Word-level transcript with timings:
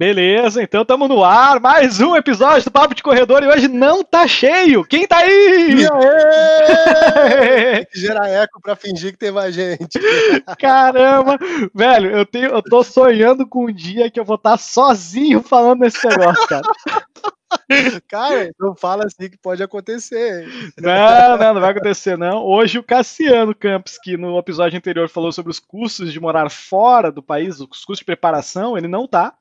Beleza, 0.00 0.62
então 0.62 0.80
estamos 0.80 1.10
no 1.10 1.22
ar, 1.22 1.60
mais 1.60 2.00
um 2.00 2.16
episódio 2.16 2.64
do 2.64 2.70
Papo 2.70 2.94
de 2.94 3.02
Corredor 3.02 3.42
e 3.42 3.48
hoje 3.48 3.68
não 3.68 4.02
tá 4.02 4.26
cheio. 4.26 4.82
Quem 4.82 5.06
tá 5.06 5.18
aí? 5.18 5.84
Tem 7.76 7.84
que 7.84 8.00
gerar 8.00 8.26
eco 8.30 8.62
pra 8.62 8.74
fingir 8.74 9.12
que 9.12 9.18
tem 9.18 9.30
mais 9.30 9.54
gente. 9.54 10.00
Caramba, 10.58 11.36
velho, 11.74 12.16
eu, 12.16 12.24
tenho, 12.24 12.46
eu 12.46 12.62
tô 12.62 12.82
sonhando 12.82 13.46
com 13.46 13.66
um 13.66 13.70
dia 13.70 14.10
que 14.10 14.18
eu 14.18 14.24
vou 14.24 14.36
estar 14.36 14.52
tá 14.52 14.56
sozinho 14.56 15.42
falando 15.42 15.80
nesse 15.80 16.08
negócio, 16.08 16.48
cara. 16.48 16.62
Cara, 18.08 18.50
não 18.58 18.74
fala 18.74 19.04
assim 19.04 19.28
que 19.28 19.36
pode 19.36 19.62
acontecer. 19.62 20.48
Não, 20.78 21.36
não, 21.36 21.54
não 21.54 21.60
vai 21.60 21.72
acontecer, 21.72 22.16
não. 22.16 22.42
Hoje 22.42 22.78
o 22.78 22.82
Cassiano 22.82 23.54
Campos, 23.54 23.98
que 23.98 24.16
no 24.16 24.38
episódio 24.38 24.78
anterior 24.78 25.10
falou 25.10 25.30
sobre 25.30 25.50
os 25.50 25.58
custos 25.58 26.10
de 26.10 26.18
morar 26.18 26.50
fora 26.50 27.12
do 27.12 27.22
país, 27.22 27.60
os 27.60 27.66
custos 27.84 27.98
de 27.98 28.04
preparação, 28.06 28.78
ele 28.78 28.88
não 28.88 29.06
tá. 29.06 29.34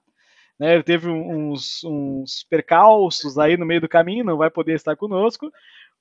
Né, 0.60 0.74
ele 0.74 0.84
teve 0.84 1.10
uns, 1.10 1.84
uns 1.86 2.44
percalços 2.50 3.38
aí 3.38 3.56
no 3.56 3.66
meio 3.66 3.80
do 3.80 3.88
caminho, 3.88 4.26
não 4.26 4.38
vai 4.38 4.50
poder 4.50 4.74
estar 4.74 4.96
conosco. 4.96 5.50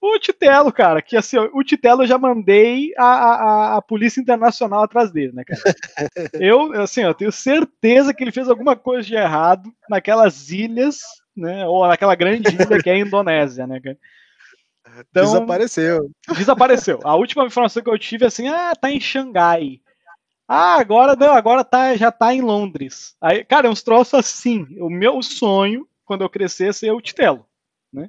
O 0.01 0.19
Titelo, 0.19 0.73
cara, 0.73 1.03
que 1.03 1.17
assim, 1.17 1.37
o 1.39 1.63
Titelo 1.65 2.03
eu 2.03 2.07
já 2.07 2.19
mandei 2.19 2.93
a, 2.97 3.05
a, 3.05 3.77
a, 3.77 3.83
Polícia 3.83 4.21
Internacional 4.21 4.83
atrás 4.83 5.11
dele, 5.11 5.33
né, 5.33 5.43
cara? 5.45 5.61
Eu, 6.41 6.73
assim, 6.81 7.03
eu 7.03 7.13
tenho 7.13 7.33
certeza 7.33 8.15
que 8.15 8.23
ele 8.23 8.31
fez 8.31 8.49
alguma 8.49 8.77
coisa 8.77 9.07
de 9.07 9.17
errado 9.17 9.73
naquelas 9.91 10.51
ilhas, 10.51 11.01
né, 11.37 11.67
ou 11.67 11.87
naquela 11.87 12.15
grande 12.15 12.55
ilha 12.55 12.81
que 12.81 12.89
é 12.89 12.93
a 12.93 12.99
Indonésia, 12.99 13.67
né, 13.67 13.81
cara? 13.81 13.99
Então, 15.11 15.25
desapareceu. 15.25 16.11
Desapareceu. 16.37 17.01
A 17.03 17.17
última 17.17 17.45
informação 17.45 17.83
que 17.83 17.91
eu 17.91 17.99
tive, 17.99 18.25
assim, 18.25 18.49
ah, 18.49 18.73
tá 18.81 18.91
em 18.91 19.01
Xangai. 19.01 19.81
Ah, 20.49 20.81
agora 20.81 21.15
não, 21.15 21.35
agora 21.35 21.63
tá, 21.63 21.95
já 21.95 22.11
tá 22.11 22.33
em 22.33 22.41
Londres. 22.41 23.15
Aí, 23.21 23.45
cara, 23.45 23.67
é 23.67 23.71
uns 23.71 23.83
troços 23.83 24.15
assim. 24.15 24.67
O 24.81 24.89
meu 24.89 25.23
sonho, 25.23 25.87
quando 26.07 26.23
eu 26.23 26.31
crescer, 26.31 26.71
é 26.71 26.73
ser 26.73 26.91
o 26.91 27.03
Titelo, 27.03 27.47
né? 27.93 28.09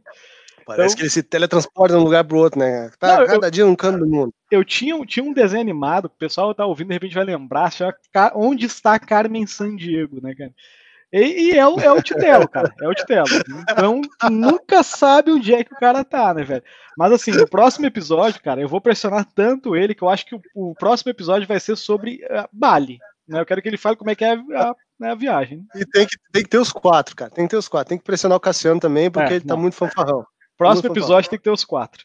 Parece 0.65 0.93
então, 0.93 0.97
que 0.97 1.01
ele 1.01 1.09
se 1.09 1.23
teletransporta 1.23 1.95
de 1.95 1.99
um 1.99 2.03
lugar 2.03 2.23
pro 2.23 2.37
outro, 2.37 2.59
né? 2.59 2.91
Tá 2.99 3.19
não, 3.19 3.25
cada 3.25 3.47
eu, 3.47 3.51
dia 3.51 3.65
num 3.65 3.75
canto 3.75 3.99
do 3.99 4.07
mundo. 4.07 4.33
Eu 4.51 4.63
tinha, 4.63 5.03
tinha 5.05 5.23
um 5.23 5.33
desenho 5.33 5.61
animado, 5.61 6.07
que 6.07 6.15
o 6.15 6.19
pessoal 6.19 6.53
tá 6.53 6.65
ouvindo, 6.65 6.89
de 6.89 6.93
repente 6.93 7.15
vai 7.15 7.23
lembrar, 7.23 7.71
chama 7.71 7.93
Onde 8.35 8.67
está 8.67 8.99
Carmen 8.99 9.47
San 9.47 9.75
Diego, 9.75 10.21
né, 10.21 10.35
cara? 10.35 10.53
E, 11.11 11.51
e 11.51 11.57
é, 11.57 11.67
o, 11.67 11.79
é 11.79 11.91
o 11.91 12.01
Titelo, 12.01 12.47
cara. 12.47 12.73
É 12.81 12.87
o 12.87 12.93
Titelo. 12.93 13.27
Então, 13.69 14.01
nunca 14.29 14.83
sabe 14.83 15.31
onde 15.31 15.53
é 15.53 15.63
que 15.63 15.73
o 15.73 15.77
cara 15.77 16.03
tá, 16.03 16.33
né, 16.33 16.43
velho? 16.43 16.63
Mas 16.97 17.11
assim, 17.11 17.31
no 17.31 17.47
próximo 17.47 17.85
episódio, 17.85 18.41
cara, 18.41 18.61
eu 18.61 18.67
vou 18.67 18.79
pressionar 18.79 19.25
tanto 19.33 19.75
ele 19.75 19.95
que 19.95 20.03
eu 20.03 20.09
acho 20.09 20.25
que 20.25 20.35
o, 20.35 20.41
o 20.53 20.75
próximo 20.75 21.09
episódio 21.09 21.47
vai 21.47 21.59
ser 21.59 21.75
sobre 21.75 22.19
uh, 22.25 22.47
Bali. 22.51 22.99
Né? 23.27 23.39
Eu 23.39 23.45
quero 23.45 23.61
que 23.61 23.67
ele 23.67 23.77
fale 23.77 23.95
como 23.95 24.09
é 24.09 24.15
que 24.15 24.25
é 24.25 24.33
a, 24.33 24.75
a, 25.03 25.11
a, 25.11 25.15
viagem. 25.15 25.65
E 25.75 25.85
tem 25.85 26.05
que, 26.05 26.15
tem 26.31 26.43
que 26.43 26.49
ter 26.49 26.59
os 26.59 26.71
quatro, 26.71 27.15
cara. 27.15 27.31
Tem 27.31 27.45
que 27.45 27.51
ter 27.51 27.57
os 27.57 27.67
quatro. 27.67 27.89
Tem 27.89 27.97
que 27.97 28.03
pressionar 28.03 28.37
o 28.37 28.41
Cassiano 28.41 28.79
também, 28.79 29.09
porque 29.09 29.33
é, 29.33 29.35
ele 29.37 29.45
tá 29.45 29.55
não. 29.55 29.61
muito 29.61 29.75
fanfarrão. 29.75 30.25
Próximo 30.57 30.89
muito 30.89 30.97
episódio 30.97 31.09
fanfarrão. 31.09 31.29
tem 31.29 31.39
que 31.39 31.43
ter 31.43 31.51
os 31.51 31.63
quatro. 31.63 32.03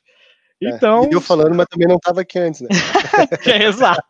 É, 0.62 0.68
então. 0.68 1.04
É, 1.04 1.14
eu 1.14 1.20
falando, 1.20 1.54
mas 1.54 1.66
também 1.66 1.88
não 1.88 1.96
estava 1.96 2.20
aqui 2.20 2.38
antes, 2.38 2.60
né? 2.60 2.68
é, 3.46 3.64
exato. 3.64 4.02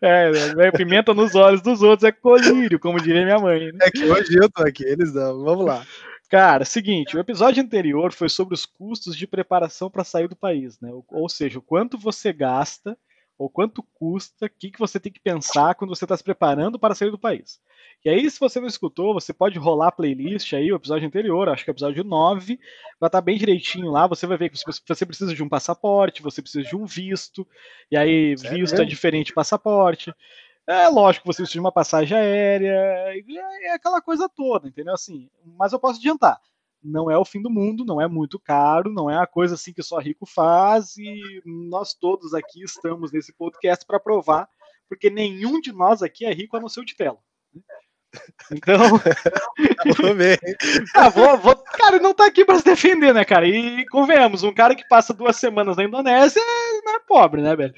É, 0.00 0.54
né? 0.54 0.70
pimenta 0.70 1.14
nos 1.14 1.34
olhos 1.34 1.62
dos 1.62 1.82
outros 1.82 2.08
é 2.08 2.12
colírio, 2.12 2.78
como 2.78 3.00
diria 3.00 3.24
minha 3.24 3.38
mãe. 3.38 3.72
Né? 3.72 3.78
É 3.82 3.90
que 3.90 4.04
hoje 4.04 4.36
eu 4.36 4.50
tô 4.50 4.62
aqui, 4.62 4.84
eles 4.84 5.14
não. 5.14 5.42
Vamos 5.42 5.64
lá. 5.64 5.84
Cara, 6.28 6.64
seguinte, 6.64 7.16
o 7.16 7.20
episódio 7.20 7.60
anterior 7.60 8.12
foi 8.12 8.28
sobre 8.28 8.54
os 8.54 8.64
custos 8.64 9.16
de 9.16 9.26
preparação 9.26 9.90
para 9.90 10.04
sair 10.04 10.28
do 10.28 10.36
país, 10.36 10.78
né? 10.80 10.90
Ou 11.08 11.28
seja, 11.28 11.58
o 11.58 11.62
quanto 11.62 11.98
você 11.98 12.32
gasta, 12.32 12.96
ou 13.40 13.48
quanto 13.48 13.82
custa, 13.94 14.44
o 14.44 14.50
que, 14.50 14.70
que 14.70 14.78
você 14.78 15.00
tem 15.00 15.10
que 15.10 15.18
pensar 15.18 15.74
quando 15.74 15.96
você 15.96 16.04
está 16.04 16.14
se 16.14 16.22
preparando 16.22 16.78
para 16.78 16.94
sair 16.94 17.10
do 17.10 17.18
país. 17.18 17.58
E 18.04 18.10
aí, 18.10 18.30
se 18.30 18.38
você 18.38 18.60
não 18.60 18.68
escutou, 18.68 19.14
você 19.14 19.32
pode 19.32 19.58
rolar 19.58 19.88
a 19.88 19.92
playlist 19.92 20.52
aí, 20.52 20.70
o 20.70 20.76
episódio 20.76 21.08
anterior, 21.08 21.48
acho 21.48 21.64
que 21.64 21.70
é 21.70 21.72
o 21.72 21.74
episódio 21.74 22.04
9, 22.04 22.58
vai 23.00 23.08
estar 23.08 23.08
tá 23.08 23.20
bem 23.22 23.38
direitinho 23.38 23.90
lá, 23.90 24.06
você 24.06 24.26
vai 24.26 24.36
ver 24.36 24.50
que 24.50 24.58
você 24.86 25.06
precisa 25.06 25.34
de 25.34 25.42
um 25.42 25.48
passaporte, 25.48 26.20
você 26.20 26.42
precisa 26.42 26.68
de 26.68 26.76
um 26.76 26.84
visto, 26.84 27.48
e 27.90 27.96
aí 27.96 28.34
visto 28.34 28.78
é, 28.78 28.82
é 28.82 28.86
diferente 28.86 29.28
de 29.28 29.34
passaporte. 29.34 30.14
É 30.66 30.86
lógico 30.88 31.22
que 31.22 31.32
você 31.32 31.38
precisa 31.38 31.54
de 31.54 31.60
uma 31.60 31.72
passagem 31.72 32.14
aérea, 32.14 32.74
é 33.62 33.72
aquela 33.72 34.02
coisa 34.02 34.28
toda, 34.28 34.68
entendeu? 34.68 34.92
Assim, 34.92 35.30
mas 35.56 35.72
eu 35.72 35.78
posso 35.80 35.98
adiantar. 35.98 36.38
Não 36.82 37.10
é 37.10 37.18
o 37.18 37.24
fim 37.24 37.42
do 37.42 37.50
mundo, 37.50 37.84
não 37.84 38.00
é 38.00 38.08
muito 38.08 38.38
caro, 38.38 38.92
não 38.92 39.10
é 39.10 39.16
a 39.16 39.26
coisa 39.26 39.54
assim 39.54 39.72
que 39.72 39.82
só 39.82 39.98
rico 39.98 40.24
faz, 40.24 40.96
e 40.96 41.42
nós 41.44 41.94
todos 41.94 42.32
aqui 42.32 42.62
estamos 42.62 43.12
nesse 43.12 43.32
podcast 43.32 43.84
para 43.84 44.00
provar, 44.00 44.48
porque 44.88 45.10
nenhum 45.10 45.60
de 45.60 45.72
nós 45.72 46.02
aqui 46.02 46.24
é 46.24 46.32
rico 46.32 46.56
a 46.56 46.60
não 46.60 46.68
ser 46.68 46.80
o 46.80 46.84
de 46.84 46.96
tela. 46.96 47.18
Então. 48.50 48.76
vou 50.00 50.14
ver. 50.14 50.38
ah, 50.94 51.08
vou, 51.08 51.36
vou, 51.38 51.56
cara, 51.56 51.98
não 51.98 52.12
tá 52.12 52.26
aqui 52.26 52.44
pra 52.44 52.58
se 52.58 52.64
defender, 52.64 53.14
né, 53.14 53.24
cara? 53.24 53.46
E 53.46 53.86
convenhamos, 53.86 54.42
um 54.42 54.52
cara 54.52 54.74
que 54.74 54.86
passa 54.88 55.14
duas 55.14 55.36
semanas 55.36 55.76
na 55.76 55.84
Indonésia 55.84 56.42
não 56.84 56.96
é 56.96 57.00
pobre, 57.06 57.40
né, 57.42 57.54
velho? 57.54 57.74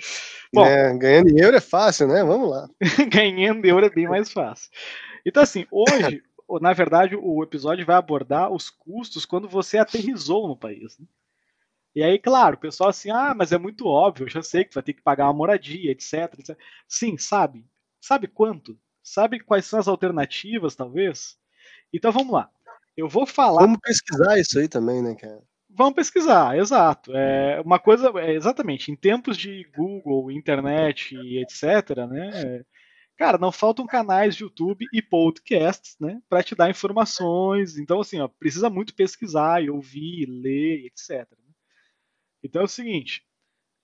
Bom, 0.53 0.65
é, 0.65 0.97
ganhando 0.97 1.39
euro 1.39 1.57
é 1.57 1.61
fácil, 1.61 2.07
né? 2.09 2.25
Vamos 2.25 2.51
lá. 2.51 2.69
ganhando 3.09 3.65
euro 3.65 3.87
é 3.87 3.91
bem 3.91 4.09
mais 4.09 4.33
fácil. 4.33 4.71
Então, 5.25 5.43
assim, 5.43 5.67
hoje, 5.71 6.23
na 6.61 6.73
verdade, 6.73 7.17
o 7.17 7.43
episódio 7.43 7.87
vai 7.87 7.97
abordar 7.97 8.51
os 8.51 8.71
custos 8.71 9.25
quando 9.25 9.49
você 9.49 9.79
aterrizou 9.79 10.49
no 10.49 10.57
país. 10.57 10.99
Né? 10.99 11.07
E 11.95 12.03
aí, 12.03 12.19
claro, 12.19 12.57
o 12.57 12.61
pessoal 12.61 12.91
assim, 12.91 13.11
ah, 13.11 13.35
mas 13.37 13.53
é 13.53 13.59
muito 13.59 13.87
óbvio, 13.87 14.25
eu 14.25 14.31
já 14.31 14.43
sei 14.43 14.65
que 14.65 14.75
vai 14.75 14.83
ter 14.83 14.95
que 14.95 15.03
pagar 15.03 15.27
uma 15.27 15.35
moradia, 15.35 15.91
etc, 15.91 16.39
etc. 16.39 16.59
Sim, 16.89 17.19
sabe? 17.19 17.67
Sabe 18.01 18.27
quanto? 18.27 18.79
Sabe 19.03 19.41
quais 19.41 19.67
são 19.67 19.79
as 19.79 19.89
alternativas, 19.89 20.75
talvez? 20.75 21.37
Então 21.93 22.11
vamos 22.11 22.33
lá. 22.33 22.51
Eu 22.97 23.09
vou 23.09 23.27
falar. 23.27 23.63
Vamos 23.63 23.79
pesquisar 23.83 24.39
isso 24.39 24.59
aí 24.59 24.69
também, 24.69 25.03
né, 25.03 25.15
cara? 25.15 25.43
Vamos 25.69 25.95
pesquisar, 25.95 26.57
exato. 26.59 27.13
É 27.15 27.61
uma 27.63 27.79
coisa, 27.79 28.13
é, 28.17 28.35
exatamente, 28.35 28.91
em 28.91 28.97
tempos 28.97 29.37
de 29.37 29.67
Google, 29.75 30.31
internet 30.31 31.15
e 31.15 31.43
etc, 31.43 32.07
né? 32.09 32.63
Cara, 33.17 33.39
não 33.39 33.53
faltam 33.53 33.87
canais 33.87 34.35
de 34.35 34.43
YouTube 34.43 34.87
e 34.93 35.01
podcasts, 35.01 35.97
né, 36.01 36.21
para 36.29 36.43
te 36.43 36.55
dar 36.55 36.71
informações. 36.71 37.79
Então, 37.79 38.01
assim, 38.01 38.21
ó, 38.21 38.29
precisa 38.29 38.69
muito 38.69 38.95
pesquisar 38.95 39.63
e 39.63 39.71
ouvir, 39.71 40.27
ler, 40.27 40.87
etc. 40.87 41.31
Né? 41.31 41.55
Então 42.43 42.63
é 42.63 42.65
o 42.65 42.69
seguinte, 42.69 43.25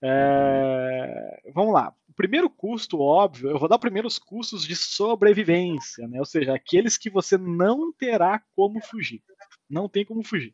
é... 0.01 1.41
vamos 1.53 1.73
lá 1.73 1.95
primeiro 2.19 2.49
custo, 2.49 2.99
óbvio, 2.99 3.49
eu 3.49 3.57
vou 3.57 3.69
dar 3.69 3.79
primeiro 3.79 4.05
os 4.05 4.19
custos 4.19 4.67
de 4.67 4.75
sobrevivência, 4.75 6.05
né? 6.05 6.19
Ou 6.19 6.25
seja, 6.25 6.53
aqueles 6.53 6.97
que 6.97 7.09
você 7.09 7.37
não 7.37 7.93
terá 7.93 8.43
como 8.57 8.81
fugir. 8.81 9.23
Não 9.69 9.87
tem 9.87 10.03
como 10.03 10.21
fugir. 10.21 10.53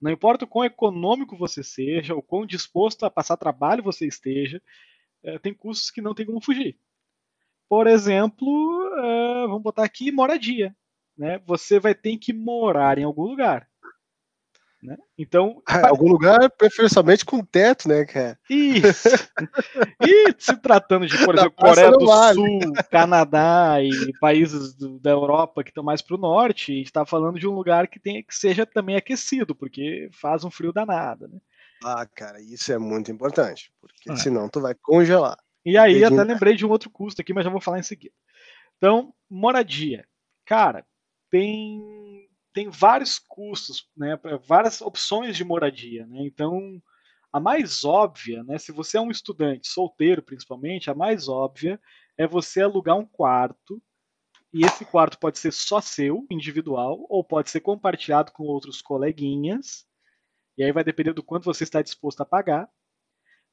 Não 0.00 0.10
importa 0.10 0.44
o 0.44 0.48
quão 0.48 0.64
econômico 0.64 1.36
você 1.36 1.62
seja, 1.62 2.16
o 2.16 2.20
quão 2.20 2.44
disposto 2.44 3.06
a 3.06 3.10
passar 3.10 3.36
trabalho 3.36 3.80
você 3.80 4.08
esteja, 4.08 4.60
é, 5.22 5.38
tem 5.38 5.54
custos 5.54 5.88
que 5.88 6.02
não 6.02 6.16
tem 6.16 6.26
como 6.26 6.40
fugir. 6.40 6.76
Por 7.74 7.88
exemplo, 7.88 8.88
é, 8.98 9.46
vamos 9.48 9.62
botar 9.64 9.82
aqui 9.82 10.12
moradia. 10.12 10.72
Né? 11.18 11.40
Você 11.44 11.80
vai 11.80 11.92
ter 11.92 12.16
que 12.18 12.32
morar 12.32 12.98
em 12.98 13.02
algum 13.02 13.24
lugar. 13.24 13.66
Né? 14.80 14.96
Então, 15.18 15.60
ah, 15.66 15.88
algum 15.90 16.06
lugar 16.06 16.48
preferencialmente 16.50 17.24
com 17.24 17.44
teto, 17.44 17.88
né, 17.88 18.04
cara? 18.04 18.38
Isso. 18.48 19.08
E 20.06 20.32
se 20.38 20.56
tratando 20.58 21.04
de, 21.04 21.18
por 21.24 21.34
exemplo, 21.34 21.56
Coreia 21.56 21.90
do 21.90 22.06
vale. 22.06 22.36
Sul, 22.36 22.72
Canadá 22.92 23.82
e 23.82 24.12
países 24.20 24.72
do, 24.74 25.00
da 25.00 25.10
Europa 25.10 25.64
que 25.64 25.70
estão 25.70 25.82
mais 25.82 26.00
para 26.00 26.14
o 26.14 26.20
norte, 26.20 26.70
a 26.70 26.76
gente 26.76 26.86
está 26.86 27.04
falando 27.04 27.40
de 27.40 27.48
um 27.48 27.54
lugar 27.54 27.88
que, 27.88 27.98
tem, 27.98 28.22
que 28.22 28.36
seja 28.36 28.64
também 28.64 28.94
aquecido, 28.94 29.52
porque 29.52 30.08
faz 30.12 30.44
um 30.44 30.50
frio 30.50 30.72
danado, 30.72 31.26
né? 31.26 31.40
Ah, 31.82 32.06
cara, 32.06 32.40
isso 32.40 32.72
é 32.72 32.78
muito 32.78 33.10
importante, 33.10 33.72
porque 33.80 34.12
ah. 34.12 34.16
senão 34.16 34.48
tu 34.48 34.60
vai 34.60 34.76
congelar. 34.76 35.36
E 35.64 35.78
aí, 35.78 36.04
até 36.04 36.22
lembrei 36.22 36.54
de 36.54 36.66
um 36.66 36.70
outro 36.70 36.90
custo 36.90 37.20
aqui, 37.20 37.32
mas 37.32 37.44
já 37.44 37.50
vou 37.50 37.60
falar 37.60 37.78
em 37.78 37.82
seguida. 37.82 38.14
Então, 38.76 39.14
moradia. 39.30 40.06
Cara, 40.44 40.86
tem 41.30 42.28
tem 42.54 42.70
vários 42.70 43.18
custos, 43.18 43.88
né, 43.96 44.16
várias 44.46 44.80
opções 44.80 45.36
de 45.36 45.44
moradia. 45.44 46.06
Né? 46.06 46.18
Então, 46.20 46.80
a 47.32 47.40
mais 47.40 47.84
óbvia, 47.84 48.44
né, 48.44 48.58
se 48.58 48.70
você 48.70 48.96
é 48.96 49.00
um 49.00 49.10
estudante 49.10 49.66
solteiro 49.66 50.22
principalmente, 50.22 50.88
a 50.88 50.94
mais 50.94 51.28
óbvia 51.28 51.80
é 52.16 52.28
você 52.28 52.62
alugar 52.62 52.96
um 52.96 53.04
quarto. 53.04 53.82
E 54.52 54.64
esse 54.64 54.84
quarto 54.84 55.18
pode 55.18 55.36
ser 55.40 55.52
só 55.52 55.80
seu, 55.80 56.24
individual, 56.30 57.04
ou 57.08 57.24
pode 57.24 57.50
ser 57.50 57.58
compartilhado 57.58 58.30
com 58.30 58.44
outros 58.44 58.80
coleguinhas. 58.80 59.84
E 60.56 60.62
aí 60.62 60.70
vai 60.70 60.84
depender 60.84 61.12
do 61.12 61.24
quanto 61.24 61.44
você 61.44 61.64
está 61.64 61.82
disposto 61.82 62.20
a 62.20 62.24
pagar. 62.24 62.70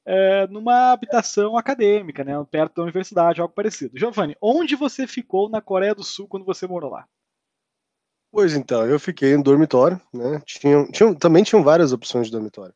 É, 0.06 0.48
numa 0.48 0.92
habitação 0.92 1.58
acadêmica, 1.58 2.24
né, 2.24 2.34
perto 2.50 2.76
da 2.76 2.84
universidade, 2.84 3.40
algo 3.40 3.54
parecido. 3.54 3.98
Giovanni, 3.98 4.36
onde 4.42 4.76
você 4.76 5.06
ficou 5.06 5.50
na 5.50 5.62
Coreia 5.62 5.94
do 5.94 6.04
Sul 6.04 6.28
quando 6.28 6.46
você 6.46 6.66
morou 6.66 6.90
lá? 6.90 7.08
Pois 8.32 8.54
então, 8.54 8.88
eu 8.88 9.00
fiquei 9.00 9.34
em 9.34 9.42
dormitório, 9.42 10.00
né? 10.14 10.42
Tinha, 10.46 10.86
tinha, 10.88 11.14
também 11.16 11.44
tinham 11.44 11.64
várias 11.64 11.92
opções 11.92 12.28
de 12.28 12.32
dormitório. 12.32 12.74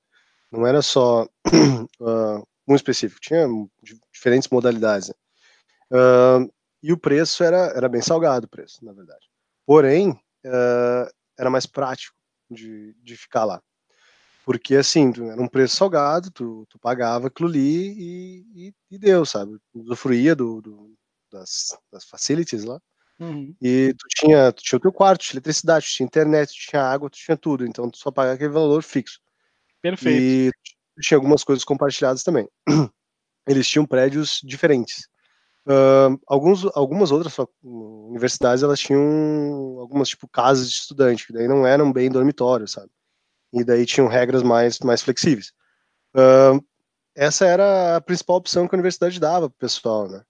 Não 0.51 0.67
era 0.67 0.81
só 0.81 1.23
uh, 1.23 2.47
um 2.67 2.75
específico, 2.75 3.21
tinha 3.21 3.47
diferentes 4.13 4.49
modalidades. 4.49 5.09
Uh, 5.89 6.51
e 6.83 6.91
o 6.91 6.97
preço 6.97 7.43
era, 7.43 7.71
era 7.75 7.87
bem 7.87 8.01
salgado, 8.01 8.45
o 8.45 8.49
preço, 8.49 8.83
na 8.83 8.91
verdade. 8.91 9.27
Porém, 9.65 10.11
uh, 10.11 11.09
era 11.39 11.49
mais 11.49 11.65
prático 11.65 12.15
de, 12.51 12.93
de 13.01 13.15
ficar 13.15 13.45
lá. 13.45 13.61
Porque, 14.45 14.75
assim, 14.75 15.11
era 15.31 15.41
um 15.41 15.47
preço 15.47 15.75
salgado, 15.75 16.29
tu, 16.29 16.67
tu 16.69 16.77
pagava 16.77 17.27
aquilo 17.27 17.49
ali 17.49 17.87
e, 17.97 18.45
e, 18.55 18.73
e 18.91 18.97
deu, 18.99 19.25
sabe? 19.25 19.57
Usufruía 19.73 20.35
do, 20.35 20.61
do, 20.61 20.93
das, 21.31 21.75
das 21.91 22.05
facilities 22.05 22.63
lá. 22.63 22.79
Uhum. 23.19 23.55
E 23.59 23.95
tu 23.97 24.05
tinha, 24.09 24.51
tu 24.51 24.61
tinha 24.61 24.77
o 24.77 24.79
teu 24.79 24.91
quarto, 24.91 25.21
tinha 25.21 25.37
eletricidade, 25.37 25.87
tinha 25.87 26.05
internet, 26.05 26.53
tinha 26.53 26.83
água, 26.83 27.09
tu 27.09 27.17
tinha 27.17 27.35
tudo. 27.35 27.65
Então 27.65 27.89
tu 27.89 27.97
só 27.97 28.11
pagava 28.11 28.35
aquele 28.35 28.51
valor 28.51 28.83
fixo. 28.83 29.19
Perfeito. 29.81 30.53
E 30.95 31.01
tinha 31.01 31.17
algumas 31.17 31.43
coisas 31.43 31.63
compartilhadas 31.63 32.21
também. 32.21 32.47
Eles 33.47 33.67
tinham 33.67 33.85
prédios 33.85 34.41
diferentes. 34.43 35.07
Uh, 35.65 36.21
alguns, 36.27 36.65
algumas 36.75 37.09
outras 37.11 37.35
universidades 37.63 38.61
elas 38.61 38.79
tinham 38.79 39.79
algumas 39.79 40.09
tipo 40.09 40.27
casas 40.27 40.69
de 40.69 40.75
estudante 40.75 41.25
que 41.25 41.33
daí 41.33 41.47
não 41.47 41.65
eram 41.65 41.91
bem 41.91 42.11
dormitórios, 42.11 42.73
sabe? 42.73 42.91
E 43.53 43.63
daí 43.63 43.85
tinham 43.85 44.07
regras 44.07 44.43
mais 44.43 44.79
mais 44.79 45.01
flexíveis. 45.01 45.51
Uh, 46.15 46.63
essa 47.15 47.45
era 47.45 47.95
a 47.95 48.01
principal 48.01 48.37
opção 48.37 48.67
que 48.67 48.75
a 48.75 48.77
universidade 48.77 49.19
dava 49.19 49.49
para 49.49 49.55
o 49.55 49.59
pessoal, 49.59 50.09
né? 50.09 50.21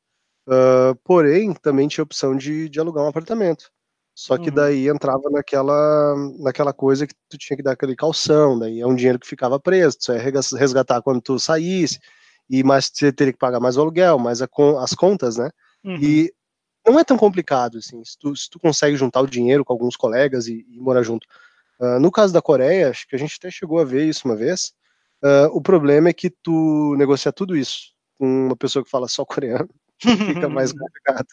Uh, 0.48 0.96
porém, 1.04 1.54
também 1.54 1.88
tinha 1.88 2.04
a 2.04 2.06
opção 2.06 2.36
de, 2.36 2.70
de 2.70 2.80
alugar 2.80 3.04
um 3.04 3.08
apartamento. 3.08 3.72
Só 4.16 4.38
que 4.38 4.50
uhum. 4.50 4.56
daí 4.56 4.88
entrava 4.88 5.30
naquela, 5.30 6.16
naquela 6.40 6.72
coisa 6.72 7.06
que 7.06 7.14
tu 7.28 7.38
tinha 7.38 7.58
que 7.58 7.64
dar 7.64 7.74
aquele 7.74 7.98
calção, 7.98 8.58
daí 8.58 8.80
é 8.80 8.88
um 8.88 8.96
dinheiro 8.96 9.20
que 9.20 9.28
ficava 9.28 9.60
preso, 9.60 9.98
tu 10.00 10.14
ia 10.14 10.22
resgatar 10.58 11.02
quando 11.02 11.20
tu 11.20 11.38
saísse, 11.38 12.00
e 12.50 12.64
mais 12.64 12.90
você 12.94 13.12
teria 13.12 13.34
que 13.34 13.40
pagar 13.40 13.60
mais 13.60 13.76
o 13.76 13.82
aluguel, 13.82 14.18
mais 14.18 14.42
a, 14.42 14.48
as 14.80 14.94
contas, 14.94 15.36
né? 15.36 15.50
Uhum. 15.84 15.98
E 16.02 16.34
não 16.88 16.98
é 16.98 17.04
tão 17.04 17.18
complicado, 17.18 17.78
assim, 17.80 18.02
se 18.06 18.18
tu, 18.18 18.34
se 18.36 18.50
tu 18.50 18.58
consegue 18.58 18.96
juntar 18.96 19.20
o 19.20 19.28
dinheiro 19.28 19.66
com 19.66 19.74
alguns 19.74 19.98
colegas 19.98 20.48
e, 20.48 20.66
e 20.70 20.80
morar 20.80 21.04
junto. 21.04 21.28
Uh, 21.80 22.00
no 22.00 22.12
caso 22.12 22.34
da 22.34 22.42
Coreia, 22.42 22.90
acho 22.90 23.08
que 23.08 23.16
a 23.16 23.20
gente 23.20 23.36
até 23.38 23.52
chegou 23.52 23.80
a 23.80 23.86
ver 23.86 24.06
isso 24.06 24.28
uma 24.28 24.36
vez, 24.36 24.74
uh, 25.24 25.48
o 25.52 25.62
problema 25.62 26.10
é 26.10 26.14
que 26.14 26.30
tu 26.30 26.96
negocia 26.98 27.32
tudo 27.32 27.56
isso 27.56 27.96
com 28.18 28.48
uma 28.48 28.56
pessoa 28.56 28.84
que 28.84 28.90
fala 28.90 29.08
só 29.08 29.26
coreano, 29.26 29.70
fica 30.00 30.50
mais 30.50 30.72
complicado. 30.74 31.28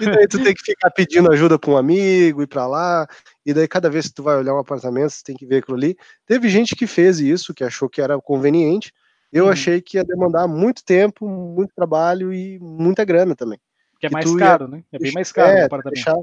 E 0.00 0.04
daí 0.04 0.26
tu 0.28 0.42
tem 0.42 0.54
que 0.54 0.62
ficar 0.62 0.90
pedindo 0.90 1.30
ajuda 1.32 1.58
para 1.58 1.70
um 1.70 1.76
amigo, 1.76 2.42
ir 2.42 2.46
para 2.46 2.66
lá, 2.66 3.06
e 3.44 3.54
daí 3.54 3.68
cada 3.68 3.88
vez 3.88 4.08
que 4.08 4.14
tu 4.14 4.22
vai 4.22 4.36
olhar 4.36 4.54
um 4.54 4.58
apartamento, 4.58 5.10
você 5.10 5.22
tem 5.24 5.36
que 5.36 5.46
ver 5.46 5.58
aquilo 5.58 5.76
ali. 5.76 5.96
Teve 6.26 6.48
gente 6.48 6.74
que 6.76 6.86
fez 6.86 7.20
isso, 7.20 7.54
que 7.54 7.64
achou 7.64 7.88
que 7.88 8.00
era 8.00 8.20
conveniente. 8.20 8.92
Eu 9.32 9.44
uhum. 9.44 9.50
achei 9.50 9.80
que 9.80 9.96
ia 9.96 10.04
demandar 10.04 10.48
muito 10.48 10.84
tempo, 10.84 11.28
muito 11.28 11.72
trabalho 11.74 12.32
e 12.32 12.58
muita 12.58 13.04
grana 13.04 13.36
também. 13.36 13.60
Que 14.00 14.06
é 14.06 14.10
mais 14.10 14.34
caro, 14.34 14.66
né? 14.66 14.82
É 14.90 14.98
bem 14.98 15.12
mais 15.12 15.30
caro 15.30 15.50
é, 15.50 15.62
o 15.62 15.66
apartamento. 15.66 15.94
Deixar, 15.94 16.16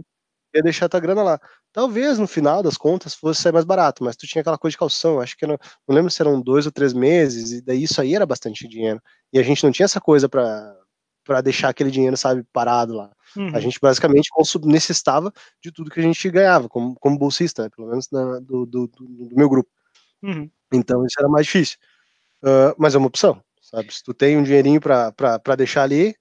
ia 0.57 0.63
deixar 0.63 0.89
tua 0.89 0.99
grana 0.99 1.23
lá. 1.23 1.39
Talvez 1.71 2.19
no 2.19 2.27
final 2.27 2.61
das 2.61 2.77
contas 2.77 3.13
fosse 3.13 3.41
sair 3.41 3.51
mais 3.51 3.65
barato, 3.65 4.03
mas 4.03 4.15
tu 4.15 4.27
tinha 4.27 4.41
aquela 4.41 4.57
coisa 4.57 4.73
de 4.73 4.77
calção, 4.77 5.19
acho 5.19 5.37
que 5.37 5.45
não, 5.45 5.57
não 5.87 5.95
lembro 5.95 6.11
se 6.11 6.21
eram 6.21 6.41
dois 6.41 6.65
ou 6.65 6.71
três 6.71 6.93
meses, 6.93 7.51
e 7.51 7.61
daí 7.61 7.83
isso 7.83 8.01
aí 8.01 8.15
era 8.15 8.25
bastante 8.25 8.67
dinheiro. 8.67 9.01
E 9.31 9.39
a 9.39 9.43
gente 9.43 9.63
não 9.63 9.71
tinha 9.71 9.85
essa 9.85 10.01
coisa 10.01 10.27
para 10.27 10.75
para 11.27 11.41
deixar 11.41 11.67
aquele 11.67 11.91
dinheiro, 11.91 12.15
sabe, 12.15 12.41
parado 12.53 12.93
lá. 12.93 13.11
Uhum. 13.35 13.53
A 13.53 13.59
gente 13.59 13.77
basicamente 13.81 14.29
necessitava 14.63 15.29
de 15.61 15.73
tudo 15.73 15.91
que 15.91 15.99
a 15.99 16.03
gente 16.03 16.29
ganhava, 16.29 16.69
como, 16.69 16.95
como 16.95 17.19
bolsista, 17.19 17.63
né, 17.63 17.69
pelo 17.69 17.89
menos 17.89 18.07
na, 18.09 18.39
do, 18.39 18.65
do, 18.65 18.87
do, 18.87 19.35
meu 19.35 19.49
grupo. 19.49 19.69
Uhum. 20.23 20.49
Então 20.71 21.05
isso 21.05 21.19
era 21.19 21.27
mais 21.27 21.45
difícil. 21.45 21.77
Uh, 22.41 22.73
mas 22.77 22.95
é 22.95 22.97
uma 22.97 23.07
opção, 23.07 23.43
sabe? 23.61 23.93
Se 23.93 24.01
tu 24.01 24.13
tem 24.13 24.37
um 24.37 24.43
dinheirinho 24.43 24.79
para 24.79 25.55
deixar 25.57 25.83
ali, 25.83 26.15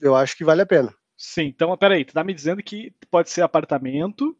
eu 0.00 0.16
acho 0.16 0.36
que 0.36 0.44
vale 0.44 0.62
a 0.62 0.66
pena. 0.66 0.92
Sim, 1.22 1.42
então 1.42 1.76
peraí, 1.76 2.02
tu 2.02 2.14
tá 2.14 2.24
me 2.24 2.32
dizendo 2.32 2.62
que 2.62 2.94
pode 3.10 3.28
ser 3.28 3.42
apartamento 3.42 4.34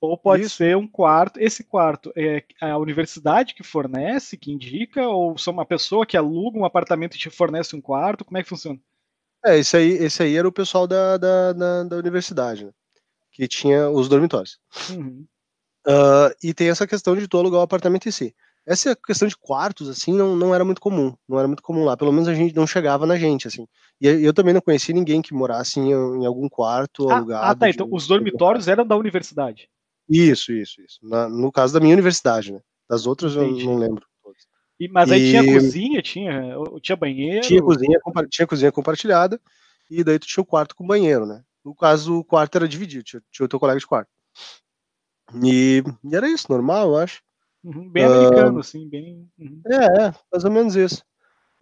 ou 0.00 0.16
pode 0.16 0.44
Isso. 0.44 0.56
ser 0.56 0.74
um 0.74 0.88
quarto. 0.88 1.38
Esse 1.38 1.62
quarto 1.62 2.10
é 2.16 2.42
a 2.62 2.78
universidade 2.78 3.54
que 3.54 3.62
fornece, 3.62 4.38
que 4.38 4.50
indica, 4.50 5.06
ou 5.06 5.36
são 5.36 5.52
uma 5.52 5.66
pessoa 5.66 6.06
que 6.06 6.16
aluga 6.16 6.58
um 6.58 6.64
apartamento 6.64 7.14
e 7.14 7.18
te 7.18 7.28
fornece 7.28 7.76
um 7.76 7.80
quarto? 7.80 8.24
Como 8.24 8.38
é 8.38 8.42
que 8.42 8.48
funciona? 8.48 8.80
É, 9.44 9.58
esse 9.58 9.76
aí, 9.76 9.90
esse 9.90 10.22
aí 10.22 10.34
era 10.34 10.48
o 10.48 10.52
pessoal 10.52 10.86
da, 10.86 11.18
da, 11.18 11.52
da, 11.52 11.84
da 11.84 11.96
universidade, 11.96 12.64
né? 12.64 12.72
Que 13.30 13.46
tinha 13.46 13.90
os 13.90 14.08
dormitórios. 14.08 14.58
Uhum. 14.88 15.26
Uh, 15.86 16.32
e 16.42 16.54
tem 16.54 16.70
essa 16.70 16.86
questão 16.86 17.14
de 17.14 17.28
tu 17.28 17.36
alugar 17.36 17.60
o 17.60 17.64
apartamento 17.64 18.08
em 18.08 18.12
si. 18.12 18.34
Essa 18.66 18.96
questão 18.96 19.28
de 19.28 19.36
quartos, 19.36 19.88
assim, 19.88 20.12
não, 20.12 20.34
não 20.34 20.54
era 20.54 20.64
muito 20.64 20.80
comum. 20.80 21.14
Não 21.28 21.38
era 21.38 21.46
muito 21.46 21.62
comum 21.62 21.84
lá. 21.84 21.96
Pelo 21.96 22.12
menos 22.12 22.28
a 22.28 22.34
gente 22.34 22.54
não 22.54 22.66
chegava 22.66 23.04
na 23.06 23.16
gente, 23.16 23.46
assim. 23.46 23.66
E 24.00 24.06
eu 24.06 24.32
também 24.32 24.54
não 24.54 24.60
conheci 24.60 24.92
ninguém 24.92 25.20
que 25.20 25.34
morasse 25.34 25.78
em, 25.78 25.90
em 25.90 26.26
algum 26.26 26.48
quarto 26.48 27.08
ah, 27.10 27.16
alugado. 27.16 27.44
Ah, 27.44 27.54
tá. 27.54 27.68
Então 27.68 27.86
os 27.90 28.06
dormitórios 28.06 28.66
eram 28.66 28.86
da 28.86 28.96
universidade. 28.96 29.68
Isso, 30.08 30.52
isso, 30.52 30.80
isso. 30.82 30.98
Na, 31.02 31.28
no 31.28 31.52
caso 31.52 31.74
da 31.74 31.80
minha 31.80 31.94
universidade, 31.94 32.52
né? 32.52 32.60
Das 32.88 33.06
outras 33.06 33.34
Entendi. 33.34 33.64
eu 33.64 33.72
não 33.72 33.78
lembro. 33.78 34.06
E, 34.78 34.88
mas 34.88 35.10
aí 35.10 35.20
e... 35.20 35.30
tinha 35.30 35.54
cozinha, 35.54 36.02
tinha, 36.02 36.56
tinha 36.82 36.96
banheiro? 36.96 37.46
Tinha 37.46 37.62
cozinha, 37.62 37.98
tinha 38.28 38.46
cozinha 38.46 38.72
compartilhada, 38.72 39.40
e 39.90 40.02
daí 40.02 40.18
tu 40.18 40.26
tinha 40.26 40.42
o 40.42 40.46
quarto 40.46 40.74
com 40.74 40.86
banheiro, 40.86 41.26
né? 41.26 41.42
No 41.64 41.74
caso, 41.74 42.18
o 42.18 42.24
quarto 42.24 42.56
era 42.56 42.68
dividido, 42.68 43.04
tinha, 43.04 43.22
tinha 43.30 43.46
o 43.46 43.48
teu 43.48 43.60
colega 43.60 43.78
de 43.78 43.86
quarto. 43.86 44.10
E, 45.42 45.82
e 46.04 46.14
era 46.14 46.28
isso, 46.28 46.46
normal, 46.50 46.88
eu 46.88 46.96
acho. 46.98 47.22
Uhum, 47.64 47.88
bem 47.88 48.04
americano, 48.04 48.58
uh, 48.58 48.60
assim, 48.60 48.88
bem. 48.88 49.26
Uhum. 49.38 49.62
É, 49.66 50.02
é, 50.02 50.14
mais 50.30 50.44
ou 50.44 50.50
menos 50.50 50.76
isso. 50.76 51.02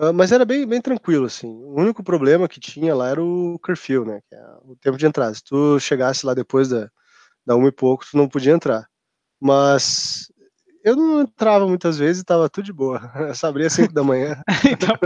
Uh, 0.00 0.12
mas 0.12 0.32
era 0.32 0.44
bem, 0.44 0.66
bem 0.66 0.80
tranquilo, 0.80 1.26
assim. 1.26 1.48
O 1.48 1.80
único 1.80 2.02
problema 2.02 2.48
que 2.48 2.58
tinha 2.58 2.92
lá 2.94 3.08
era 3.08 3.22
o 3.22 3.56
curfew, 3.62 4.04
né? 4.04 4.20
Que 4.28 4.34
é 4.34 4.44
o 4.64 4.74
tempo 4.74 4.98
de 4.98 5.06
entrada. 5.06 5.32
Se 5.32 5.44
tu 5.44 5.78
chegasse 5.78 6.26
lá 6.26 6.34
depois 6.34 6.68
da, 6.68 6.90
da 7.46 7.54
uma 7.54 7.68
e 7.68 7.72
pouco, 7.72 8.04
tu 8.10 8.16
não 8.16 8.28
podia 8.28 8.52
entrar. 8.52 8.88
Mas 9.40 10.26
eu 10.84 10.96
não 10.96 11.20
entrava 11.20 11.66
muitas 11.68 11.98
vezes 11.98 12.22
e 12.22 12.24
tava 12.24 12.48
tudo 12.48 12.64
de 12.64 12.72
boa. 12.72 13.00
Eu 13.28 13.34
só 13.34 13.46
abria 13.46 13.68
às 13.68 13.72
5 13.72 13.92
da 13.92 14.02
manhã. 14.02 14.42
então, 14.70 14.96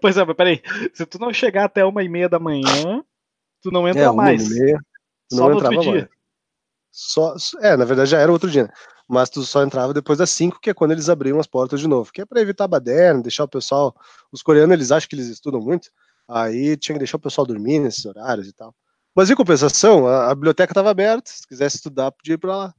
pois 0.00 0.16
é, 0.16 0.34
peraí. 0.34 0.62
Se 0.94 1.04
tu 1.04 1.18
não 1.18 1.32
chegar 1.32 1.64
até 1.64 1.84
uma 1.84 2.02
e 2.02 2.08
meia 2.08 2.28
da 2.28 2.38
manhã, 2.38 3.04
tu 3.60 3.70
não 3.70 3.86
entra 3.86 4.04
é, 4.04 4.10
mais. 4.10 4.42
Uma 4.46 4.56
e 4.56 4.60
meia, 4.60 4.78
tu 5.28 5.36
não 5.36 5.52
entrava 5.52 5.82
mais. 5.82 6.08
Só, 6.90 7.34
é, 7.60 7.76
na 7.76 7.84
verdade 7.84 8.10
já 8.10 8.18
era 8.18 8.32
outro 8.32 8.50
dia. 8.50 8.64
Né? 8.64 8.70
Mas 9.12 9.28
tu 9.28 9.42
só 9.42 9.62
entrava 9.62 9.92
depois 9.92 10.18
das 10.18 10.30
5, 10.30 10.58
que 10.58 10.70
é 10.70 10.74
quando 10.74 10.92
eles 10.92 11.10
abriam 11.10 11.38
as 11.38 11.46
portas 11.46 11.78
de 11.78 11.86
novo. 11.86 12.10
Que 12.10 12.22
é 12.22 12.24
para 12.24 12.40
evitar 12.40 12.66
baderna, 12.66 13.20
deixar 13.20 13.44
o 13.44 13.48
pessoal. 13.48 13.94
Os 14.32 14.42
coreanos, 14.42 14.72
eles 14.72 14.90
acham 14.90 15.06
que 15.06 15.14
eles 15.14 15.28
estudam 15.28 15.60
muito. 15.60 15.90
Aí 16.26 16.78
tinha 16.78 16.94
que 16.94 17.00
deixar 17.00 17.18
o 17.18 17.20
pessoal 17.20 17.46
dormir 17.46 17.78
nesses 17.78 18.06
horários 18.06 18.48
e 18.48 18.54
tal. 18.54 18.74
Mas 19.14 19.28
em 19.28 19.34
compensação, 19.34 20.06
a, 20.06 20.30
a 20.30 20.34
biblioteca 20.34 20.72
estava 20.72 20.90
aberta. 20.90 21.30
Se 21.30 21.46
quisesse 21.46 21.76
estudar, 21.76 22.10
podia 22.10 22.36
ir 22.36 22.38
para 22.38 22.56
lá. 22.56 22.74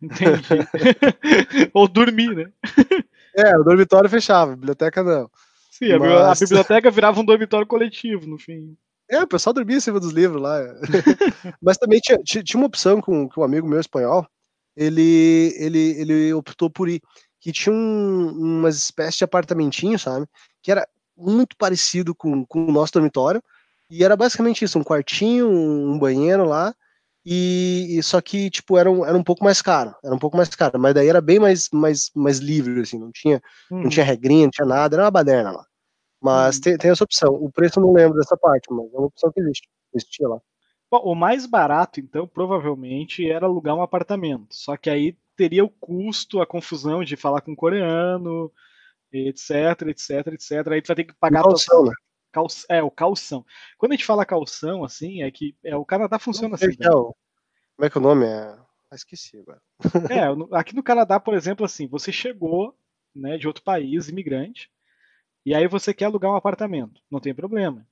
Entendi. 0.00 0.66
Ou 1.74 1.86
dormir, 1.86 2.34
né? 2.34 2.50
É, 3.36 3.58
o 3.58 3.64
dormitório 3.64 4.08
fechava, 4.08 4.52
a 4.52 4.54
biblioteca 4.54 5.02
não. 5.02 5.28
Sim, 5.68 5.90
a, 5.90 5.98
Mas... 5.98 6.40
a 6.40 6.44
biblioteca 6.44 6.88
virava 6.88 7.20
um 7.20 7.24
dormitório 7.24 7.66
coletivo, 7.66 8.28
no 8.28 8.38
fim. 8.38 8.76
É, 9.10 9.20
o 9.20 9.26
pessoal 9.26 9.52
dormia 9.52 9.76
em 9.76 9.80
cima 9.80 9.98
dos 9.98 10.12
livros 10.12 10.40
lá. 10.40 10.60
Mas 11.60 11.76
também 11.76 11.98
tinha, 11.98 12.16
tinha 12.22 12.60
uma 12.60 12.68
opção 12.68 13.00
com, 13.00 13.28
com 13.28 13.40
um 13.40 13.44
amigo 13.44 13.66
meu 13.66 13.80
espanhol, 13.80 14.24
ele, 14.76 15.54
ele, 15.58 16.00
ele 16.00 16.34
optou 16.34 16.70
por 16.70 16.88
ir, 16.88 17.00
que 17.40 17.52
tinha 17.52 17.74
um, 17.74 18.28
uma 18.30 18.68
espécie 18.68 19.18
de 19.18 19.24
apartamentinho, 19.24 19.98
sabe? 19.98 20.26
Que 20.62 20.70
era 20.70 20.86
muito 21.16 21.56
parecido 21.56 22.14
com, 22.14 22.44
com 22.46 22.66
o 22.66 22.72
nosso 22.72 22.92
dormitório, 22.92 23.42
e 23.90 24.02
era 24.02 24.16
basicamente 24.16 24.64
isso, 24.64 24.78
um 24.78 24.84
quartinho, 24.84 25.48
um 25.48 25.98
banheiro 25.98 26.44
lá, 26.44 26.74
e, 27.24 27.96
e, 27.98 28.02
só 28.02 28.20
que 28.20 28.50
tipo 28.50 28.76
era 28.76 28.90
um, 28.90 29.04
era 29.04 29.16
um 29.16 29.22
pouco 29.24 29.44
mais 29.44 29.62
caro, 29.62 29.94
era 30.04 30.14
um 30.14 30.18
pouco 30.18 30.36
mais 30.36 30.48
caro, 30.50 30.78
mas 30.78 30.94
daí 30.94 31.08
era 31.08 31.22
bem 31.22 31.38
mais 31.38 31.70
mais, 31.72 32.10
mais 32.14 32.38
livre 32.38 32.82
assim, 32.82 32.98
não 32.98 33.10
tinha 33.10 33.40
uhum. 33.70 33.84
não 33.84 33.88
tinha 33.88 34.04
regrinha, 34.04 34.44
não 34.44 34.50
tinha 34.50 34.66
nada, 34.66 34.96
era 34.96 35.04
uma 35.04 35.10
baderna 35.10 35.50
lá. 35.52 35.64
Mas 36.22 36.56
uhum. 36.56 36.62
tem, 36.62 36.76
tem 36.78 36.90
essa 36.90 37.04
opção. 37.04 37.34
O 37.34 37.50
preço 37.50 37.78
eu 37.78 37.82
não 37.82 37.92
lembro 37.92 38.18
dessa 38.18 38.36
parte, 38.36 38.66
mas 38.70 38.92
é 38.92 38.96
uma 38.96 39.06
opção 39.06 39.30
que 39.32 39.40
existe, 39.40 39.68
existia 39.94 40.28
lá. 40.28 40.38
O 40.98 41.14
mais 41.14 41.46
barato 41.46 42.00
então 42.00 42.26
provavelmente 42.26 43.28
era 43.28 43.46
alugar 43.46 43.74
um 43.74 43.82
apartamento, 43.82 44.54
só 44.54 44.76
que 44.76 44.90
aí 44.90 45.16
teria 45.36 45.64
o 45.64 45.70
custo, 45.70 46.40
a 46.40 46.46
confusão 46.46 47.02
de 47.02 47.16
falar 47.16 47.40
com 47.40 47.56
coreano, 47.56 48.52
etc, 49.12 49.82
etc, 49.88 50.26
etc. 50.28 50.68
Aí 50.68 50.82
tu 50.82 50.88
vai 50.88 50.96
ter 50.96 51.04
que 51.04 51.14
pagar 51.14 51.42
calção, 51.42 51.84
né? 51.84 51.92
Cal, 52.32 52.46
é, 52.68 52.82
o 52.82 52.90
calção. 52.90 53.44
Quando 53.78 53.92
a 53.92 53.94
gente 53.94 54.06
fala 54.06 54.26
calção, 54.26 54.84
assim, 54.84 55.22
é 55.22 55.30
que 55.30 55.56
é, 55.62 55.76
o 55.76 55.84
Canadá 55.84 56.18
funciona 56.18 56.54
assim. 56.54 56.66
É, 56.66 56.86
como 56.86 57.14
é 57.80 57.90
que 57.90 57.98
é 57.98 58.00
o 58.00 58.04
nome 58.04 58.26
é? 58.26 58.56
Ah, 58.90 58.94
esqueci 58.94 59.38
agora. 59.38 59.60
É, 60.10 60.58
aqui 60.58 60.74
no 60.74 60.82
Canadá, 60.82 61.18
por 61.18 61.34
exemplo, 61.34 61.64
assim, 61.64 61.86
você 61.86 62.12
chegou 62.12 62.76
né, 63.14 63.36
de 63.36 63.46
outro 63.46 63.62
país, 63.62 64.08
imigrante, 64.08 64.70
e 65.46 65.54
aí 65.54 65.68
você 65.68 65.92
quer 65.92 66.06
alugar 66.06 66.30
um 66.30 66.36
apartamento. 66.36 67.00
Não 67.10 67.20
tem 67.20 67.34
problema. 67.34 67.86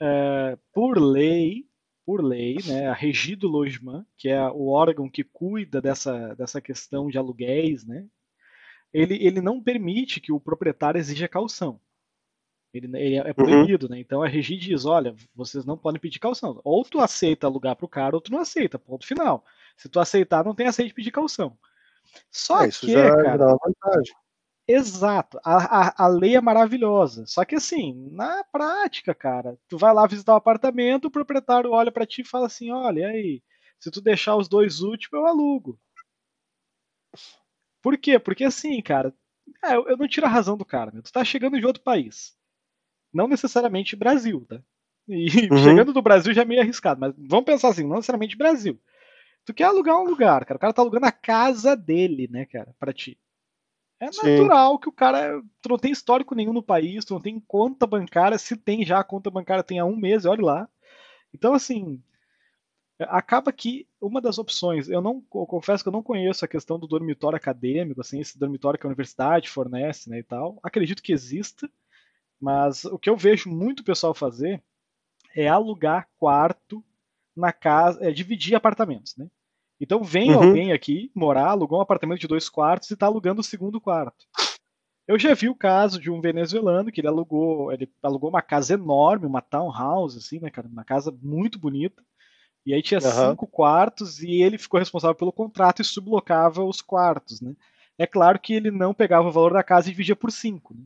É, 0.00 0.58
por 0.72 0.98
lei, 0.98 1.66
por 2.06 2.24
lei, 2.24 2.58
né, 2.64 2.86
a 2.86 2.94
Regido 2.94 3.48
Logement, 3.48 4.06
que 4.16 4.28
é 4.28 4.40
o 4.48 4.68
órgão 4.68 5.10
que 5.10 5.24
cuida 5.24 5.82
dessa, 5.82 6.34
dessa 6.36 6.60
questão 6.60 7.08
de 7.08 7.18
aluguéis, 7.18 7.84
né, 7.84 8.06
ele, 8.92 9.14
ele 9.20 9.40
não 9.40 9.60
permite 9.60 10.20
que 10.20 10.32
o 10.32 10.40
proprietário 10.40 10.98
exija 10.98 11.26
calção. 11.26 11.80
Ele, 12.72 12.86
ele 12.98 13.16
é, 13.16 13.30
é 13.30 13.32
proibido, 13.32 13.86
uhum. 13.86 13.92
né? 13.92 14.00
Então 14.00 14.22
a 14.22 14.28
Regi 14.28 14.56
diz: 14.56 14.84
olha, 14.84 15.14
vocês 15.34 15.64
não 15.64 15.78
podem 15.78 16.00
pedir 16.00 16.18
calção. 16.18 16.60
Ou 16.62 16.84
tu 16.84 17.00
aceita 17.00 17.46
alugar 17.46 17.74
para 17.74 17.86
o 17.86 17.88
cara, 17.88 18.14
ou 18.14 18.20
tu 18.20 18.30
não 18.30 18.38
aceita, 18.38 18.78
ponto 18.78 19.06
final. 19.06 19.44
Se 19.76 19.88
tu 19.88 19.98
aceitar, 19.98 20.44
não 20.44 20.54
tem 20.54 20.66
aceito 20.66 20.88
de 20.88 20.94
pedir 20.94 21.10
calção. 21.10 21.56
Só 22.30 22.64
É, 22.64 22.68
isso 22.68 22.86
que, 22.86 22.92
já, 22.92 23.08
já 23.08 23.16
cara, 23.16 23.36
dá 23.36 23.46
uma 23.46 23.58
vantagem. 23.64 24.14
Exato. 24.68 25.38
A, 25.44 25.88
a, 25.88 26.04
a 26.04 26.08
lei 26.08 26.36
é 26.36 26.40
maravilhosa. 26.40 27.24
Só 27.26 27.44
que 27.44 27.54
assim, 27.56 28.08
na 28.12 28.42
prática, 28.44 29.14
cara, 29.14 29.58
tu 29.68 29.78
vai 29.78 29.92
lá 29.94 30.06
visitar 30.06 30.32
o 30.34 30.36
apartamento, 30.36 31.06
o 31.06 31.10
proprietário 31.10 31.70
olha 31.72 31.92
pra 31.92 32.06
ti 32.06 32.22
e 32.22 32.24
fala 32.24 32.46
assim: 32.46 32.70
olha, 32.70 33.00
e 33.00 33.04
aí, 33.04 33.42
se 33.78 33.90
tu 33.90 34.00
deixar 34.00 34.36
os 34.36 34.48
dois 34.48 34.80
últimos, 34.80 35.12
eu 35.20 35.26
alugo. 35.26 35.78
Por 37.82 37.96
quê? 37.98 38.18
Porque 38.18 38.44
assim, 38.44 38.80
cara, 38.82 39.14
é, 39.64 39.76
eu, 39.76 39.88
eu 39.88 39.96
não 39.96 40.08
tiro 40.08 40.26
a 40.26 40.28
razão 40.28 40.56
do 40.56 40.64
cara, 40.64 40.90
né? 40.92 41.00
Tu 41.02 41.12
tá 41.12 41.24
chegando 41.24 41.58
de 41.58 41.66
outro 41.66 41.82
país. 41.82 42.34
Não 43.12 43.28
necessariamente 43.28 43.96
Brasil, 43.96 44.46
tá? 44.48 44.62
E 45.08 45.26
Uhum. 45.50 45.58
chegando 45.58 45.92
do 45.92 46.02
Brasil 46.02 46.34
já 46.34 46.42
é 46.42 46.44
meio 46.46 46.62
arriscado, 46.62 47.00
mas 47.00 47.14
vamos 47.18 47.44
pensar 47.46 47.68
assim, 47.70 47.84
não 47.84 47.96
necessariamente 47.96 48.36
Brasil. 48.36 48.80
Tu 49.44 49.54
quer 49.54 49.64
alugar 49.64 49.98
um 49.98 50.04
lugar, 50.06 50.44
cara. 50.46 50.58
O 50.58 50.60
cara 50.60 50.72
tá 50.74 50.82
alugando 50.82 51.06
a 51.06 51.12
casa 51.12 51.76
dele, 51.76 52.28
né, 52.30 52.46
cara, 52.46 52.74
pra 52.78 52.92
ti. 52.92 53.18
É 54.00 54.12
Sim. 54.12 54.22
natural 54.22 54.78
que 54.78 54.88
o 54.88 54.92
cara. 54.92 55.42
Tu 55.62 55.68
não 55.68 55.78
tem 55.78 55.92
histórico 55.92 56.34
nenhum 56.34 56.52
no 56.52 56.62
país, 56.62 57.04
tu 57.04 57.14
não 57.14 57.20
tem 57.20 57.40
conta 57.40 57.86
bancária. 57.86 58.38
Se 58.38 58.56
tem 58.56 58.84
já 58.84 59.00
a 59.00 59.04
conta 59.04 59.30
bancária, 59.30 59.64
tem 59.64 59.78
há 59.78 59.84
um 59.84 59.96
mês, 59.96 60.24
olha 60.24 60.44
lá. 60.44 60.68
Então, 61.34 61.54
assim. 61.54 62.02
Acaba 62.98 63.52
que 63.52 63.86
uma 64.00 64.22
das 64.22 64.38
opções, 64.38 64.88
eu 64.88 65.02
não 65.02 65.22
eu 65.34 65.46
confesso 65.46 65.84
que 65.84 65.88
eu 65.88 65.92
não 65.92 66.02
conheço 66.02 66.46
a 66.46 66.48
questão 66.48 66.78
do 66.78 66.86
dormitório 66.86 67.36
acadêmico, 67.36 68.00
assim, 68.00 68.20
esse 68.20 68.38
dormitório 68.38 68.80
que 68.80 68.86
a 68.86 68.88
universidade 68.88 69.50
fornece, 69.50 70.08
né, 70.08 70.20
e 70.20 70.22
tal. 70.22 70.58
Acredito 70.62 71.02
que 71.02 71.12
exista, 71.12 71.70
mas 72.40 72.86
o 72.86 72.98
que 72.98 73.10
eu 73.10 73.16
vejo 73.16 73.50
muito 73.50 73.84
pessoal 73.84 74.14
fazer 74.14 74.62
é 75.34 75.46
alugar 75.46 76.08
quarto 76.18 76.82
na 77.36 77.52
casa, 77.52 78.02
é 78.02 78.10
dividir 78.10 78.54
apartamentos, 78.54 79.14
né? 79.14 79.28
Então 79.80 80.02
vem 80.02 80.30
Uhum. 80.30 80.36
alguém 80.36 80.72
aqui 80.72 81.10
morar, 81.14 81.48
alugou 81.50 81.78
um 81.78 81.82
apartamento 81.82 82.20
de 82.20 82.28
dois 82.28 82.48
quartos 82.48 82.90
e 82.90 82.94
está 82.94 83.06
alugando 83.06 83.40
o 83.40 83.44
segundo 83.44 83.80
quarto. 83.80 84.26
Eu 85.06 85.18
já 85.18 85.34
vi 85.34 85.48
o 85.48 85.54
caso 85.54 86.00
de 86.00 86.10
um 86.10 86.20
venezuelano 86.20 86.90
que 86.90 87.00
ele 87.00 87.08
alugou, 87.08 87.72
ele 87.72 87.88
alugou 88.02 88.28
uma 88.28 88.42
casa 88.42 88.74
enorme, 88.74 89.26
uma 89.26 89.40
townhouse, 89.40 90.18
assim, 90.18 90.40
né, 90.40 90.50
cara, 90.50 90.66
uma 90.66 90.84
casa 90.84 91.16
muito 91.22 91.58
bonita. 91.58 92.02
E 92.64 92.74
aí 92.74 92.82
tinha 92.82 93.00
Aham. 93.00 93.30
cinco 93.30 93.46
quartos 93.46 94.20
e 94.20 94.42
ele 94.42 94.58
ficou 94.58 94.80
responsável 94.80 95.14
pelo 95.14 95.32
contrato 95.32 95.80
e 95.80 95.84
sublocava 95.84 96.64
os 96.64 96.80
quartos, 96.80 97.40
né? 97.40 97.54
É 97.96 98.06
claro 98.06 98.40
que 98.40 98.52
ele 98.54 98.70
não 98.72 98.92
pegava 98.92 99.28
o 99.28 99.32
valor 99.32 99.52
da 99.52 99.62
casa 99.62 99.88
e 99.88 99.92
dividia 99.92 100.16
por 100.16 100.32
cinco, 100.32 100.74
né? 100.74 100.82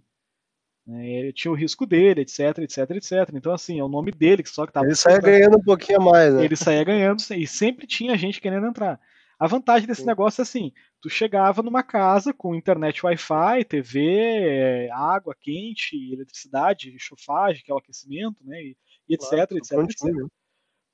É, 0.88 1.30
tinha 1.32 1.52
o 1.52 1.54
risco 1.54 1.86
dele, 1.86 2.22
etc, 2.22 2.58
etc, 2.58 2.90
etc. 2.90 3.12
Então, 3.34 3.52
assim, 3.52 3.78
é 3.78 3.84
o 3.84 3.88
nome 3.88 4.10
dele 4.10 4.42
que 4.42 4.48
só 4.48 4.64
que 4.64 4.70
estava 4.70 4.86
Ele 4.86 4.94
saia 4.96 5.20
ganhando 5.20 5.58
um 5.58 5.62
pouquinho 5.62 6.00
mais, 6.00 6.34
né? 6.34 6.44
ele 6.44 6.56
saía 6.56 6.82
ganhando 6.82 7.22
e 7.36 7.46
sempre 7.46 7.86
tinha 7.86 8.16
gente 8.16 8.40
querendo 8.40 8.66
entrar. 8.66 8.98
A 9.38 9.46
vantagem 9.46 9.86
desse 9.86 10.02
Sim. 10.02 10.06
negócio 10.06 10.40
é 10.40 10.42
assim: 10.42 10.72
tu 11.00 11.08
chegava 11.08 11.62
numa 11.62 11.82
casa 11.82 12.32
com 12.32 12.54
internet 12.54 13.04
Wi-Fi, 13.04 13.64
TV, 13.64 14.00
é, 14.06 14.90
água 14.90 15.34
quente, 15.38 15.96
eletricidade, 16.12 16.94
chofagem, 16.98 17.62
que 17.64 17.70
é 17.70 17.74
o 17.74 17.78
aquecimento, 17.78 18.36
né? 18.44 18.60
E, 18.60 18.76
e 19.08 19.14
etc, 19.14 19.30
Claro, 19.30 19.56
etc, 19.56 19.72
etc. 19.78 20.14
né? 20.14 20.26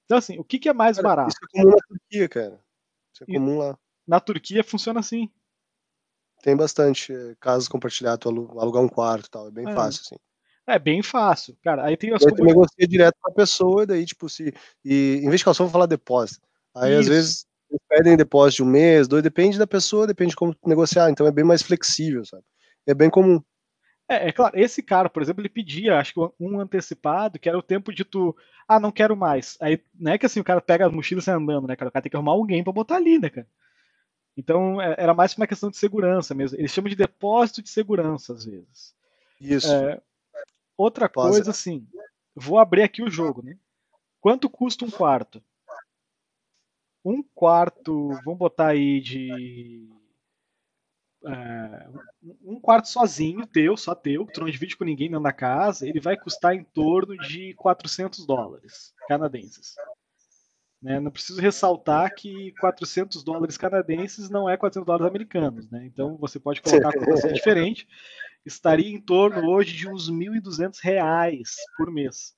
Então, 0.05 0.19
assim, 0.19 0.39
o 0.39 0.45
que, 0.45 0.59
que 0.61 0.69
é 0.69 0.73
mais 0.73 0.97
Cara, 0.97 1.09
barato? 1.09 1.31
Isso 1.31 1.39
é 1.43 1.59
comum 1.61 1.71
na 1.71 1.83
Turquia, 1.89 2.29
cara. 2.29 2.61
Isso 3.13 3.25
é 3.25 3.27
E- 3.29 3.35
comum 3.35 3.59
lá. 3.59 3.79
Na 4.07 4.21
Turquia 4.21 4.63
funciona 4.63 5.01
assim. 5.01 5.29
Tem 6.43 6.57
bastante 6.57 7.13
eh, 7.13 7.35
casas 7.41 7.69
compartilhadas, 7.69 8.25
alugar 8.27 8.83
um 8.83 8.89
quarto 8.89 9.27
e 9.27 9.31
tal. 9.31 9.49
É 9.49 9.51
bem 9.51 9.69
É. 9.69 9.75
fácil, 9.75 10.03
assim. 10.05 10.17
É 10.69 10.79
bem 10.79 11.03
fácil. 11.03 11.57
Cara, 11.63 11.85
aí 11.85 11.97
tem 11.97 12.13
as 12.13 12.23
E 12.23 12.27
aí 12.27 12.33
tu 12.33 12.37
comuni- 12.39 12.53
negocia 12.55 12.89
direto 12.89 13.15
com 13.21 13.31
a 13.31 13.35
pessoa, 13.35 13.83
e 13.85 13.87
daí, 13.87 14.05
tipo, 14.05 14.29
se. 14.29 14.53
E 14.85 15.21
em 15.23 15.29
vez 15.29 15.39
de 15.41 15.45
calção, 15.45 15.67
vou 15.67 15.73
falar 15.73 15.87
depósito. 15.87 16.47
Aí, 16.75 16.93
às 16.95 17.01
Isso. 17.03 17.11
vezes, 17.11 17.47
eles 17.71 17.83
pedem 17.89 18.17
depósito 18.17 18.63
de 18.63 18.69
um 18.69 18.73
mês, 18.73 19.07
dois, 19.09 19.23
depende 19.23 19.59
da 19.59 19.67
pessoa, 19.67 20.07
depende 20.07 20.31
de 20.31 20.37
como 20.37 20.55
negociar. 20.67 21.09
Então 21.11 21.27
é 21.27 21.31
bem 21.33 21.45
mais 21.45 21.63
flexível, 21.63 22.25
sabe? 22.25 22.43
É 22.87 22.95
bem 22.95 23.09
comum. 23.11 23.41
É, 24.09 24.29
é 24.29 24.33
claro, 24.33 24.57
esse 24.59 24.83
cara, 24.83 25.09
por 25.09 25.21
exemplo, 25.23 25.41
ele 25.43 25.49
pedia, 25.49 25.99
acho 25.99 26.15
que 26.15 26.21
um 26.39 26.61
antecipado, 26.61 27.39
que 27.41 27.49
era 27.49 27.59
o 27.59 27.63
tempo 27.63 27.93
de 27.93 28.05
tu, 28.05 28.37
ah, 28.69 28.79
não 28.79 28.93
quero 28.93 29.17
mais. 29.17 29.57
Aí, 29.61 29.81
não 29.99 30.13
é 30.13 30.19
que 30.19 30.27
assim, 30.27 30.39
o 30.39 30.45
cara 30.45 30.61
pega 30.61 30.87
a 30.87 30.91
mochila 30.91 31.21
e 31.21 31.25
sai 31.25 31.35
andando, 31.35 31.67
né, 31.67 31.75
cara? 31.75 31.89
O 31.89 31.93
cara 31.93 32.03
tem 32.03 32.11
que 32.11 32.17
arrumar 32.17 32.33
alguém 32.33 32.63
pra 32.63 32.73
botar 32.73 32.97
ali, 32.97 33.19
né, 33.19 33.29
cara? 33.31 33.47
Então, 34.37 34.81
é- 34.81 34.95
era 34.99 35.15
mais 35.15 35.35
uma 35.35 35.47
questão 35.47 35.71
de 35.71 35.77
segurança 35.77 36.35
mesmo. 36.35 36.59
Eles 36.59 36.71
chamam 36.71 36.91
de 36.91 36.97
depósito 36.97 37.63
de 37.63 37.71
segurança, 37.71 38.35
às 38.35 38.45
vezes. 38.45 38.95
Isso. 39.41 39.73
É, 39.73 40.01
outra 40.77 41.09
Pós- 41.09 41.31
coisa, 41.31 41.51
assim, 41.51 41.87
vou 42.35 42.59
abrir 42.59 42.83
aqui 42.83 43.03
o 43.03 43.11
jogo, 43.11 43.43
né? 43.43 43.59
Quanto 44.21 44.51
custa 44.51 44.85
um 44.85 44.91
quarto? 44.91 45.43
Um 47.05 47.23
quarto, 47.23 48.09
vamos 48.25 48.39
botar 48.39 48.69
aí 48.69 49.01
de. 49.01 49.89
é, 51.25 51.89
um 52.43 52.61
quarto 52.61 52.89
sozinho, 52.89 53.47
teu, 53.47 53.77
só 53.77 53.95
teu, 53.95 54.27
que 54.27 54.33
tu 54.33 54.41
não 54.41 54.51
divide 54.51 54.77
com 54.77 54.85
ninguém 54.85 55.09
dentro 55.09 55.23
da 55.23 55.33
casa, 55.33 55.89
ele 55.89 56.01
vai 56.01 56.17
custar 56.17 56.55
em 56.55 56.63
torno 56.65 57.17
de 57.17 57.55
400 57.55 58.27
dólares 58.27 58.93
canadenses. 59.09 59.77
Né? 60.83 61.01
Não 61.01 61.11
preciso 61.11 61.41
ressaltar 61.41 62.15
que 62.15 62.53
400 62.61 63.23
dólares 63.25 63.57
canadenses 63.57 64.29
não 64.29 64.49
é 64.49 64.57
400 64.57 64.87
dólares 64.87 65.07
americanos, 65.07 65.71
né? 65.71 65.87
Então 65.87 66.17
você 66.17 66.39
pode 66.39 66.61
colocar 66.61 66.91
a 66.91 66.93
cotação 66.93 67.33
diferente. 67.33 67.89
Estaria 68.45 68.89
em 68.89 69.01
torno 69.01 69.49
hoje 69.49 69.75
de 69.75 69.89
uns 69.89 70.11
1.200 70.11 70.79
reais 70.81 71.57
por 71.77 71.91
mês. 71.91 72.37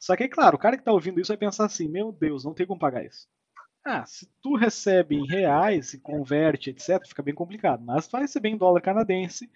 Só 0.00 0.16
que, 0.16 0.24
é 0.24 0.28
claro, 0.28 0.56
o 0.56 0.58
cara 0.58 0.76
que 0.76 0.82
está 0.82 0.92
ouvindo 0.92 1.20
isso 1.20 1.28
vai 1.28 1.36
pensar 1.36 1.64
assim: 1.64 1.88
meu 1.88 2.12
Deus, 2.12 2.44
não 2.44 2.54
tem 2.54 2.66
como 2.66 2.78
pagar 2.78 3.04
isso. 3.04 3.26
Ah, 3.84 4.06
se 4.06 4.26
tu 4.40 4.56
recebe 4.56 5.14
em 5.14 5.26
reais 5.26 5.92
e 5.92 5.98
converte, 5.98 6.70
etc., 6.70 7.06
fica 7.06 7.22
bem 7.22 7.34
complicado. 7.34 7.84
Mas 7.84 8.06
tu 8.06 8.12
vai 8.12 8.22
receber 8.22 8.48
em 8.48 8.56
dólar 8.56 8.80
canadense, 8.80 9.50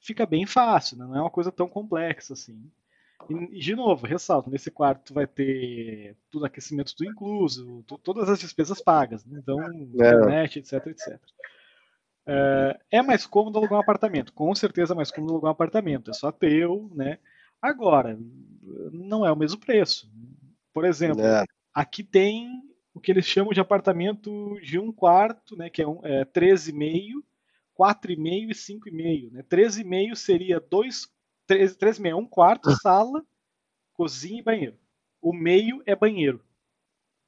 fica 0.00 0.26
bem 0.26 0.46
fácil, 0.46 0.98
né? 0.98 1.04
não 1.04 1.16
é 1.16 1.20
uma 1.20 1.30
coisa 1.30 1.52
tão 1.52 1.68
complexa 1.68 2.32
assim. 2.32 2.70
E, 3.28 3.58
de 3.58 3.74
novo, 3.74 4.06
ressalto, 4.06 4.50
nesse 4.50 4.70
quarto 4.70 5.06
tu 5.06 5.14
vai 5.14 5.26
ter 5.26 6.16
tudo 6.30 6.46
aquecimento 6.46 6.94
tudo 6.96 7.10
incluso, 7.10 7.84
tu, 7.86 7.98
todas 7.98 8.28
as 8.28 8.38
despesas 8.38 8.80
pagas, 8.80 9.24
né? 9.24 9.38
então 9.42 9.60
internet, 9.72 10.58
etc, 10.58 10.86
etc. 10.86 11.20
É, 12.26 12.80
é 12.90 13.02
mais 13.02 13.26
cômodo 13.26 13.58
alugar 13.58 13.78
um 13.78 13.82
apartamento, 13.82 14.32
com 14.32 14.54
certeza 14.54 14.92
é 14.92 14.96
mais 14.96 15.10
cômodo 15.10 15.32
alugar 15.32 15.50
um 15.50 15.52
apartamento, 15.52 16.10
é 16.10 16.14
só 16.14 16.30
teu, 16.30 16.90
né? 16.94 17.18
Agora, 17.60 18.18
não 18.92 19.26
é 19.26 19.32
o 19.32 19.36
mesmo 19.36 19.58
preço. 19.58 20.10
Por 20.72 20.84
exemplo, 20.84 21.22
É. 21.22 21.44
aqui 21.74 22.04
tem 22.04 22.62
o 22.94 23.00
que 23.00 23.10
eles 23.12 23.24
chamam 23.24 23.52
de 23.52 23.60
apartamento 23.60 24.58
de 24.60 24.78
um 24.78 24.92
quarto, 24.92 25.56
né, 25.56 25.70
que 25.70 25.80
é, 25.80 25.86
um, 25.86 26.00
é 26.04 26.24
13,5, 26.24 27.22
4,5 27.74 28.50
e 28.50 28.54
5,5. 28.54 29.32
Né? 29.32 29.42
13,5 29.44 30.16
seria 30.16 30.60
dois, 30.60 31.08
13,5 31.48 32.06
é 32.06 32.14
um 32.14 32.26
quarto, 32.26 32.70
sala, 32.82 33.24
cozinha 33.94 34.40
e 34.40 34.42
banheiro. 34.42 34.76
O 35.20 35.32
meio 35.32 35.82
é 35.86 35.96
banheiro. 35.96 36.42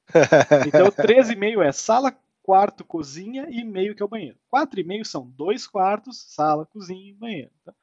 Então 0.67 0.87
13,5 0.91 1.61
é 1.61 1.71
sala, 1.71 2.15
quarto, 2.43 2.83
cozinha 2.83 3.47
e 3.49 3.63
meio 3.63 3.95
que 3.95 4.01
é 4.01 4.05
o 4.05 4.09
banheiro. 4.09 4.37
4,5 4.53 5.05
são 5.05 5.27
dois 5.27 5.67
quartos, 5.67 6.25
sala, 6.33 6.65
cozinha 6.65 7.11
e 7.11 7.13
banheiro. 7.13 7.51
Tá? 7.63 7.73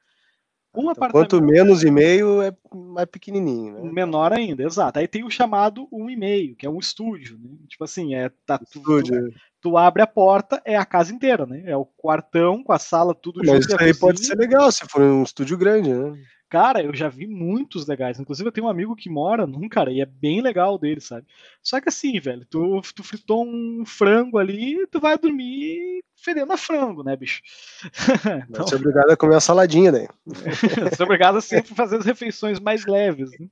Um 0.75 0.91
então, 0.91 1.11
quanto 1.11 1.43
menos 1.43 1.83
e 1.83 1.91
meio 1.91 2.43
é 2.43 2.55
mais 2.73 3.09
pequenininho, 3.09 3.73
né? 3.73 3.91
Menor 3.91 4.33
ainda, 4.33 4.63
exato. 4.63 4.99
Aí 4.99 5.09
tem 5.09 5.25
o 5.25 5.31
chamado 5.31 5.89
1,5, 5.91 6.57
que 6.57 6.67
é 6.67 6.71
um 6.71 6.79
estúdio, 6.79 7.39
né? 7.39 7.57
Tipo 7.67 7.85
assim, 7.85 8.15
é 8.15 8.31
tá 8.47 8.61
estúdio. 8.63 9.31
Tu, 9.31 9.39
tu, 9.61 9.77
abre 9.77 10.03
a 10.03 10.07
porta, 10.07 10.61
é 10.65 10.77
a 10.77 10.85
casa 10.85 11.13
inteira, 11.13 11.47
né? 11.47 11.63
É 11.67 11.77
o 11.77 11.85
quartão 11.85 12.63
com 12.63 12.73
a 12.73 12.79
sala 12.79 13.15
tudo 13.15 13.39
Mas 13.39 13.47
junto. 13.47 13.59
Mas 13.59 13.67
isso 13.67 13.83
aí 13.83 13.95
pode 13.95 14.27
ser 14.27 14.37
legal 14.37 14.71
se 14.71 14.87
for 14.87 15.03
um 15.03 15.23
estúdio 15.23 15.59
grande, 15.59 15.93
né? 15.93 16.19
Cara, 16.49 16.83
eu 16.83 16.95
já 16.95 17.11
vi 17.11 17.27
muitos 17.27 17.87
legais. 17.87 18.19
Inclusive, 18.19 18.49
eu 18.49 18.53
tenho 18.53 18.67
um 18.67 18.71
amigo 18.71 18.97
que 18.97 19.11
mora 19.11 19.47
num, 19.47 19.69
cara, 19.69 19.93
e 19.93 20.01
é 20.01 20.07
bem 20.07 20.41
legal 20.41 20.79
dele, 20.79 21.01
sabe? 21.01 21.27
Só 21.63 21.79
que 21.79 21.91
assim, 21.91 22.19
velho, 22.19 22.47
tu, 22.47 22.81
tu 22.95 23.05
fritou 23.05 23.45
um 23.47 23.85
frango 23.85 24.39
ali, 24.39 24.87
tu 24.87 24.99
vai 24.99 25.19
dormir 25.19 26.03
fedendo 26.17 26.51
a 26.51 26.57
frango, 26.57 27.03
né, 27.03 27.15
bicho? 27.17 27.43
então, 28.49 28.67
você 28.67 28.75
é 28.75 28.79
obrigado 28.79 29.11
a 29.11 29.17
comer 29.17 29.35
uma 29.35 29.41
saladinha, 29.41 29.93
né? 29.93 30.09
você 30.27 31.03
é 31.03 31.05
obrigado 31.05 31.37
a 31.37 31.43
sempre 31.43 31.75
fazer 31.75 31.99
as 31.99 32.07
refeições 32.07 32.59
mais 32.59 32.87
leves. 32.87 33.31
Né? 33.39 33.47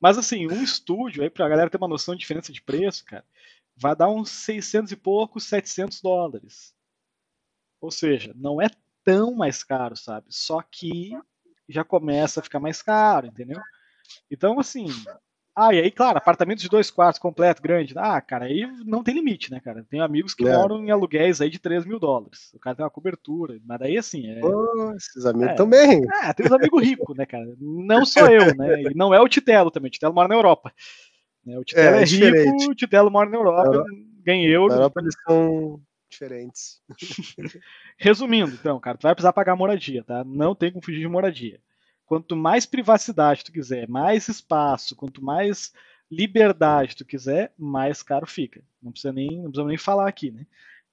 Mas 0.00 0.18
assim, 0.18 0.48
um 0.48 0.60
estúdio, 0.60 1.22
aí 1.22 1.30
pra 1.30 1.48
galera 1.48 1.70
ter 1.70 1.78
uma 1.78 1.86
noção 1.86 2.14
de 2.14 2.20
diferença 2.20 2.52
de 2.52 2.60
preço, 2.60 3.04
cara, 3.04 3.24
vai 3.82 3.96
dar 3.96 4.08
uns 4.08 4.30
600 4.30 4.92
e 4.92 4.96
poucos, 4.96 5.44
700 5.44 6.00
dólares. 6.00 6.72
Ou 7.80 7.90
seja, 7.90 8.32
não 8.36 8.62
é 8.62 8.68
tão 9.04 9.34
mais 9.34 9.64
caro, 9.64 9.96
sabe? 9.96 10.26
Só 10.30 10.62
que 10.62 11.10
já 11.68 11.82
começa 11.82 12.38
a 12.38 12.42
ficar 12.42 12.60
mais 12.60 12.80
caro, 12.80 13.26
entendeu? 13.26 13.60
Então, 14.30 14.60
assim. 14.60 14.86
Ah, 15.54 15.74
e 15.74 15.80
aí, 15.80 15.90
claro, 15.90 16.16
apartamento 16.16 16.60
de 16.60 16.68
dois 16.68 16.90
quartos 16.90 17.20
completo, 17.20 17.60
grande. 17.60 17.92
Ah, 17.96 18.20
cara, 18.22 18.46
aí 18.46 18.66
não 18.86 19.02
tem 19.02 19.14
limite, 19.14 19.50
né, 19.50 19.60
cara? 19.60 19.84
Tem 19.90 20.00
amigos 20.00 20.32
que 20.32 20.46
é. 20.46 20.56
moram 20.56 20.82
em 20.82 20.90
aluguéis 20.90 21.40
aí 21.40 21.50
de 21.50 21.58
3 21.58 21.84
mil 21.84 21.98
dólares. 21.98 22.50
O 22.54 22.58
cara 22.58 22.76
tem 22.76 22.84
uma 22.84 22.90
cobertura, 22.90 23.58
mas 23.64 23.80
daí, 23.80 23.98
assim. 23.98 24.30
É... 24.30 24.40
Oh, 24.42 24.94
esses 24.96 25.26
amigos 25.26 25.52
é, 25.52 25.54
também. 25.54 26.06
Ah, 26.22 26.32
tem 26.32 26.46
os 26.46 26.52
amigos 26.52 26.82
ricos, 26.82 27.16
né, 27.16 27.26
cara? 27.26 27.44
Não 27.58 28.06
sou 28.06 28.28
eu, 28.28 28.54
né? 28.54 28.82
E 28.82 28.94
não 28.94 29.12
é 29.12 29.20
o 29.20 29.28
Titelo 29.28 29.70
também. 29.70 29.88
O 29.88 29.92
Titelo 29.92 30.14
mora 30.14 30.28
na 30.28 30.36
Europa. 30.36 30.72
O 31.46 31.64
Titelo 31.64 31.96
é, 31.96 32.02
é 32.02 32.04
rico, 32.04 32.70
o 32.70 32.74
Titelo 32.74 33.10
mora 33.10 33.28
na 33.28 33.36
Europa. 33.36 33.84
ganha 34.24 34.48
euro. 34.48 34.68
Na 34.68 34.76
Europa 34.76 35.00
eles 35.00 35.14
são 35.26 35.80
diferentes. 36.08 36.80
Resumindo, 37.96 38.52
então, 38.54 38.78
cara, 38.78 38.96
tu 38.96 39.02
vai 39.02 39.14
precisar 39.14 39.32
pagar 39.32 39.56
moradia, 39.56 40.04
tá? 40.04 40.22
Não 40.24 40.54
tem 40.54 40.70
como 40.70 40.84
fugir 40.84 41.00
de 41.00 41.08
moradia. 41.08 41.60
Quanto 42.06 42.36
mais 42.36 42.66
privacidade 42.66 43.44
tu 43.44 43.52
quiser, 43.52 43.88
mais 43.88 44.28
espaço, 44.28 44.94
quanto 44.94 45.24
mais 45.24 45.72
liberdade 46.10 46.94
tu 46.94 47.04
quiser, 47.04 47.52
mais 47.58 48.02
caro 48.02 48.26
fica. 48.26 48.62
Não 48.82 48.92
precisa 48.92 49.12
nem, 49.12 49.30
não 49.30 49.50
precisa 49.50 49.66
nem 49.66 49.78
falar 49.78 50.08
aqui, 50.08 50.30
né? 50.30 50.46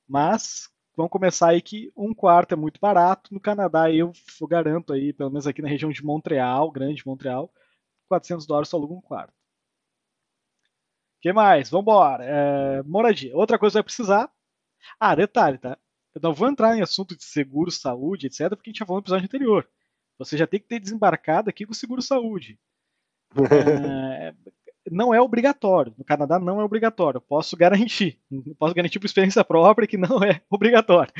Mas 0.07 0.69
vamos 0.95 1.11
começar 1.11 1.49
aí 1.49 1.61
que 1.61 1.91
um 1.95 2.13
quarto 2.13 2.53
é 2.53 2.55
muito 2.55 2.79
barato. 2.79 3.33
No 3.33 3.39
Canadá, 3.39 3.91
eu, 3.91 4.13
eu 4.39 4.47
garanto 4.47 4.93
aí, 4.93 5.11
pelo 5.11 5.29
menos 5.29 5.45
aqui 5.45 5.61
na 5.61 5.67
região 5.67 5.91
de 5.91 6.03
Montreal, 6.03 6.71
grande 6.71 7.05
Montreal, 7.05 7.51
400 8.07 8.47
dólares 8.47 8.69
só 8.69 8.77
aluga 8.77 8.93
um 8.93 9.01
quarto. 9.01 9.33
O 11.19 11.21
que 11.21 11.33
mais? 11.33 11.69
Vambora. 11.69 12.23
É, 12.23 12.83
moradia. 12.83 13.35
Outra 13.35 13.59
coisa 13.59 13.73
que 13.73 13.77
vai 13.77 13.83
precisar. 13.83 14.31
Ah, 14.99 15.15
detalhe, 15.15 15.57
tá? 15.57 15.77
Eu 16.15 16.21
não 16.21 16.33
vou 16.33 16.47
entrar 16.49 16.77
em 16.77 16.81
assunto 16.81 17.15
de 17.15 17.23
seguro, 17.23 17.69
saúde, 17.69 18.27
etc., 18.27 18.49
porque 18.49 18.69
a 18.69 18.71
gente 18.71 18.79
já 18.79 18.85
falou 18.85 18.99
no 18.99 19.03
episódio 19.03 19.25
anterior. 19.25 19.69
Você 20.17 20.37
já 20.37 20.47
tem 20.47 20.59
que 20.59 20.67
ter 20.67 20.79
desembarcado 20.79 21.49
aqui 21.49 21.65
com 21.65 21.73
o 21.73 21.75
seguro 21.75 22.01
saúde. 22.01 22.59
É, 24.21 24.33
não 24.91 25.13
é 25.13 25.21
obrigatório. 25.21 25.93
No 25.97 26.03
Canadá 26.03 26.39
não 26.39 26.59
é 26.59 26.63
obrigatório. 26.63 27.21
Posso 27.21 27.55
garantir. 27.55 28.19
Posso 28.57 28.73
garantir 28.73 28.99
por 28.99 29.05
experiência 29.05 29.43
própria 29.43 29.87
que 29.87 29.97
não 29.97 30.23
é 30.23 30.41
obrigatório. 30.49 31.13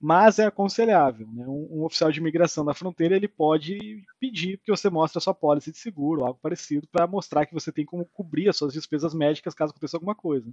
Mas 0.00 0.38
é 0.38 0.46
aconselhável. 0.46 1.26
Né? 1.32 1.46
Um, 1.46 1.68
um, 1.70 1.84
oficial 1.84 2.10
de 2.10 2.20
imigração 2.20 2.64
na 2.64 2.74
fronteira 2.74 3.16
ele 3.16 3.28
pode 3.28 4.02
pedir 4.20 4.58
que 4.58 4.70
você 4.70 4.90
mostre 4.90 5.18
a 5.18 5.20
sua 5.20 5.34
pólice 5.34 5.72
de 5.72 5.78
seguro, 5.78 6.24
algo 6.24 6.38
parecido, 6.42 6.86
para 6.88 7.06
mostrar 7.06 7.46
que 7.46 7.54
você 7.54 7.72
tem 7.72 7.84
como 7.84 8.04
cobrir 8.06 8.48
as 8.48 8.56
suas 8.56 8.72
despesas 8.72 9.14
médicas 9.14 9.54
caso 9.54 9.70
aconteça 9.70 9.96
alguma 9.96 10.14
coisa. 10.14 10.52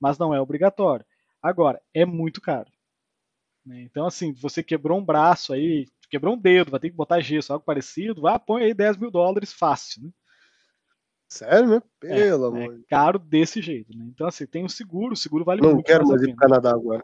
Mas 0.00 0.18
não 0.18 0.34
é 0.34 0.40
obrigatório. 0.40 1.06
Agora, 1.42 1.80
é 1.94 2.04
muito 2.04 2.40
caro. 2.40 2.70
Né? 3.64 3.82
Então, 3.82 4.06
assim, 4.06 4.32
você 4.32 4.62
quebrou 4.62 4.98
um 4.98 5.04
braço 5.04 5.52
aí, 5.52 5.86
quebrou 6.10 6.34
um 6.34 6.38
dedo, 6.38 6.70
vai 6.70 6.80
ter 6.80 6.90
que 6.90 6.96
botar 6.96 7.20
gesso, 7.20 7.52
algo 7.52 7.64
parecido, 7.64 8.26
ah, 8.26 8.38
põe 8.38 8.64
aí 8.64 8.74
10 8.74 8.96
mil 8.96 9.10
dólares 9.10 9.52
fácil. 9.52 10.02
Né? 10.02 10.10
Sério, 11.32 11.66
né? 11.66 11.82
Pelo 11.98 12.44
é, 12.44 12.48
amor. 12.48 12.74
É 12.74 12.78
caro 12.90 13.18
desse 13.18 13.62
jeito, 13.62 13.96
né? 13.96 14.04
Então, 14.08 14.26
assim, 14.26 14.44
tem 14.46 14.66
o 14.66 14.68
seguro, 14.68 15.14
o 15.14 15.16
seguro 15.16 15.46
vale 15.46 15.62
não 15.62 15.72
muito. 15.72 15.78
Não 15.78 15.82
quero 15.84 16.06
mais 16.06 16.20
ir 16.20 16.26
pro 16.26 16.36
Canadá 16.36 16.70
agora. 16.70 17.02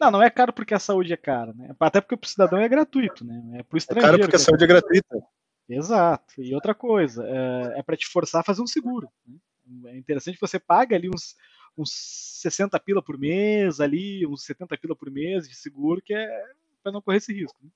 não, 0.00 0.10
não 0.10 0.22
é 0.22 0.30
caro 0.30 0.54
porque 0.54 0.72
a 0.72 0.78
saúde 0.78 1.12
é 1.12 1.16
cara, 1.16 1.52
né? 1.52 1.74
Até 1.78 2.00
porque 2.00 2.14
o 2.14 2.28
cidadão 2.28 2.58
é 2.58 2.66
gratuito, 2.66 3.26
né? 3.26 3.58
É 3.58 3.62
pro 3.62 3.76
estrangeiro. 3.76 4.08
É 4.08 4.18
caro 4.18 4.22
porque 4.22 4.36
a 4.36 4.38
saúde 4.38 4.64
é 4.64 4.66
gratuita. 4.66 5.22
Exato. 5.68 6.40
E 6.42 6.54
outra 6.54 6.74
coisa, 6.74 7.26
é, 7.26 7.80
é 7.80 7.82
para 7.82 7.94
te 7.94 8.06
forçar 8.06 8.40
a 8.40 8.44
fazer 8.44 8.62
um 8.62 8.66
seguro. 8.66 9.10
Né? 9.26 9.92
É 9.92 9.98
interessante 9.98 10.36
que 10.36 10.40
você 10.40 10.58
paga 10.58 10.96
ali 10.96 11.10
uns, 11.10 11.36
uns 11.76 11.92
60 12.40 12.80
pila 12.80 13.02
por 13.02 13.18
mês, 13.18 13.80
ali, 13.80 14.26
uns 14.26 14.44
70 14.44 14.78
pila 14.78 14.96
por 14.96 15.10
mês 15.10 15.46
de 15.46 15.54
seguro, 15.54 16.00
que 16.00 16.14
é 16.14 16.42
para 16.82 16.90
não 16.90 17.02
correr 17.02 17.18
esse 17.18 17.34
risco. 17.34 17.58
Né? 17.62 17.68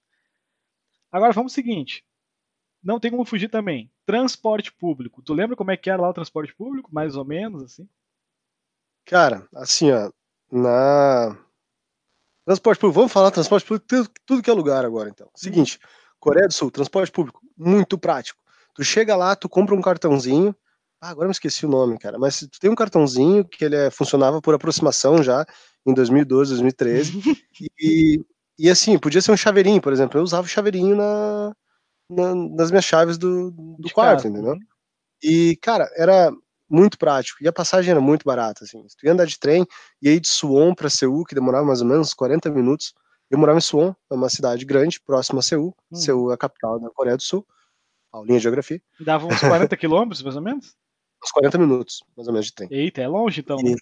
Agora 1.10 1.34
vamos 1.34 1.52
ao 1.52 1.54
seguinte: 1.54 2.02
não 2.82 2.98
tem 2.98 3.10
como 3.10 3.24
fugir 3.24 3.48
também. 3.48 3.90
Transporte 4.04 4.72
público. 4.72 5.22
Tu 5.22 5.32
lembra 5.32 5.56
como 5.56 5.70
é 5.70 5.76
que 5.76 5.88
era 5.88 6.02
lá 6.02 6.10
o 6.10 6.14
transporte 6.14 6.54
público? 6.54 6.92
Mais 6.92 7.16
ou 7.16 7.24
menos, 7.24 7.62
assim? 7.62 7.88
Cara, 9.04 9.46
assim, 9.54 9.90
ó, 9.90 10.10
na. 10.50 11.36
Transporte 12.44 12.80
público, 12.80 12.98
vamos 12.98 13.12
falar 13.12 13.30
transporte 13.30 13.64
público, 13.64 13.86
tudo, 13.86 14.10
tudo 14.26 14.42
que 14.42 14.50
é 14.50 14.52
lugar 14.52 14.84
agora, 14.84 15.08
então. 15.08 15.30
Seguinte, 15.34 15.78
Coreia 16.18 16.48
do 16.48 16.52
Sul, 16.52 16.70
transporte 16.72 17.12
público, 17.12 17.40
muito 17.56 17.96
prático. 17.96 18.42
Tu 18.74 18.82
chega 18.82 19.14
lá, 19.14 19.36
tu 19.36 19.48
compra 19.48 19.74
um 19.74 19.80
cartãozinho, 19.80 20.54
ah, 21.00 21.10
agora 21.10 21.26
eu 21.26 21.28
me 21.28 21.32
esqueci 21.32 21.64
o 21.66 21.68
nome, 21.68 21.98
cara, 21.98 22.18
mas 22.18 22.40
tu 22.40 22.60
tem 22.60 22.70
um 22.70 22.74
cartãozinho 22.74 23.44
que 23.44 23.64
ele 23.64 23.76
é, 23.76 23.90
funcionava 23.90 24.40
por 24.40 24.54
aproximação 24.54 25.22
já, 25.22 25.46
em 25.86 25.94
2012, 25.94 26.50
2013, 26.50 27.12
e, 27.78 28.24
e 28.58 28.70
assim, 28.70 28.98
podia 28.98 29.20
ser 29.20 29.32
um 29.32 29.36
chaveirinho, 29.36 29.80
por 29.80 29.92
exemplo, 29.92 30.18
eu 30.18 30.24
usava 30.24 30.46
o 30.46 30.50
chaveirinho 30.50 30.96
na, 30.96 31.52
na, 32.14 32.34
nas 32.34 32.70
minhas 32.70 32.84
chaves 32.84 33.18
do, 33.18 33.50
do 33.50 33.90
quarto, 33.92 34.28
entendeu? 34.28 34.56
E, 35.22 35.56
cara, 35.56 35.88
era 35.96 36.32
muito 36.68 36.98
prático. 36.98 37.42
E 37.42 37.48
a 37.48 37.52
passagem 37.52 37.90
era 37.90 38.00
muito 38.00 38.24
barata, 38.24 38.64
assim. 38.64 38.84
Tu 38.98 39.06
ia 39.06 39.12
andar 39.12 39.26
de 39.26 39.38
trem, 39.38 39.66
e 40.00 40.08
aí 40.08 40.18
de 40.18 40.28
Suwon 40.28 40.74
para 40.74 40.88
Seul, 40.88 41.24
que 41.24 41.34
demorava 41.34 41.64
mais 41.64 41.80
ou 41.80 41.86
menos 41.86 42.14
40 42.14 42.50
minutos. 42.50 42.94
Eu 43.30 43.38
morava 43.38 43.58
em 43.58 43.62
Suwon, 43.62 43.94
é 44.10 44.14
uma 44.14 44.28
cidade 44.28 44.64
grande, 44.64 45.00
próxima 45.00 45.40
a 45.40 45.42
Seul. 45.42 45.74
Hum. 45.90 45.96
Seul 45.96 46.30
é 46.30 46.34
a 46.34 46.38
capital 46.38 46.80
da 46.80 46.90
Coreia 46.90 47.16
do 47.16 47.22
Sul. 47.22 47.46
Aulinha 48.12 48.38
de 48.38 48.42
geografia. 48.42 48.80
Dava 49.00 49.26
uns 49.26 49.40
40 49.40 49.74
quilômetros, 49.76 50.22
mais 50.22 50.36
ou 50.36 50.42
menos? 50.42 50.74
Uns 51.24 51.30
40 51.30 51.56
minutos, 51.56 52.02
mais 52.16 52.26
ou 52.26 52.32
menos, 52.32 52.46
de 52.46 52.54
trem. 52.54 52.68
Eita, 52.70 53.00
é 53.00 53.08
longe 53.08 53.40
então. 53.40 53.58
E, 53.60 53.74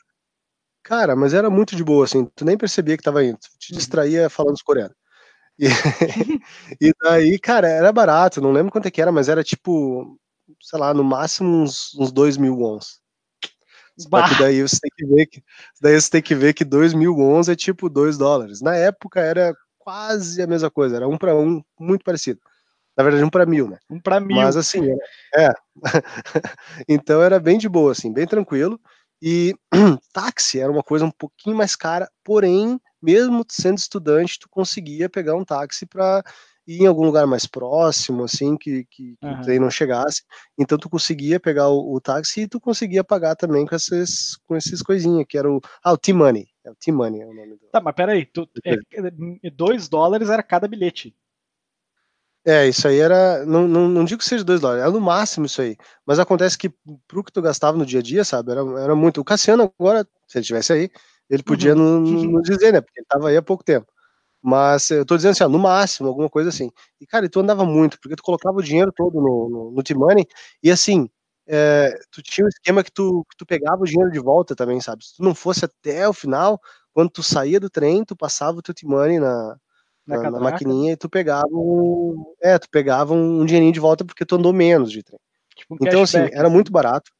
cara, 0.82 1.16
mas 1.16 1.34
era 1.34 1.50
muito 1.50 1.74
de 1.74 1.82
boa, 1.82 2.04
assim. 2.04 2.26
Tu 2.36 2.44
nem 2.44 2.56
percebia 2.56 2.96
que 2.96 3.02
tava 3.02 3.24
indo. 3.24 3.38
Tu 3.38 3.58
te 3.58 3.72
uhum. 3.72 3.78
distraía 3.78 4.30
falando 4.30 4.54
os 4.54 4.62
coreanos. 4.62 4.94
E, 5.60 5.66
e 6.80 6.92
daí, 7.02 7.38
cara, 7.38 7.68
era 7.68 7.92
barato, 7.92 8.40
não 8.40 8.50
lembro 8.50 8.72
quanto 8.72 8.88
é 8.88 8.90
que 8.90 9.02
era, 9.02 9.12
mas 9.12 9.28
era 9.28 9.44
tipo, 9.44 10.18
sei 10.58 10.78
lá, 10.78 10.94
no 10.94 11.04
máximo 11.04 11.50
uns, 11.50 11.94
uns 11.98 12.10
2 12.10 12.38
mil 12.38 12.56
wons. 12.56 12.98
Só 13.98 14.26
que 14.26 14.38
daí 14.38 14.62
você 14.62 14.78
tem 14.80 14.90
que 14.96 15.06
ver 15.06 15.26
que 15.26 15.42
daí 15.82 16.00
você 16.00 16.10
tem 16.10 16.22
que 16.22 16.34
ver 16.34 16.54
que 16.54 16.64
2 16.64 16.94
mil 16.94 17.14
wons 17.14 17.50
é 17.50 17.54
tipo 17.54 17.90
2 17.90 18.16
dólares. 18.16 18.62
Na 18.62 18.74
época 18.74 19.20
era 19.20 19.54
quase 19.78 20.40
a 20.40 20.46
mesma 20.46 20.70
coisa, 20.70 20.96
era 20.96 21.06
um 21.06 21.18
para 21.18 21.36
um, 21.36 21.62
muito 21.78 22.02
parecido. 22.02 22.40
Na 22.96 23.04
verdade, 23.04 23.22
um 23.24 23.30
para 23.30 23.44
mil, 23.44 23.68
né? 23.68 23.78
Um 23.90 24.00
para 24.00 24.18
mil. 24.18 24.38
Mas 24.38 24.56
assim, 24.56 24.82
é. 25.36 25.50
então 26.88 27.22
era 27.22 27.38
bem 27.38 27.58
de 27.58 27.68
boa, 27.68 27.92
assim, 27.92 28.10
bem 28.10 28.26
tranquilo. 28.26 28.80
E 29.20 29.54
táxi 30.14 30.58
era 30.58 30.72
uma 30.72 30.82
coisa 30.82 31.04
um 31.04 31.10
pouquinho 31.10 31.56
mais 31.56 31.76
cara, 31.76 32.10
porém 32.24 32.80
mesmo 33.02 33.44
sendo 33.48 33.78
estudante, 33.78 34.38
tu 34.38 34.48
conseguia 34.48 35.08
pegar 35.08 35.34
um 35.34 35.44
táxi 35.44 35.86
para 35.86 36.22
ir 36.66 36.82
em 36.82 36.86
algum 36.86 37.04
lugar 37.04 37.26
mais 37.26 37.46
próximo, 37.46 38.24
assim, 38.24 38.56
que, 38.56 38.84
que, 38.84 39.16
que 39.16 39.26
uhum. 39.26 39.40
o 39.40 39.42
trem 39.42 39.58
não 39.58 39.70
chegasse. 39.70 40.22
Então 40.58 40.78
tu 40.78 40.88
conseguia 40.88 41.40
pegar 41.40 41.68
o, 41.68 41.94
o, 41.94 42.00
táxi 42.00 42.42
e 42.42 42.48
tu 42.48 42.60
conseguia 42.60 43.02
pagar 43.02 43.34
também 43.34 43.66
com 43.66 43.74
esses, 43.74 44.36
com 44.46 44.56
esses 44.56 44.82
coisinhas, 44.82 45.26
que 45.28 45.36
era 45.36 45.50
o. 45.50 45.60
Ah, 45.82 45.92
o 45.92 45.98
T-Money. 45.98 46.48
É 46.64 46.70
o 46.70 46.74
T-Money 46.74 47.22
é 47.22 47.26
o 47.26 47.34
nome 47.34 47.56
do. 47.56 47.66
Tá, 47.72 47.80
mas 47.80 47.94
peraí, 47.94 48.26
tu, 48.26 48.48
é, 48.64 48.74
é, 48.74 49.50
dois 49.50 49.88
dólares 49.88 50.30
era 50.30 50.42
cada 50.42 50.68
bilhete. 50.68 51.14
É, 52.44 52.66
isso 52.68 52.88
aí 52.88 52.98
era. 52.98 53.44
Não, 53.44 53.68
não, 53.68 53.88
não 53.88 54.04
digo 54.04 54.18
que 54.18 54.24
seja 54.24 54.44
dois 54.44 54.60
dólares, 54.60 54.82
era 54.82 54.90
no 54.90 55.00
máximo 55.00 55.46
isso 55.46 55.60
aí. 55.60 55.76
Mas 56.06 56.18
acontece 56.18 56.56
que 56.56 56.72
pro 57.06 57.22
que 57.22 57.32
tu 57.32 57.42
gastava 57.42 57.76
no 57.76 57.84
dia 57.84 58.00
a 58.00 58.02
dia, 58.02 58.24
sabe? 58.24 58.52
Era, 58.52 58.60
era 58.80 58.94
muito. 58.94 59.20
O 59.20 59.24
Cassiano 59.24 59.72
agora, 59.78 60.06
se 60.26 60.38
ele 60.38 60.42
estivesse 60.42 60.72
aí, 60.72 60.90
ele 61.30 61.42
podia 61.42 61.74
uhum. 61.74 62.00
não, 62.00 62.24
não 62.24 62.42
dizer, 62.42 62.72
né? 62.72 62.80
Porque 62.80 63.00
ele 63.00 63.04
estava 63.04 63.28
aí 63.28 63.36
há 63.36 63.42
pouco 63.42 63.64
tempo. 63.64 63.86
Mas 64.42 64.90
eu 64.90 65.04
tô 65.04 65.16
dizendo 65.16 65.32
assim, 65.32 65.44
ó, 65.44 65.48
no 65.48 65.58
máximo, 65.58 66.08
alguma 66.08 66.28
coisa 66.28 66.48
assim. 66.48 66.70
E, 67.00 67.06
cara, 67.06 67.28
tu 67.28 67.40
andava 67.40 67.64
muito, 67.64 68.00
porque 68.00 68.16
tu 68.16 68.22
colocava 68.22 68.56
o 68.58 68.62
dinheiro 68.62 68.92
todo 68.94 69.20
no, 69.20 69.48
no, 69.50 69.70
no 69.70 69.82
T-Money, 69.82 70.26
e 70.62 70.70
assim, 70.70 71.08
é, 71.46 71.94
tu 72.10 72.22
tinha 72.22 72.44
um 72.44 72.48
esquema 72.48 72.82
que 72.82 72.90
tu, 72.90 73.24
que 73.30 73.36
tu 73.36 73.44
pegava 73.44 73.82
o 73.82 73.84
dinheiro 73.84 74.10
de 74.10 74.18
volta 74.18 74.56
também, 74.56 74.80
sabe? 74.80 75.04
Se 75.04 75.16
tu 75.16 75.22
não 75.22 75.34
fosse 75.34 75.64
até 75.64 76.08
o 76.08 76.12
final, 76.12 76.60
quando 76.92 77.10
tu 77.10 77.22
saía 77.22 77.60
do 77.60 77.68
trem, 77.68 78.04
tu 78.04 78.16
passava 78.16 78.58
o 78.58 78.62
teu 78.62 78.74
T-Money 78.74 79.18
na, 79.18 79.56
na, 80.06 80.22
na, 80.22 80.30
na, 80.30 80.40
maquininha 80.40 80.92
e 80.92 80.96
tu 80.96 81.08
pegava 81.08 81.48
um, 81.50 82.34
é, 82.42 82.58
tu 82.58 82.68
pegava 82.70 83.14
um, 83.14 83.44
dinheirinho 83.44 83.72
de 83.72 83.80
volta 83.80 84.04
porque 84.04 84.24
tu 84.24 84.36
andou 84.36 84.52
menos 84.52 84.90
de 84.90 85.02
trem. 85.02 85.20
Tipo 85.56 85.74
um 85.74 85.86
então, 85.86 86.02
assim, 86.02 86.18
era 86.18 86.46
assim. 86.46 86.54
muito 86.54 86.72
barato. 86.72 87.10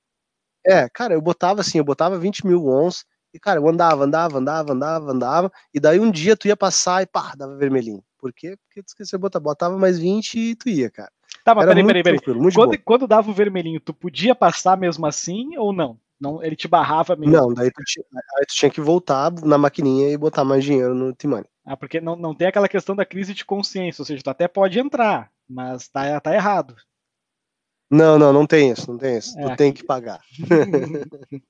É, 0.67 0.89
cara, 0.89 1.15
eu 1.15 1.21
botava 1.21 1.61
assim, 1.61 1.79
eu 1.79 1.85
botava 1.85 2.19
20 2.19 2.47
mil 2.47 2.63
wons, 2.63 3.05
e, 3.33 3.39
cara, 3.39 3.61
eu 3.61 3.69
andava, 3.69 4.05
andava, 4.05 4.39
andava, 4.39 4.73
andava, 4.73 5.13
andava, 5.13 5.53
e 5.73 5.81
daí 5.81 6.01
um 6.01 6.11
dia 6.11 6.37
tu 6.37 6.49
ia 6.49 6.57
passar 6.57 7.03
e 7.03 7.07
pá, 7.07 7.35
dava 7.37 7.57
vermelhinho. 7.57 8.03
Por 8.19 8.33
quê? 8.33 8.57
Porque 8.57 8.83
tu 8.83 8.89
esqueceu 8.89 9.19
botar, 9.19 9.41
botava 9.41 9.79
mais 9.79 9.99
20 9.99 10.39
e 10.39 10.55
tu 10.55 10.69
ia, 10.69 10.91
cara. 10.91 11.11
Tá, 11.45 11.55
mas 11.55 11.67
peraí, 11.67 11.85
peraí, 11.85 12.03
peraí. 12.03 12.21
Quando, 12.53 12.79
quando 12.81 13.07
dava 13.07 13.31
o 13.31 13.35
vermelhinho, 13.35 13.81
tu 13.81 13.95
podia 13.95 14.35
passar 14.35 14.77
mesmo 14.77 15.07
assim 15.07 15.57
ou 15.57 15.73
não? 15.73 15.99
Não, 16.21 16.43
ele 16.43 16.55
te 16.55 16.69
barrava 16.69 17.17
mesmo? 17.17 17.35
Não, 17.35 17.55
daí 17.55 17.71
tu, 17.71 17.83
tinha, 17.85 18.05
tu 18.05 18.55
tinha 18.55 18.71
que 18.71 18.81
voltar 18.81 19.33
na 19.43 19.57
maquininha 19.57 20.11
e 20.11 20.19
botar 20.19 20.45
mais 20.45 20.63
dinheiro 20.63 20.95
no 20.95 21.15
T-Money. 21.15 21.49
Ah, 21.65 21.77
porque 21.77 21.99
não, 21.99 22.15
não 22.15 22.35
tem 22.35 22.49
aquela 22.49 22.69
questão 22.69 22.95
da 22.95 23.07
crise 23.07 23.33
de 23.33 23.45
consciência, 23.45 24.03
ou 24.03 24.07
seja, 24.07 24.23
tu 24.23 24.29
até 24.29 24.47
pode 24.47 24.79
entrar, 24.79 25.31
mas 25.49 25.89
tá, 25.89 26.21
tá 26.21 26.35
errado. 26.35 26.77
Não, 27.91 28.19
não, 28.19 28.33
não 28.33 28.47
tem 28.47 28.71
isso, 28.71 28.91
não 28.91 28.99
tem 28.99 29.19
isso. 29.19 29.37
É, 29.39 29.51
tu 29.51 29.57
tem 29.57 29.73
que 29.73 29.85
pagar. 29.85 30.21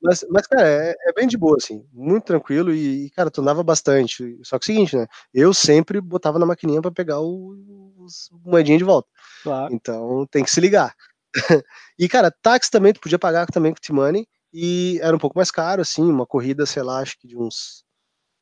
mas, 0.00 0.24
mas, 0.30 0.46
cara, 0.46 0.68
é, 0.68 0.94
é, 1.08 1.12
bem 1.12 1.26
de 1.26 1.36
boa, 1.36 1.56
assim, 1.56 1.84
muito 1.92 2.24
tranquilo 2.24 2.72
e, 2.72 3.10
cara, 3.10 3.30
tu 3.30 3.40
andava 3.40 3.62
bastante. 3.64 4.38
Só 4.44 4.56
que 4.58 4.70
é 4.70 4.72
o 4.72 4.76
seguinte, 4.76 4.96
né? 4.96 5.06
Eu 5.34 5.52
sempre 5.52 6.00
botava 6.00 6.38
na 6.38 6.46
maquininha 6.46 6.80
para 6.80 6.92
pegar 6.92 7.20
os 7.20 8.30
moedinhas 8.44 8.78
de 8.78 8.84
volta. 8.84 9.08
Claro. 9.42 9.74
Então 9.74 10.26
tem 10.30 10.44
que 10.44 10.50
se 10.50 10.60
ligar. 10.60 10.94
e, 11.98 12.08
cara, 12.08 12.32
táxi 12.42 12.70
também, 12.70 12.92
tu 12.92 13.00
podia 13.00 13.18
pagar 13.18 13.46
também 13.46 13.72
com 13.72 13.80
T-Money 13.80 14.26
e 14.52 14.98
era 15.02 15.14
um 15.14 15.18
pouco 15.20 15.38
mais 15.38 15.50
caro, 15.50 15.82
assim, 15.82 16.02
uma 16.02 16.26
corrida, 16.26 16.66
sei 16.66 16.82
lá, 16.82 17.00
acho 17.00 17.18
que 17.18 17.26
de 17.26 17.36
uns 17.36 17.84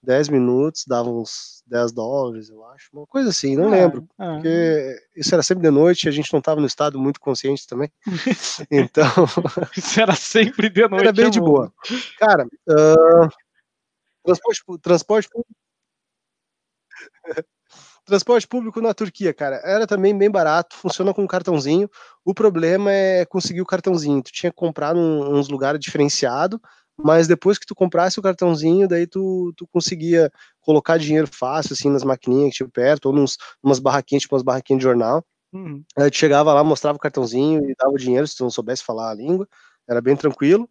10 0.08 0.30
minutos, 0.30 0.84
dava 0.86 1.10
uns 1.10 1.62
10 1.66 1.92
dólares, 1.92 2.48
eu 2.48 2.64
acho, 2.68 2.88
uma 2.94 3.06
coisa 3.06 3.28
assim, 3.28 3.54
não 3.54 3.74
é, 3.74 3.82
lembro, 3.82 4.08
é. 4.18 4.32
porque 4.32 4.96
isso 5.14 5.34
era 5.34 5.42
sempre 5.42 5.62
de 5.62 5.70
noite, 5.70 6.08
a 6.08 6.10
gente 6.10 6.32
não 6.32 6.38
estava 6.38 6.58
no 6.58 6.66
estado 6.66 6.98
muito 6.98 7.20
consciente 7.20 7.66
também, 7.66 7.92
então... 8.70 9.04
isso 9.76 10.00
era 10.00 10.14
sempre 10.14 10.70
de 10.70 10.88
noite. 10.88 11.02
Era 11.02 11.12
bem 11.12 11.28
de 11.28 11.38
boa. 11.38 11.70
Cara, 12.18 12.46
uh, 12.46 13.28
transporte, 14.24 14.62
transporte 14.80 15.28
público... 15.28 15.54
Transporte 18.06 18.48
público 18.48 18.80
na 18.80 18.94
Turquia, 18.94 19.34
cara, 19.34 19.60
era 19.62 19.86
também 19.86 20.16
bem 20.16 20.30
barato, 20.30 20.74
funciona 20.74 21.12
com 21.12 21.28
cartãozinho. 21.28 21.90
O 22.24 22.32
problema 22.32 22.90
é 22.90 23.26
conseguir 23.26 23.60
o 23.60 23.66
cartãozinho. 23.66 24.22
Tu 24.22 24.32
tinha 24.32 24.50
que 24.50 24.56
comprar 24.56 24.94
num, 24.94 25.36
uns 25.36 25.50
lugares 25.50 25.78
diferenciados, 25.78 26.58
mas 27.00 27.28
depois 27.28 27.58
que 27.58 27.66
tu 27.66 27.74
comprasse 27.74 28.18
o 28.18 28.22
cartãozinho, 28.22 28.88
daí 28.88 29.06
tu, 29.06 29.52
tu 29.56 29.66
conseguia 29.68 30.30
colocar 30.60 30.98
dinheiro 30.98 31.28
fácil, 31.30 31.74
assim, 31.74 31.90
nas 31.90 32.02
maquininhas 32.02 32.50
que 32.50 32.56
tinha 32.56 32.68
perto, 32.68 33.06
ou 33.06 33.12
nos, 33.12 33.36
umas 33.62 33.78
barraquinhas, 33.78 34.22
tipo 34.22 34.34
umas 34.34 34.42
barraquinhas 34.42 34.80
de 34.80 34.84
jornal. 34.84 35.24
Uhum. 35.52 35.82
Aí 35.96 36.10
tu 36.10 36.16
chegava 36.16 36.52
lá, 36.52 36.62
mostrava 36.64 36.96
o 36.96 37.00
cartãozinho 37.00 37.70
e 37.70 37.74
dava 37.74 37.92
o 37.92 37.98
dinheiro, 37.98 38.26
se 38.26 38.36
tu 38.36 38.42
não 38.42 38.50
soubesse 38.50 38.82
falar 38.82 39.10
a 39.10 39.14
língua. 39.14 39.48
Era 39.88 40.00
bem 40.00 40.16
tranquilo. 40.16 40.68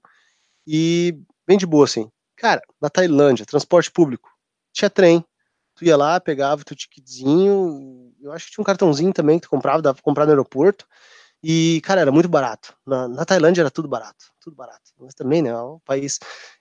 E 0.67 1.17
bem 1.47 1.57
de 1.57 1.65
boa, 1.65 1.85
assim. 1.85 2.09
Cara, 2.35 2.61
na 2.79 2.89
Tailândia, 2.89 3.45
transporte 3.45 3.89
público, 3.89 4.29
tinha 4.71 4.89
trem, 4.89 5.25
tu 5.73 5.85
ia 5.85 5.97
lá, 5.97 6.19
pegava 6.19 6.61
o 6.61 6.65
teu 6.65 6.75
ticketzinho, 6.77 8.13
eu 8.21 8.31
acho 8.31 8.45
que 8.45 8.51
tinha 8.51 8.61
um 8.61 8.65
cartãozinho 8.65 9.13
também 9.13 9.39
que 9.39 9.47
tu 9.47 9.49
comprava, 9.49 9.81
dava 9.81 9.95
pra 9.95 10.03
comprar 10.03 10.25
no 10.25 10.31
aeroporto, 10.31 10.85
e, 11.43 11.81
cara, 11.81 12.01
era 12.01 12.11
muito 12.11 12.29
barato. 12.29 12.75
Na, 12.85 13.07
na 13.07 13.25
Tailândia 13.25 13.61
era 13.61 13.71
tudo 13.71 13.87
barato, 13.87 14.25
tudo 14.41 14.55
barato. 14.55 14.91
Mas 14.99 15.13
também, 15.13 15.41
né, 15.41 15.49
é 15.49 15.57
um 15.57 15.79
país... 15.79 16.19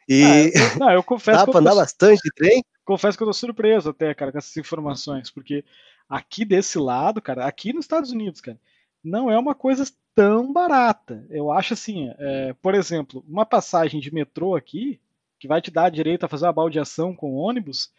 E 0.09 0.23
ah, 0.23 0.51
não, 0.79 0.91
eu 0.93 1.03
confesso 1.03 1.45
dá 1.45 1.51
pra 1.51 1.61
andar 1.61 1.71
tô... 1.71 1.77
bastante 1.77 2.23
de 2.23 2.31
trem. 2.35 2.65
Confesso 2.85 3.17
que 3.19 3.23
eu 3.23 3.27
tô 3.27 3.33
surpreso 3.33 3.91
até, 3.91 4.15
cara, 4.15 4.31
com 4.31 4.39
essas 4.39 4.57
informações, 4.57 5.31
porque 5.31 5.65
aqui 6.09 6.45
desse 6.45 6.79
lado, 6.79 7.21
cara, 7.21 7.45
aqui 7.47 7.73
nos 7.73 7.85
Estados 7.85 8.13
Unidos, 8.13 8.41
cara, 8.41 8.59
não 9.03 9.31
é 9.31 9.39
uma 9.39 9.55
coisa 9.55 9.85
tão 10.15 10.53
barata. 10.53 11.27
Eu 11.29 11.51
acho 11.51 11.75
assim, 11.75 12.13
é, 12.19 12.55
por 12.63 12.75
exemplo, 12.75 13.25
uma 13.29 13.45
passagem 13.45 14.01
de 14.01 14.13
metrô 14.13 14.55
aqui, 14.55 15.01
que 15.39 15.49
vai 15.49 15.61
te 15.61 15.71
dar 15.71 15.91
direito 15.91 16.25
a 16.25 16.29
fazer 16.29 16.47
uma 16.47 16.53
baldeação 16.53 17.15
com 17.15 17.35
ônibus, 17.35 17.91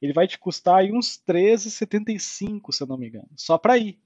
ele 0.00 0.12
vai 0.12 0.26
te 0.26 0.38
custar 0.38 0.76
aí 0.76 0.92
uns 0.92 1.18
13,75, 1.26 2.72
se 2.72 2.82
eu 2.82 2.86
não 2.86 2.98
me 2.98 3.08
engano, 3.08 3.28
só 3.36 3.56
para 3.56 3.78
ir. 3.78 3.98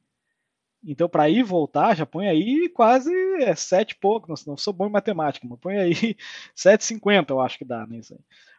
Então, 0.85 1.09
para 1.09 1.29
ir 1.29 1.39
e 1.39 1.43
voltar, 1.43 1.97
já 1.97 2.07
põe 2.07 2.29
aí 2.29 2.69
quase 2.69 3.13
é, 3.43 3.55
7 3.55 3.93
e 3.93 3.97
pouco. 3.97 4.29
Não, 4.29 4.37
não 4.47 4.57
sou 4.57 4.73
bom 4.73 4.87
em 4.87 4.93
matemática, 4.93 5.47
mas 5.49 5.59
põe 5.59 5.77
aí 5.77 5.93
7,50, 6.57 7.31
eu 7.31 7.41
acho 7.41 7.59
que 7.59 7.65
dá, 7.65 7.87
né? 7.87 8.01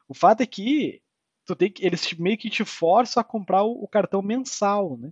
O 0.08 0.14
fato 0.14 0.42
é 0.42 0.46
que 0.46 1.02
tu 1.46 1.56
tem 1.56 1.72
que, 1.72 1.86
eles 1.86 2.14
meio 2.14 2.38
que 2.38 2.50
te 2.50 2.66
forçam 2.66 3.22
a 3.22 3.24
comprar 3.24 3.64
o, 3.64 3.84
o 3.84 3.88
cartão 3.88 4.22
mensal, 4.22 4.98
né? 4.98 5.12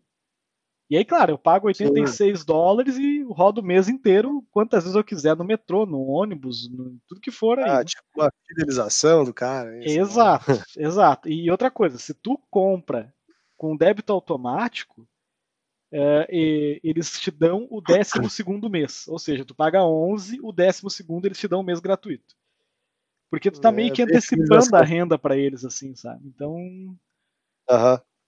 E 0.89 0.95
aí, 0.95 1.03
claro, 1.03 1.31
eu 1.31 1.37
pago 1.37 1.67
86 1.67 2.39
Sim. 2.39 2.45
dólares 2.45 2.97
e 2.97 3.21
rodo 3.23 3.59
o 3.59 3.63
mês 3.63 3.89
inteiro, 3.89 4.45
quantas 4.51 4.83
vezes 4.83 4.95
eu 4.95 5.03
quiser, 5.03 5.35
no 5.35 5.43
metrô, 5.43 5.85
no 5.85 6.01
ônibus, 6.01 6.69
no, 6.71 6.97
tudo 7.05 7.19
que 7.19 7.29
for 7.29 7.59
aí. 7.59 7.69
Ah, 7.69 7.83
tipo 7.83 8.21
a 8.21 8.31
fidelização 8.47 9.25
do 9.25 9.33
cara. 9.33 9.75
É 9.75 9.85
isso, 9.85 9.99
exato, 9.99 10.51
né? 10.51 10.63
exato. 10.77 11.29
E 11.29 11.51
outra 11.51 11.69
coisa, 11.69 11.97
se 11.97 12.13
tu 12.13 12.39
compra 12.49 13.13
com 13.57 13.75
débito 13.75 14.13
automático, 14.13 15.05
é, 15.91 16.79
eles 16.83 17.19
te 17.19 17.31
dão 17.31 17.67
o 17.69 17.81
décimo 17.81 18.29
segundo 18.29 18.69
mês. 18.69 19.07
Ou 19.07 19.19
seja, 19.19 19.45
tu 19.45 19.55
paga 19.55 19.83
11, 19.83 20.39
o 20.41 20.51
décimo 20.51 20.89
segundo 20.89 21.25
eles 21.25 21.39
te 21.39 21.47
dão 21.47 21.61
um 21.61 21.63
mês 21.63 21.79
gratuito. 21.79 22.35
Porque 23.29 23.51
tu 23.51 23.59
tá 23.59 23.69
é, 23.69 23.71
meio 23.73 23.93
que 23.93 24.01
antecipando 24.01 24.75
a 24.75 24.81
renda 24.81 25.17
para 25.17 25.37
eles, 25.37 25.65
assim, 25.65 25.95
sabe? 25.95 26.21
Então. 26.27 26.95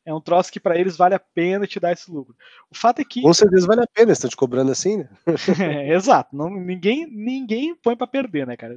É 0.05 0.13
um 0.13 0.21
troço 0.21 0.51
que 0.51 0.59
para 0.59 0.77
eles 0.77 0.97
vale 0.97 1.13
a 1.13 1.19
pena 1.19 1.67
te 1.67 1.79
dar 1.79 1.91
esse 1.91 2.09
lucro. 2.09 2.35
O 2.69 2.75
fato 2.75 2.99
é 2.99 3.05
que. 3.05 3.21
Com 3.21 3.33
certeza 3.33 3.67
vale 3.67 3.81
a 3.81 3.87
pena, 3.87 4.11
estão 4.11 4.29
te 4.29 4.35
cobrando 4.35 4.71
assim, 4.71 4.97
né? 4.97 5.09
é, 5.87 5.93
exato. 5.93 6.35
Não, 6.35 6.49
ninguém, 6.49 7.05
ninguém 7.05 7.75
põe 7.75 7.95
para 7.95 8.07
perder, 8.07 8.47
né, 8.47 8.57
cara? 8.57 8.75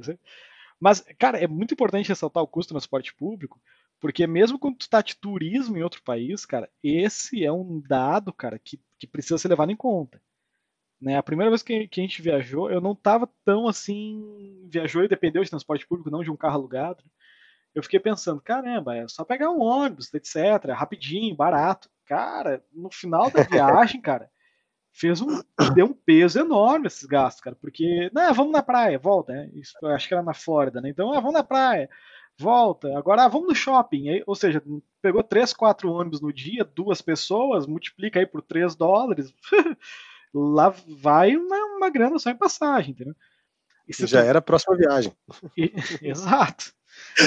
Mas, 0.79 1.03
cara, 1.17 1.39
é 1.39 1.47
muito 1.47 1.73
importante 1.73 2.09
ressaltar 2.09 2.43
o 2.43 2.47
custo 2.47 2.73
do 2.73 2.77
transporte 2.77 3.13
público, 3.15 3.59
porque 4.03 4.27
mesmo 4.27 4.59
quando 4.59 4.79
tu 4.79 4.89
tá 4.89 5.01
de 5.01 5.15
turismo 5.15 5.77
em 5.77 5.81
outro 5.81 6.03
país, 6.03 6.45
cara, 6.45 6.69
esse 6.83 7.45
é 7.45 7.49
um 7.49 7.81
dado, 7.87 8.33
cara, 8.33 8.59
que, 8.59 8.77
que 8.99 9.07
precisa 9.07 9.37
ser 9.37 9.47
levado 9.47 9.71
em 9.71 9.77
conta. 9.77 10.21
Né? 10.99 11.15
A 11.15 11.23
primeira 11.23 11.49
vez 11.49 11.63
que, 11.63 11.87
que 11.87 12.01
a 12.01 12.03
gente 12.03 12.21
viajou, 12.21 12.69
eu 12.69 12.81
não 12.81 12.93
tava 12.93 13.29
tão 13.45 13.65
assim. 13.65 14.67
Viajou 14.69 15.05
e 15.05 15.07
dependeu 15.07 15.41
de 15.41 15.49
transporte 15.49 15.87
público, 15.87 16.09
não 16.09 16.21
de 16.21 16.29
um 16.29 16.35
carro 16.35 16.55
alugado. 16.55 17.01
Né? 17.01 17.11
eu 17.73 17.81
fiquei 17.81 17.97
pensando, 17.97 18.41
caramba, 18.41 18.93
é 18.93 19.07
só 19.07 19.23
pegar 19.23 19.49
um 19.49 19.61
ônibus, 19.61 20.13
etc, 20.13 20.71
rapidinho, 20.71 21.33
barato. 21.33 21.89
Cara, 22.05 22.61
no 22.73 22.91
final 22.91 23.31
da 23.31 23.43
viagem, 23.43 24.01
cara, 24.03 24.29
fez 24.91 25.21
um 25.21 25.41
deu 25.73 25.85
um 25.85 25.93
peso 25.93 26.41
enorme 26.41 26.87
esses 26.87 27.05
gastos, 27.05 27.41
cara, 27.41 27.55
porque, 27.55 28.11
não, 28.13 28.33
vamos 28.33 28.51
na 28.51 28.61
praia, 28.61 28.99
volta, 28.99 29.31
né? 29.31 29.49
Isso, 29.53 29.73
acho 29.87 30.09
que 30.09 30.13
era 30.13 30.21
na 30.21 30.33
Flórida, 30.33 30.81
né? 30.81 30.89
Então, 30.89 31.13
ah, 31.13 31.21
vamos 31.21 31.35
na 31.35 31.43
praia, 31.43 31.89
volta. 32.37 32.97
Agora, 32.97 33.23
ah, 33.23 33.27
vamos 33.27 33.47
no 33.47 33.55
shopping, 33.55 34.09
aí, 34.09 34.23
ou 34.25 34.35
seja, 34.35 34.61
pegou 35.01 35.23
três, 35.23 35.53
quatro 35.53 35.91
ônibus 35.91 36.21
no 36.21 36.33
dia, 36.33 36.63
duas 36.63 37.01
pessoas, 37.01 37.67
multiplica 37.67 38.19
aí 38.19 38.25
por 38.25 38.41
3 38.41 38.75
dólares, 38.75 39.33
lá 40.33 40.73
vai 40.87 41.35
uma, 41.35 41.57
uma 41.77 41.89
grana 41.89 42.17
só 42.19 42.29
em 42.29 42.37
passagem, 42.37 42.91
entendeu? 42.91 43.15
Já 43.89 44.21
tu... 44.21 44.27
era 44.27 44.39
a 44.39 44.41
próxima 44.41 44.75
viagem. 44.75 45.13
E, 45.57 45.73
exato. 46.01 46.73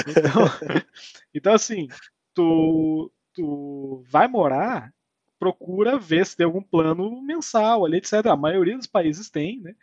Então, 0.07 0.43
então 1.33 1.53
assim, 1.53 1.87
tu, 2.33 3.11
tu 3.33 4.03
vai 4.07 4.27
morar, 4.27 4.93
procura 5.39 5.99
ver 5.99 6.25
se 6.25 6.35
tem 6.35 6.45
algum 6.45 6.61
plano 6.61 7.21
mensal 7.21 7.85
ali, 7.85 7.97
etc. 7.97 8.25
A 8.27 8.35
maioria 8.35 8.77
dos 8.77 8.87
países 8.87 9.29
tem, 9.29 9.61
né? 9.61 9.75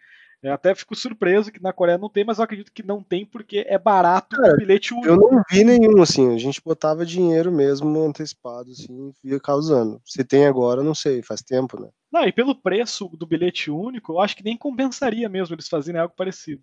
Eu 0.44 0.52
até 0.52 0.74
fico 0.74 0.94
surpreso 0.94 1.50
que 1.50 1.62
na 1.62 1.72
Coreia 1.72 1.96
não 1.96 2.10
tem, 2.10 2.22
mas 2.22 2.36
eu 2.36 2.44
acredito 2.44 2.70
que 2.70 2.82
não 2.82 3.02
tem 3.02 3.24
porque 3.24 3.64
é 3.66 3.78
barato 3.78 4.36
Cara, 4.36 4.52
o 4.52 4.56
bilhete 4.58 4.92
único. 4.92 5.08
Eu 5.08 5.16
não 5.16 5.42
vi 5.50 5.64
nenhum, 5.64 6.02
assim, 6.02 6.34
a 6.34 6.38
gente 6.38 6.60
botava 6.62 7.06
dinheiro 7.06 7.50
mesmo 7.50 8.04
antecipado, 8.04 8.70
assim, 8.70 9.14
ia 9.24 9.40
causando. 9.40 10.02
Se 10.04 10.22
tem 10.22 10.46
agora, 10.46 10.82
não 10.82 10.94
sei, 10.94 11.22
faz 11.22 11.40
tempo, 11.40 11.80
né? 11.80 11.88
Não, 12.12 12.24
e 12.24 12.32
pelo 12.32 12.54
preço 12.54 13.08
do 13.16 13.26
bilhete 13.26 13.70
único, 13.70 14.12
eu 14.12 14.20
acho 14.20 14.36
que 14.36 14.44
nem 14.44 14.54
compensaria 14.54 15.30
mesmo 15.30 15.54
eles 15.54 15.66
fazerem 15.66 15.98
algo 15.98 16.14
parecido. 16.14 16.62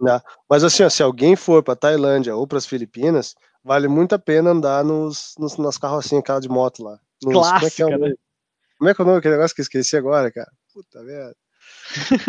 Né? 0.00 0.20
Mas 0.48 0.62
assim, 0.62 0.84
ó, 0.84 0.88
se 0.88 1.02
alguém 1.02 1.34
for 1.34 1.60
para 1.60 1.74
Tailândia 1.74 2.36
ou 2.36 2.46
para 2.46 2.58
as 2.58 2.66
Filipinas, 2.66 3.34
vale 3.64 3.88
muito 3.88 4.14
a 4.14 4.18
pena 4.18 4.50
andar 4.50 4.84
nos, 4.84 5.34
nos 5.40 5.56
nas 5.58 5.76
carrocinhas 5.76 6.22
aquela 6.22 6.40
de 6.40 6.48
moto 6.48 6.84
lá. 6.84 7.00
Nos, 7.20 7.32
Clássica, 7.34 7.84
como 7.84 8.04
é, 8.04 8.06
é 8.06 8.10
né? 8.10 8.16
Como 8.78 8.90
é 8.90 8.94
que 8.94 9.00
é 9.00 9.02
o 9.02 9.06
nome 9.06 9.18
daquele 9.18 9.34
negócio 9.34 9.54
que 9.56 9.60
eu 9.60 9.64
esqueci 9.64 9.96
agora, 9.96 10.30
cara? 10.30 10.50
Puta 10.72 11.02
merda. 11.02 11.36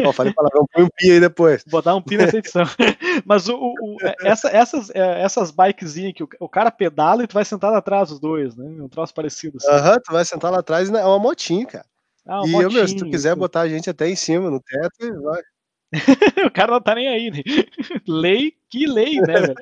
Ó, 0.06 0.12
falei 0.12 0.34
palavrão, 0.34 0.66
põe 0.72 0.84
um 0.84 0.90
pi 0.90 1.12
aí 1.12 1.20
depois. 1.20 1.64
Vou 1.68 1.82
dar 1.82 1.96
um 1.96 2.02
pi 2.02 2.18
nessa 2.18 2.38
edição. 2.38 2.64
Mas 3.26 3.48
o, 3.48 3.56
o, 3.56 3.98
é, 4.02 4.16
essa, 4.24 4.50
essas, 4.50 4.90
é, 4.90 5.22
essas 5.22 5.52
bikezinhas 5.52 6.14
que 6.14 6.24
o, 6.24 6.30
o, 6.40 6.50
cara 6.50 6.72
pedala 6.72 7.24
e 7.24 7.28
tu 7.28 7.34
vai 7.34 7.46
sentar 7.46 7.72
lá 7.72 7.78
atrás 7.78 8.12
os 8.12 8.20
dois, 8.20 8.56
né? 8.56 8.66
Um 8.66 8.90
troço 8.90 9.14
parecido. 9.14 9.58
Assim. 9.58 9.68
Aham, 9.68 9.80
assim. 9.80 9.90
uhum, 9.90 10.02
tu 10.04 10.12
vai 10.12 10.26
sentar 10.26 10.52
lá 10.52 10.60
atrás 10.60 10.90
e 10.90 10.96
é 10.96 11.06
uma 11.06 11.20
motinha, 11.20 11.66
cara. 11.66 11.86
Ah, 12.26 12.42
uma 12.42 12.48
e 12.48 12.52
motinha, 12.52 12.64
eu, 12.64 12.72
meu, 12.72 12.88
se 12.88 12.96
tu 12.96 13.06
quiser 13.06 13.36
botar 13.36 13.62
a 13.62 13.70
gente 13.70 13.90
até 13.90 14.10
em 14.10 14.16
cima 14.16 14.50
no 14.50 14.60
teto, 14.60 15.22
vai. 15.22 15.42
o 16.48 16.52
cara 16.52 16.72
não 16.72 16.82
tá 16.82 16.96
nem 16.96 17.08
aí, 17.08 17.30
né? 17.30 17.44
Lei, 18.08 18.56
que 18.70 18.86
lei, 18.88 19.20
né, 19.22 19.42
velho? 19.42 19.56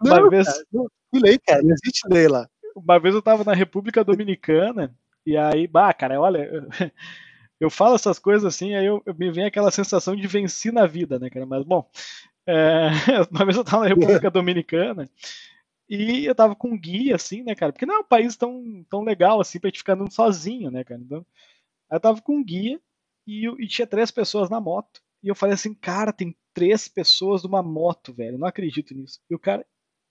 Uma 0.00 0.20
não, 0.20 0.30
vez... 0.30 0.46
Cara, 0.46 0.64
não, 0.72 0.86
que 1.12 1.18
lei, 1.18 1.38
cara, 1.38 1.62
não 1.62 1.72
existe 1.72 2.08
lei 2.08 2.28
lá. 2.28 2.48
Uma 2.76 2.98
vez 2.98 3.14
eu 3.14 3.22
tava 3.22 3.44
na 3.44 3.52
República 3.52 4.04
Dominicana, 4.04 4.94
e 5.26 5.36
aí, 5.36 5.66
bah, 5.66 5.92
cara, 5.92 6.20
olha, 6.20 6.66
eu 7.62 7.70
falo 7.70 7.94
essas 7.94 8.18
coisas 8.18 8.44
assim, 8.44 8.74
aí 8.74 8.84
eu, 8.84 9.00
eu 9.06 9.14
me 9.14 9.30
vem 9.30 9.44
aquela 9.44 9.70
sensação 9.70 10.16
de 10.16 10.26
vencer 10.26 10.72
na 10.72 10.84
vida, 10.86 11.18
né, 11.18 11.30
cara? 11.30 11.46
Mas, 11.46 11.64
bom, 11.64 11.88
é, 12.46 12.88
uma 13.30 13.44
vez 13.44 13.56
eu 13.56 13.64
tava 13.64 13.84
na 13.84 13.88
República 13.88 14.28
Dominicana, 14.30 15.08
e 15.88 16.24
eu 16.24 16.34
tava 16.34 16.56
com 16.56 16.68
um 16.68 16.78
guia, 16.78 17.14
assim, 17.14 17.42
né, 17.42 17.54
cara? 17.54 17.72
Porque 17.72 17.86
não 17.86 17.96
é 17.96 17.98
um 18.00 18.04
país 18.04 18.36
tão, 18.36 18.84
tão 18.90 19.02
legal, 19.02 19.40
assim, 19.40 19.60
pra 19.60 19.68
gente 19.68 19.78
ficar 19.78 19.92
andando 19.92 20.12
sozinho, 20.12 20.70
né, 20.70 20.82
cara? 20.82 21.00
Então, 21.00 21.24
eu 21.90 22.00
tava 22.00 22.20
com 22.20 22.36
um 22.36 22.44
guia, 22.44 22.80
e, 23.26 23.46
e 23.46 23.68
tinha 23.68 23.86
três 23.86 24.10
pessoas 24.10 24.50
na 24.50 24.60
moto. 24.60 25.00
E 25.22 25.28
eu 25.28 25.34
falei 25.34 25.54
assim, 25.54 25.72
cara, 25.72 26.12
tem 26.12 26.36
três 26.52 26.88
pessoas 26.88 27.44
numa 27.44 27.62
moto, 27.62 28.12
velho. 28.12 28.38
Não 28.38 28.48
acredito 28.48 28.94
nisso. 28.94 29.20
E 29.30 29.34
o 29.34 29.38
cara, 29.38 29.64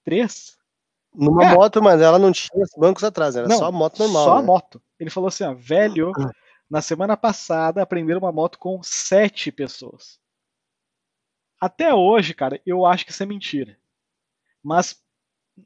três? 0.05 0.57
Numa 1.13 1.43
é. 1.43 1.53
moto, 1.53 1.81
mas 1.81 1.99
ela 2.01 2.17
não 2.17 2.31
tinha 2.31 2.65
bancos 2.77 3.03
atrás, 3.03 3.35
era 3.35 3.47
não, 3.47 3.57
só 3.57 3.65
a 3.65 3.71
moto 3.71 3.99
normal. 3.99 4.23
Só 4.23 4.35
né? 4.35 4.39
a 4.39 4.43
moto. 4.43 4.81
Ele 4.97 5.09
falou 5.09 5.27
assim, 5.27 5.43
ó, 5.43 5.53
velho, 5.53 6.13
na 6.71 6.81
semana 6.81 7.17
passada 7.17 7.83
aprenderam 7.83 8.21
uma 8.21 8.31
moto 8.31 8.57
com 8.57 8.81
sete 8.81 9.51
pessoas. 9.51 10.19
Até 11.59 11.93
hoje, 11.93 12.33
cara, 12.33 12.61
eu 12.65 12.85
acho 12.85 13.05
que 13.05 13.11
isso 13.11 13.21
é 13.23 13.25
mentira. 13.25 13.77
Mas, 14.63 15.03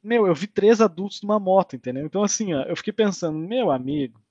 meu, 0.03 0.27
eu 0.27 0.35
vi 0.35 0.47
três 0.47 0.81
adultos 0.81 1.21
numa 1.21 1.39
moto, 1.39 1.75
entendeu? 1.75 2.05
Então, 2.05 2.23
assim, 2.23 2.53
ó, 2.53 2.63
eu 2.63 2.75
fiquei 2.77 2.93
pensando, 2.93 3.37
meu 3.37 3.71
amigo, 3.71 4.21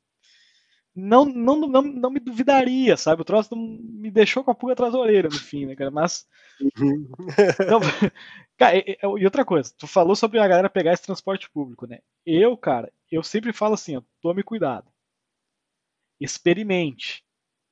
não, 0.96 1.24
não, 1.24 1.56
não, 1.66 1.82
não 1.82 2.10
me 2.10 2.20
duvidaria, 2.20 2.96
sabe? 2.96 3.22
O 3.22 3.24
troço 3.24 3.56
me 3.56 4.10
deixou 4.10 4.44
com 4.44 4.50
a 4.52 4.54
pulga 4.54 4.74
atrás 4.74 4.92
da 4.92 4.98
orelha 4.98 5.28
no 5.28 5.38
fim, 5.38 5.66
né, 5.66 5.74
cara? 5.74 5.90
Mas. 5.90 6.26
Uhum. 6.60 7.08
Não, 7.68 7.80
cara, 8.56 8.76
e, 8.76 8.96
e, 9.02 9.24
outra 9.24 9.44
coisa, 9.44 9.72
tu 9.76 9.86
falou 9.88 10.14
sobre 10.14 10.38
a 10.38 10.46
galera 10.46 10.70
pegar 10.70 10.92
esse 10.92 11.02
transporte 11.02 11.50
público, 11.50 11.86
né? 11.86 11.98
Eu, 12.24 12.56
cara, 12.56 12.92
eu 13.10 13.22
sempre 13.24 13.52
falo 13.52 13.74
assim, 13.74 13.96
ó, 13.96 14.02
tome 14.20 14.42
cuidado. 14.44 14.86
Experimente. 16.24 17.22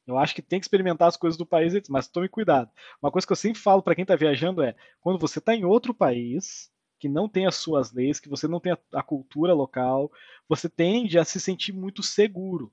Eu 0.06 0.18
acho 0.18 0.34
que 0.34 0.42
tem 0.42 0.60
que 0.60 0.64
experimentar 0.66 1.08
as 1.08 1.16
coisas 1.16 1.38
do 1.38 1.46
país, 1.46 1.72
mas 1.88 2.08
tome 2.08 2.28
cuidado. 2.28 2.70
Uma 3.00 3.10
coisa 3.10 3.26
que 3.26 3.32
eu 3.32 3.36
sempre 3.36 3.60
falo 3.60 3.82
para 3.82 3.94
quem 3.94 4.02
está 4.02 4.14
viajando 4.14 4.62
é: 4.62 4.74
quando 5.00 5.18
você 5.18 5.38
está 5.38 5.54
em 5.54 5.64
outro 5.64 5.94
país, 5.94 6.70
que 6.98 7.08
não 7.08 7.28
tem 7.28 7.46
as 7.46 7.56
suas 7.56 7.92
leis, 7.92 8.20
que 8.20 8.28
você 8.28 8.46
não 8.46 8.60
tem 8.60 8.72
a, 8.72 8.78
a 8.94 9.02
cultura 9.02 9.54
local, 9.54 10.12
você 10.48 10.68
tende 10.68 11.18
a 11.18 11.24
se 11.24 11.40
sentir 11.40 11.72
muito 11.72 12.02
seguro. 12.02 12.70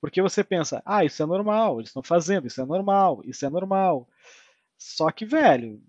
Porque 0.00 0.22
você 0.22 0.44
pensa, 0.44 0.82
ah, 0.84 1.04
isso 1.04 1.22
é 1.22 1.26
normal, 1.26 1.78
eles 1.78 1.90
estão 1.90 2.02
fazendo, 2.02 2.46
isso 2.46 2.60
é 2.60 2.64
normal, 2.64 3.22
isso 3.24 3.44
é 3.44 3.50
normal. 3.50 4.08
Só 4.78 5.10
que, 5.10 5.24
velho, 5.24 5.82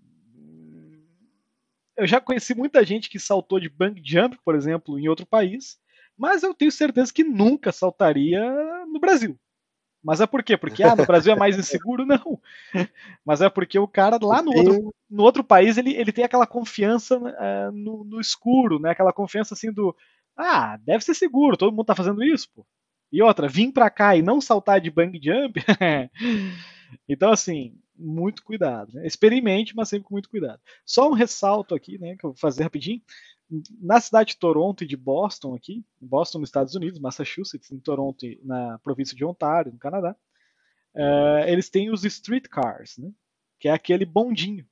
eu 1.96 2.06
já 2.06 2.20
conheci 2.20 2.54
muita 2.54 2.84
gente 2.84 3.08
que 3.08 3.18
saltou 3.18 3.60
de 3.60 3.68
bang 3.68 4.00
jump, 4.04 4.36
por 4.44 4.54
exemplo, 4.54 4.98
em 4.98 5.08
outro 5.08 5.26
país, 5.26 5.78
mas 6.16 6.42
eu 6.42 6.54
tenho 6.54 6.72
certeza 6.72 7.12
que 7.12 7.24
nunca 7.24 7.72
saltaria 7.72 8.42
no 8.86 9.00
Brasil. 9.00 9.38
Mas 10.02 10.20
é 10.20 10.26
por 10.26 10.42
quê? 10.42 10.56
Porque 10.56 10.82
ah, 10.82 10.94
no 10.94 11.06
Brasil 11.06 11.32
é 11.32 11.36
mais 11.36 11.58
inseguro? 11.58 12.04
Não. 12.06 12.38
Mas 13.24 13.40
é 13.40 13.48
porque 13.48 13.78
o 13.78 13.88
cara 13.88 14.18
lá 14.20 14.42
no 14.42 14.54
outro, 14.54 14.94
no 15.08 15.22
outro 15.22 15.42
país 15.42 15.78
ele, 15.78 15.94
ele 15.94 16.12
tem 16.12 16.24
aquela 16.24 16.46
confiança 16.46 17.18
uh, 17.18 17.72
no, 17.72 18.04
no, 18.04 18.20
escuro, 18.20 18.78
né? 18.78 18.90
Aquela 18.90 19.14
confiança 19.14 19.54
assim 19.54 19.72
do 19.72 19.96
ah, 20.36 20.76
deve 20.84 21.04
ser 21.04 21.14
seguro, 21.14 21.56
todo 21.56 21.70
mundo 21.70 21.86
tá 21.86 21.94
fazendo 21.94 22.22
isso, 22.22 22.50
pô. 22.54 22.66
E 23.10 23.22
outra, 23.22 23.48
vir 23.48 23.72
para 23.72 23.88
cá 23.88 24.16
e 24.16 24.22
não 24.22 24.40
saltar 24.40 24.80
de 24.80 24.90
bang 24.90 25.18
jump. 25.22 25.62
então, 27.08 27.30
assim, 27.30 27.78
muito 27.96 28.42
cuidado. 28.42 28.92
Né? 28.92 29.06
Experimente, 29.06 29.74
mas 29.76 29.88
sempre 29.88 30.08
com 30.08 30.14
muito 30.14 30.28
cuidado. 30.28 30.60
Só 30.84 31.08
um 31.08 31.12
ressalto 31.12 31.74
aqui, 31.74 31.96
né, 31.96 32.16
que 32.16 32.26
eu 32.26 32.30
vou 32.30 32.36
fazer 32.36 32.64
rapidinho. 32.64 33.00
Na 33.80 34.00
cidade 34.00 34.30
de 34.30 34.38
Toronto 34.38 34.84
e 34.84 34.86
de 34.86 34.96
Boston, 34.96 35.54
aqui, 35.54 35.84
Boston 36.00 36.38
nos 36.40 36.48
Estados 36.48 36.74
Unidos, 36.74 36.98
Massachusetts, 36.98 37.70
em 37.70 37.78
Toronto 37.78 38.26
na 38.42 38.78
província 38.78 39.16
de 39.16 39.24
Ontário, 39.24 39.72
no 39.72 39.78
Canadá, 39.78 40.16
uh, 40.94 41.46
eles 41.46 41.68
têm 41.68 41.90
os 41.90 42.04
streetcars, 42.04 42.98
né? 42.98 43.10
Que 43.58 43.68
é 43.68 43.72
aquele 43.72 44.04
bondinho. 44.04 44.66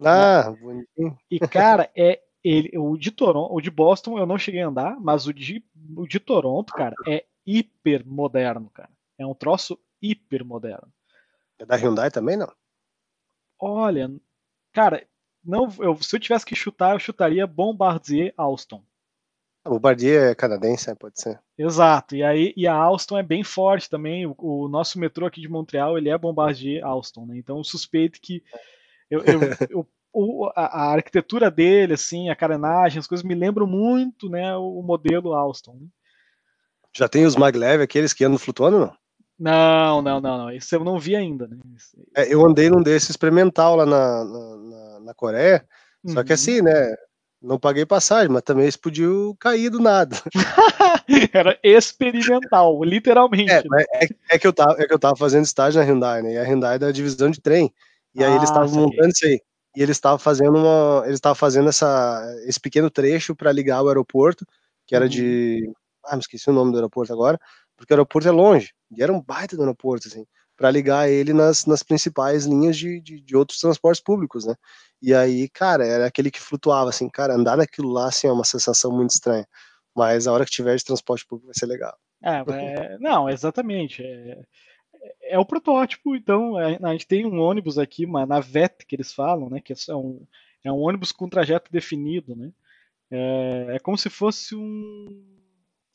Ah, 0.00 0.50
né? 0.50 0.56
bondinho. 0.60 1.18
E, 1.30 1.38
cara, 1.40 1.90
é 1.96 2.22
ele, 2.42 2.78
o 2.78 2.96
de 2.96 3.10
Toronto, 3.10 3.52
o 3.52 3.60
de 3.60 3.70
Boston 3.70 4.18
eu 4.18 4.26
não 4.26 4.38
cheguei 4.38 4.62
a 4.62 4.68
andar, 4.68 5.00
mas 5.00 5.26
o 5.26 5.34
de, 5.34 5.64
o 5.96 6.06
de 6.06 6.20
Toronto, 6.20 6.72
cara, 6.72 6.94
é 7.06 7.26
hiper 7.44 8.06
moderno, 8.06 8.70
cara. 8.70 8.90
É 9.18 9.26
um 9.26 9.34
troço 9.34 9.78
hiper 10.00 10.44
moderno. 10.44 10.92
É 11.58 11.64
da 11.64 11.76
Hyundai 11.76 12.10
também, 12.10 12.36
não? 12.36 12.52
Olha, 13.58 14.10
cara, 14.72 15.06
não, 15.46 15.72
eu, 15.78 15.96
se 16.02 16.14
eu 16.14 16.20
tivesse 16.20 16.44
que 16.44 16.54
chutar, 16.54 16.94
eu 16.94 16.98
chutaria 16.98 17.46
Bombardier 17.46 18.34
Alstom. 18.36 18.82
O 19.64 19.70
Bombardier 19.70 20.30
é 20.30 20.34
canadense, 20.34 20.88
né, 20.88 20.94
pode 20.94 21.20
ser. 21.20 21.40
Exato, 21.58 22.14
e 22.14 22.22
aí 22.22 22.52
e 22.56 22.66
a 22.66 22.74
Alstom 22.74 23.18
é 23.18 23.22
bem 23.22 23.42
forte 23.42 23.90
também. 23.90 24.26
O, 24.26 24.34
o 24.38 24.68
nosso 24.68 24.98
metrô 24.98 25.26
aqui 25.26 25.40
de 25.40 25.48
Montreal 25.48 25.98
ele 25.98 26.08
é 26.08 26.16
Bombardier 26.16 26.84
Alstom, 26.84 27.26
né? 27.26 27.36
Então 27.36 27.58
eu 27.58 27.64
suspeito 27.64 28.20
que 28.20 28.42
eu, 29.10 29.20
eu, 29.24 29.40
eu 29.70 29.88
o, 30.12 30.46
a, 30.56 30.84
a, 30.84 30.94
arquitetura 30.94 31.50
dele, 31.50 31.92
assim, 31.92 32.30
a 32.30 32.36
carenagem, 32.36 32.98
as 32.98 33.06
coisas 33.06 33.24
me 33.24 33.34
lembram 33.34 33.66
muito, 33.66 34.30
né, 34.30 34.56
o 34.56 34.82
modelo 34.82 35.34
Alstom. 35.34 35.74
Né? 35.74 35.86
Já 36.94 37.06
tem 37.06 37.26
os 37.26 37.36
maglev, 37.36 37.82
aqueles 37.82 38.14
que 38.14 38.24
andam 38.24 38.38
flutuando, 38.38 38.78
não? 38.78 38.96
Não, 39.38 40.00
não, 40.00 40.20
não, 40.20 40.38
não. 40.38 40.50
Isso 40.50 40.74
eu 40.74 40.82
não 40.82 40.98
vi 40.98 41.14
ainda, 41.14 41.46
né? 41.46 41.58
É, 42.16 42.32
eu 42.32 42.44
andei 42.44 42.70
num 42.70 42.82
desse 42.82 43.10
experimental 43.10 43.76
lá 43.76 43.84
na, 43.84 44.24
na, 44.24 45.00
na 45.00 45.14
Coreia, 45.14 45.66
uhum. 46.02 46.14
só 46.14 46.22
que 46.22 46.30
uhum. 46.30 46.34
assim, 46.34 46.62
né? 46.62 46.94
Não 47.42 47.58
paguei 47.58 47.84
passagem, 47.84 48.30
mas 48.30 48.42
também 48.42 48.68
podiam 48.82 49.36
cair 49.38 49.68
do 49.68 49.78
nada. 49.78 50.16
Era 51.32 51.58
experimental, 51.62 52.82
literalmente. 52.82 53.52
É, 53.52 53.62
né? 53.62 53.84
é, 53.92 54.08
é, 54.32 54.38
que 54.38 54.46
eu 54.46 54.52
tava, 54.52 54.74
é 54.82 54.86
que 54.86 54.92
eu 54.92 54.98
tava 54.98 55.14
fazendo 55.16 55.44
estágio 55.44 55.78
na 55.78 55.86
Hyundai, 55.86 56.22
né? 56.22 56.32
E 56.32 56.38
a 56.38 56.42
Hyundai 56.42 56.76
é 56.76 56.78
da 56.78 56.90
divisão 56.90 57.30
de 57.30 57.40
trem. 57.40 57.72
E 58.14 58.24
aí 58.24 58.32
ah, 58.32 58.36
eles 58.36 58.48
estavam 58.48 58.82
montando 58.82 59.08
isso 59.08 59.26
aí. 59.26 59.40
E 59.76 59.82
eles 59.82 59.98
estavam 59.98 60.18
fazendo 60.18 60.56
uma. 60.56 61.02
Eles 61.04 61.16
estavam 61.16 61.36
fazendo 61.36 61.68
essa, 61.68 62.24
esse 62.46 62.58
pequeno 62.58 62.90
trecho 62.90 63.36
para 63.36 63.52
ligar 63.52 63.82
o 63.82 63.88
aeroporto, 63.88 64.46
que 64.86 64.96
era 64.96 65.04
uhum. 65.04 65.10
de 65.10 65.70
ah, 66.06 66.16
me 66.16 66.20
esqueci 66.20 66.48
o 66.48 66.52
nome 66.52 66.70
do 66.72 66.78
aeroporto 66.78 67.12
agora, 67.12 67.38
porque 67.76 67.92
o 67.92 67.96
aeroporto 67.96 68.28
é 68.28 68.30
longe, 68.30 68.72
e 68.90 69.02
era 69.02 69.12
um 69.12 69.20
baita 69.20 69.56
do 69.56 69.62
aeroporto, 69.62 70.08
assim, 70.08 70.24
para 70.56 70.70
ligar 70.70 71.08
ele 71.08 71.32
nas, 71.32 71.66
nas 71.66 71.82
principais 71.82 72.46
linhas 72.46 72.76
de, 72.76 73.00
de, 73.00 73.20
de, 73.20 73.36
outros 73.36 73.60
transportes 73.60 74.02
públicos, 74.02 74.46
né? 74.46 74.54
E 75.02 75.12
aí, 75.12 75.48
cara, 75.50 75.86
era 75.86 76.06
aquele 76.06 76.30
que 76.30 76.40
flutuava, 76.40 76.88
assim, 76.88 77.08
cara, 77.10 77.34
andar 77.34 77.56
naquilo 77.56 77.90
lá, 77.90 78.08
assim, 78.08 78.26
é 78.26 78.32
uma 78.32 78.44
sensação 78.44 78.90
muito 78.90 79.10
estranha. 79.10 79.46
Mas 79.94 80.26
a 80.26 80.32
hora 80.32 80.44
que 80.44 80.50
tiver 80.50 80.76
de 80.76 80.84
transporte 80.84 81.26
público 81.26 81.46
vai 81.46 81.54
ser 81.54 81.66
legal. 81.66 81.96
É, 82.22 82.42
é 82.94 82.98
não, 82.98 83.28
exatamente. 83.28 84.02
É, 84.02 84.42
é, 85.24 85.38
o 85.38 85.44
protótipo, 85.44 86.16
então, 86.16 86.56
a, 86.56 86.92
gente 86.92 87.06
tem 87.06 87.26
um 87.26 87.38
ônibus 87.38 87.78
aqui, 87.78 88.06
uma 88.06 88.24
navette 88.24 88.86
que 88.86 88.96
eles 88.96 89.12
falam, 89.12 89.50
né? 89.50 89.60
Que 89.60 89.74
é 89.74 89.94
um, 89.94 90.26
é 90.64 90.72
um 90.72 90.80
ônibus 90.80 91.12
com 91.12 91.28
trajeto 91.28 91.70
definido, 91.70 92.34
né? 92.34 92.50
É, 93.10 93.76
é 93.76 93.78
como 93.78 93.96
se 93.96 94.08
fosse 94.08 94.54
um 94.54 95.36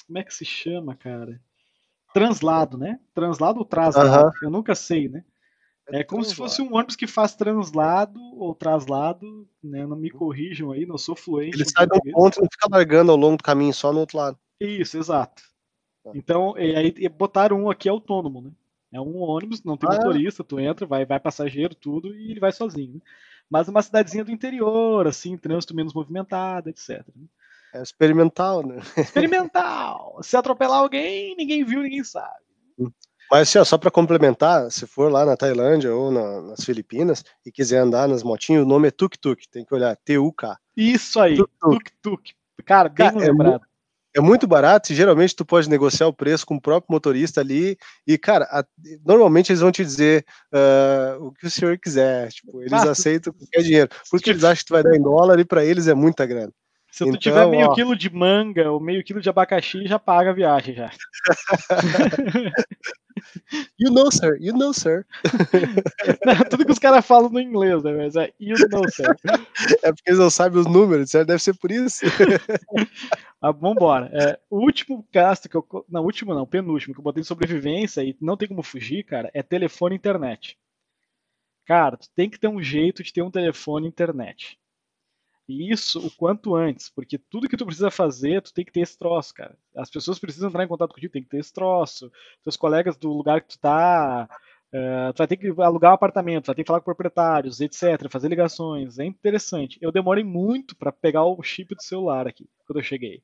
como 0.07 0.19
é 0.19 0.23
que 0.23 0.33
se 0.33 0.43
chama, 0.43 0.95
cara? 0.95 1.41
Translado, 2.13 2.77
né? 2.77 2.99
Translado 3.13 3.59
ou 3.59 3.65
traslado? 3.65 4.27
Uhum. 4.27 4.31
Eu 4.43 4.49
nunca 4.49 4.75
sei, 4.75 5.07
né? 5.07 5.23
É, 5.89 5.99
é 5.99 6.03
como 6.03 6.23
se 6.23 6.35
fosse 6.35 6.61
um 6.61 6.73
ônibus 6.75 6.95
que 6.95 7.07
faz 7.07 7.35
translado 7.35 8.19
ou 8.37 8.53
traslado, 8.53 9.47
né? 9.63 9.85
Não 9.85 9.95
me 9.95 10.09
corrijam 10.09 10.71
aí, 10.71 10.85
não 10.85 10.97
sou 10.97 11.15
fluente. 11.15 11.57
Ele 11.57 11.65
sai 11.65 11.87
de 11.87 11.95
um 11.95 12.11
ponto 12.11 12.39
e 12.39 12.41
não 12.41 12.49
fica 12.51 12.67
largando 12.69 13.11
ao 13.11 13.17
longo 13.17 13.37
do 13.37 13.43
caminho, 13.43 13.73
só 13.73 13.91
no 13.91 13.99
outro 13.99 14.17
lado. 14.17 14.37
Isso, 14.59 14.97
exato. 14.97 15.43
Tá. 16.03 16.11
Então, 16.15 16.57
e 16.57 16.75
aí 16.75 17.09
botaram 17.09 17.63
um 17.63 17.69
aqui 17.69 17.89
autônomo, 17.89 18.41
né? 18.41 18.51
É 18.93 18.99
um 18.99 19.21
ônibus, 19.21 19.63
não 19.63 19.77
tem 19.77 19.89
ah, 19.89 19.93
motorista, 19.93 20.43
tu 20.43 20.59
entra, 20.59 20.85
vai, 20.85 21.05
vai 21.05 21.19
passageiro, 21.19 21.73
tudo, 21.73 22.13
e 22.13 22.29
ele 22.29 22.41
vai 22.41 22.51
sozinho. 22.51 22.95
Né? 22.95 23.01
Mas 23.49 23.69
uma 23.69 23.81
cidadezinha 23.81 24.25
do 24.25 24.31
interior, 24.31 25.07
assim, 25.07 25.37
trânsito 25.37 25.73
menos 25.73 25.93
movimentado, 25.93 26.69
etc. 26.69 27.05
Né? 27.15 27.25
É 27.73 27.81
experimental, 27.81 28.65
né? 28.65 28.81
Experimental. 28.97 30.19
Se 30.21 30.35
atropelar 30.35 30.79
alguém, 30.79 31.35
ninguém 31.35 31.63
viu, 31.63 31.81
ninguém 31.81 32.03
sabe. 32.03 32.41
Mas 33.31 33.47
assim, 33.47 33.59
ó, 33.59 33.63
só 33.63 33.77
para 33.77 33.89
complementar, 33.89 34.69
se 34.69 34.85
for 34.85 35.09
lá 35.09 35.25
na 35.25 35.37
Tailândia 35.37 35.95
ou 35.95 36.11
na, 36.11 36.41
nas 36.41 36.65
Filipinas 36.65 37.23
e 37.45 37.51
quiser 37.51 37.79
andar 37.79 38.05
nas 38.05 38.23
motinhas, 38.23 38.63
o 38.63 38.67
nome 38.67 38.89
é 38.89 38.91
Tuk 38.91 39.17
Tuk, 39.17 39.47
tem 39.49 39.63
que 39.63 39.73
olhar 39.73 39.95
T-U-K. 40.03 40.57
Isso 40.75 41.17
aí, 41.17 41.37
Tuk 41.37 41.91
Tuk. 42.01 42.33
Cara, 42.65 42.89
bem 42.89 43.09
Cara, 43.09 43.23
é 43.23 43.27
lembrado. 43.29 43.61
É, 44.13 44.19
é 44.19 44.21
muito 44.21 44.45
barato 44.45 44.91
e 44.91 44.95
geralmente 44.95 45.33
tu 45.33 45.45
pode 45.45 45.69
negociar 45.69 46.07
o 46.07 46.13
preço 46.13 46.45
com 46.45 46.55
o 46.55 46.61
próprio 46.61 46.91
motorista 46.91 47.39
ali 47.39 47.77
e, 48.05 48.17
cara, 48.17 48.43
a, 48.51 48.65
normalmente 49.05 49.49
eles 49.49 49.61
vão 49.61 49.71
te 49.71 49.85
dizer 49.85 50.25
uh, 50.53 51.25
o 51.25 51.31
que 51.31 51.47
o 51.47 51.51
senhor 51.51 51.77
quiser, 51.77 52.27
tipo, 52.33 52.61
eles 52.61 52.73
ah, 52.73 52.91
aceitam 52.91 53.31
qualquer 53.31 53.61
dinheiro, 53.61 53.89
porque 54.09 54.29
eles 54.29 54.43
acham 54.43 54.57
que 54.57 54.65
tu 54.65 54.73
vai 54.73 54.83
dar 54.83 54.93
em 54.93 55.01
dólar 55.01 55.39
e 55.39 55.45
para 55.45 55.63
eles 55.63 55.87
é 55.87 55.93
muita 55.93 56.25
grana. 56.25 56.51
Se 56.91 57.05
então, 57.05 57.13
tu 57.13 57.19
tiver 57.19 57.47
meio 57.47 57.67
ó... 57.67 57.73
quilo 57.73 57.95
de 57.95 58.13
manga 58.13 58.69
ou 58.69 58.77
meio 58.77 59.01
quilo 59.01 59.21
de 59.21 59.29
abacaxi, 59.29 59.87
já 59.87 59.97
paga 59.97 60.31
a 60.31 60.33
viagem 60.33 60.75
já. 60.75 60.91
you 63.79 63.89
know, 63.91 64.11
sir. 64.11 64.37
You 64.41 64.53
know, 64.53 64.73
sir. 64.73 65.05
Não, 66.25 66.35
tudo 66.49 66.65
que 66.65 66.71
os 66.71 66.79
caras 66.79 67.05
falam 67.05 67.29
no 67.29 67.39
inglês, 67.39 67.81
né? 67.81 67.93
Mas 67.93 68.17
é 68.17 68.33
you 68.37 68.57
know, 68.69 68.83
sir. 68.89 69.15
É 69.81 69.93
porque 69.93 70.09
eles 70.09 70.19
não 70.19 70.29
sabem 70.29 70.59
os 70.59 70.67
números, 70.67 71.09
certo? 71.09 71.29
Deve 71.29 71.41
ser 71.41 71.53
por 71.53 71.71
isso. 71.71 72.05
ah, 73.41 73.51
vambora. 73.51 74.11
É, 74.13 74.37
o 74.49 74.59
último 74.59 75.07
gasto 75.13 75.47
que 75.47 75.55
eu. 75.55 75.65
Não, 75.87 76.03
último 76.03 76.33
não, 76.33 76.45
penúltimo, 76.45 76.93
que 76.93 76.99
eu 76.99 77.03
botei 77.03 77.21
de 77.21 77.27
sobrevivência 77.27 78.03
e 78.03 78.17
não 78.19 78.35
tem 78.35 78.49
como 78.49 78.61
fugir, 78.61 79.05
cara, 79.05 79.31
é 79.33 79.41
telefone 79.41 79.95
e 79.95 79.97
internet. 79.97 80.57
Cara, 81.65 81.95
tu 81.95 82.09
tem 82.13 82.29
que 82.29 82.37
ter 82.37 82.49
um 82.49 82.61
jeito 82.61 83.01
de 83.01 83.13
ter 83.13 83.21
um 83.21 83.31
telefone 83.31 83.85
e 83.85 83.89
internet. 83.89 84.59
E 85.51 85.69
isso 85.69 85.99
o 85.99 86.09
quanto 86.09 86.55
antes, 86.55 86.89
porque 86.89 87.17
tudo 87.17 87.49
que 87.49 87.57
tu 87.57 87.65
precisa 87.65 87.91
fazer, 87.91 88.41
tu 88.41 88.53
tem 88.53 88.63
que 88.63 88.71
ter 88.71 88.79
esse 88.79 88.97
troço, 88.97 89.33
cara. 89.33 89.57
As 89.75 89.89
pessoas 89.89 90.17
precisam 90.17 90.47
entrar 90.47 90.63
em 90.63 90.67
contato 90.67 90.93
contigo, 90.93 91.11
tem 91.11 91.21
que 91.21 91.29
ter 91.29 91.39
esse 91.39 91.51
troço. 91.51 92.09
Teus 92.41 92.55
colegas 92.55 92.95
do 92.95 93.11
lugar 93.11 93.41
que 93.41 93.49
tu 93.49 93.59
tá, 93.59 94.29
uh, 94.73 95.13
tu 95.13 95.17
vai 95.17 95.27
ter 95.27 95.35
que 95.35 95.49
alugar 95.61 95.91
um 95.91 95.95
apartamento, 95.95 96.45
vai 96.45 96.55
ter 96.55 96.63
que 96.63 96.67
falar 96.67 96.79
com 96.79 96.85
proprietários, 96.85 97.59
etc., 97.59 98.09
fazer 98.09 98.29
ligações. 98.29 98.97
É 98.97 99.03
interessante. 99.03 99.77
Eu 99.81 99.91
demorei 99.91 100.23
muito 100.23 100.73
para 100.73 100.89
pegar 100.89 101.25
o 101.25 101.43
chip 101.43 101.75
do 101.75 101.83
celular 101.83 102.27
aqui, 102.27 102.47
quando 102.65 102.79
eu 102.79 102.83
cheguei. 102.83 103.21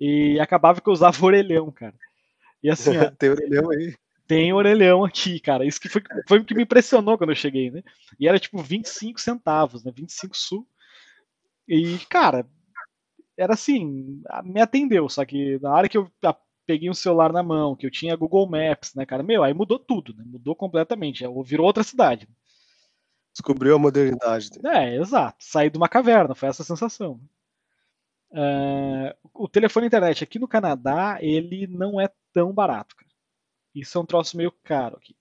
E 0.00 0.40
acabava 0.40 0.80
que 0.80 0.88
eu 0.88 0.92
usava 0.92 1.24
orelhão, 1.24 1.70
cara. 1.70 1.94
E 2.60 2.68
assim, 2.68 2.90
tem 3.18 3.30
orelhão 3.30 3.70
aí. 3.70 3.94
Tem 4.26 4.52
orelhão 4.52 5.04
aqui, 5.04 5.38
cara. 5.38 5.64
Isso 5.64 5.80
que 5.80 5.88
foi, 5.88 6.02
foi 6.26 6.40
o 6.40 6.44
que 6.44 6.54
me 6.54 6.64
impressionou 6.64 7.16
quando 7.16 7.30
eu 7.30 7.36
cheguei, 7.36 7.70
né? 7.70 7.84
E 8.18 8.26
era 8.26 8.40
tipo 8.40 8.60
25 8.60 9.20
centavos, 9.20 9.84
né? 9.84 9.92
25 9.94 10.36
sul. 10.36 10.66
E, 11.68 11.98
cara, 12.08 12.46
era 13.36 13.54
assim, 13.54 14.22
me 14.44 14.60
atendeu, 14.60 15.08
só 15.08 15.24
que 15.24 15.58
na 15.60 15.72
hora 15.74 15.88
que 15.88 15.98
eu 15.98 16.10
peguei 16.66 16.90
um 16.90 16.94
celular 16.94 17.32
na 17.32 17.42
mão, 17.42 17.76
que 17.76 17.86
eu 17.86 17.90
tinha 17.90 18.16
Google 18.16 18.48
Maps, 18.48 18.94
né, 18.94 19.06
cara? 19.06 19.22
Meu, 19.22 19.44
aí 19.44 19.54
mudou 19.54 19.78
tudo, 19.78 20.14
né? 20.14 20.24
Mudou 20.26 20.54
completamente. 20.54 21.24
Virou 21.44 21.66
outra 21.66 21.84
cidade. 21.84 22.28
Descobriu 23.32 23.76
a 23.76 23.78
modernidade. 23.78 24.50
É, 24.64 24.96
exato. 24.96 25.36
Saí 25.40 25.70
de 25.70 25.76
uma 25.76 25.88
caverna, 25.88 26.34
foi 26.34 26.48
essa 26.48 26.62
a 26.62 26.66
sensação. 26.66 27.20
Uh, 28.30 29.14
o 29.32 29.48
telefone 29.48 29.86
internet 29.86 30.24
aqui 30.24 30.38
no 30.38 30.48
Canadá, 30.48 31.18
ele 31.20 31.66
não 31.66 32.00
é 32.00 32.10
tão 32.32 32.52
barato, 32.52 32.96
cara. 32.96 33.10
Isso 33.74 33.96
é 33.96 34.00
um 34.00 34.06
troço 34.06 34.36
meio 34.36 34.50
caro 34.64 34.96
aqui. 34.96 35.14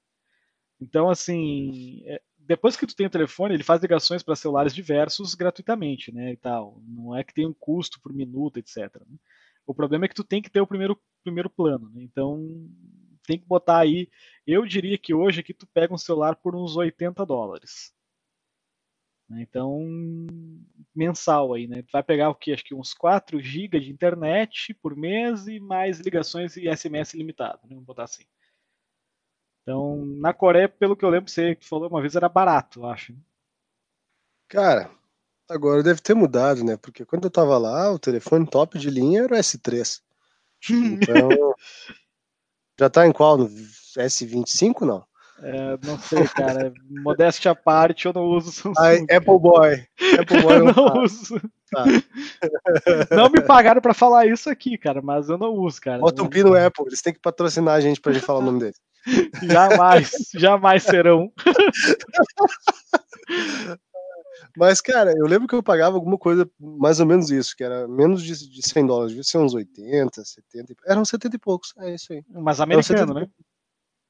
Então, 0.81 1.09
assim, 1.09 2.03
é, 2.05 2.21
depois 2.47 2.77
que 2.77 2.85
tu 2.85 2.95
tem 2.95 3.07
o 3.07 3.09
telefone, 3.09 3.53
ele 3.53 3.63
faz 3.63 3.81
ligações 3.81 4.23
para 4.23 4.35
celulares 4.35 4.73
diversos 4.73 5.33
gratuitamente, 5.35 6.11
né, 6.13 6.31
e 6.31 6.37
tal. 6.37 6.81
Não 6.87 7.15
é 7.15 7.23
que 7.23 7.33
tem 7.33 7.45
um 7.45 7.53
custo 7.53 7.99
por 8.01 8.13
minuto, 8.13 8.57
etc. 8.57 8.77
Né? 9.07 9.17
O 9.65 9.73
problema 9.73 10.05
é 10.05 10.07
que 10.07 10.15
tu 10.15 10.23
tem 10.23 10.41
que 10.41 10.49
ter 10.49 10.61
o 10.61 10.67
primeiro, 10.67 10.99
primeiro 11.23 11.49
plano, 11.49 11.89
né? 11.91 12.03
Então, 12.03 12.69
tem 13.25 13.39
que 13.39 13.45
botar 13.47 13.79
aí, 13.79 14.09
eu 14.45 14.65
diria 14.65 14.97
que 14.97 15.13
hoje 15.13 15.39
aqui 15.39 15.53
tu 15.53 15.65
pega 15.67 15.93
um 15.93 15.97
celular 15.97 16.35
por 16.35 16.55
uns 16.55 16.75
80 16.75 17.25
dólares. 17.25 17.93
Né? 19.27 19.41
Então, 19.41 19.79
mensal 20.93 21.53
aí, 21.53 21.67
né? 21.67 21.81
Tu 21.81 21.91
vai 21.91 22.03
pegar 22.03 22.29
o 22.29 22.35
que? 22.35 22.53
Acho 22.53 22.63
que 22.63 22.75
uns 22.75 22.93
4 22.93 23.39
GB 23.39 23.79
de 23.79 23.91
internet 23.91 24.73
por 24.75 24.95
mês 24.95 25.47
e 25.47 25.59
mais 25.59 25.99
ligações 25.99 26.55
e 26.57 26.69
SMS 26.69 27.15
limitado, 27.15 27.61
né? 27.63 27.69
Vamos 27.69 27.85
botar 27.85 28.03
assim. 28.03 28.23
Então, 29.65 30.05
na 30.19 30.31
Coreia, 30.31 30.69
pelo 30.69 30.95
que 30.95 31.03
eu 31.03 31.09
lembro, 31.09 31.27
você 31.27 31.57
falou 31.59 31.89
uma 31.89 31.99
vez, 31.99 32.15
era 32.15 32.29
barato, 32.29 32.81
eu 32.81 32.85
acho. 32.85 33.15
Cara, 34.47 34.91
agora 35.49 35.81
deve 35.81 35.99
ter 36.01 36.13
mudado, 36.13 36.63
né? 36.63 36.77
Porque 36.77 37.03
quando 37.03 37.23
eu 37.23 37.31
tava 37.31 37.57
lá, 37.57 37.91
o 37.91 37.97
telefone 37.97 38.45
top 38.45 38.77
de 38.77 38.91
linha 38.91 39.23
era 39.23 39.33
o 39.33 39.37
S3. 39.37 40.01
Então, 40.69 41.29
já 42.79 42.91
tá 42.91 43.07
em 43.07 43.11
qual? 43.11 43.39
No 43.39 43.49
S25, 43.49 44.81
não? 44.81 45.03
É, 45.41 45.77
não 45.83 45.97
sei, 45.97 46.27
cara. 46.27 46.71
Modéstia 46.87 47.49
à 47.49 47.55
parte, 47.55 48.05
eu 48.05 48.13
não 48.13 48.23
uso 48.25 48.51
Samsung. 48.51 48.79
Ai, 48.79 48.97
Apple 49.09 49.39
Boy. 49.39 49.83
Apple 50.19 50.41
Boy 50.43 50.57
eu 50.59 50.65
não, 50.73 51.03
uso. 51.03 51.41
Tá. 51.71 51.85
Não 53.15 53.27
me 53.27 53.41
pagaram 53.41 53.81
pra 53.81 53.93
falar 53.93 54.27
isso 54.27 54.47
aqui, 54.47 54.77
cara, 54.77 55.01
mas 55.01 55.27
eu 55.27 55.37
não 55.37 55.51
uso, 55.55 55.81
cara. 55.81 55.97
Bota 55.97 56.21
um 56.21 56.29
pino 56.29 56.55
Apple, 56.55 56.85
eles 56.85 57.01
têm 57.01 57.11
que 57.11 57.19
patrocinar 57.19 57.73
a 57.73 57.81
gente 57.81 57.99
pra 57.99 58.13
gente 58.13 58.23
falar 58.23 58.39
o 58.39 58.43
nome 58.43 58.59
deles. 58.59 58.79
Jamais, 59.43 60.11
jamais 60.33 60.83
serão. 60.83 61.31
Mas, 64.57 64.79
cara, 64.79 65.13
eu 65.17 65.25
lembro 65.25 65.47
que 65.47 65.55
eu 65.55 65.61
pagava 65.61 65.95
alguma 65.95 66.17
coisa 66.17 66.49
mais 66.59 66.99
ou 66.99 67.05
menos 67.05 67.29
isso, 67.29 67.55
que 67.55 67.63
era 67.63 67.87
menos 67.87 68.23
de, 68.23 68.49
de 68.49 68.67
100 68.67 68.85
dólares, 68.85 69.09
devia 69.09 69.23
ser 69.23 69.37
uns 69.37 69.53
80, 69.53 70.23
70, 70.23 70.75
eram 70.85 71.03
70 71.03 71.35
e 71.35 71.39
poucos, 71.39 71.73
é 71.79 71.93
isso 71.93 72.13
aí. 72.13 72.23
Mas 72.29 72.61
americano, 72.61 72.99
70, 72.99 73.13
né? 73.13 73.27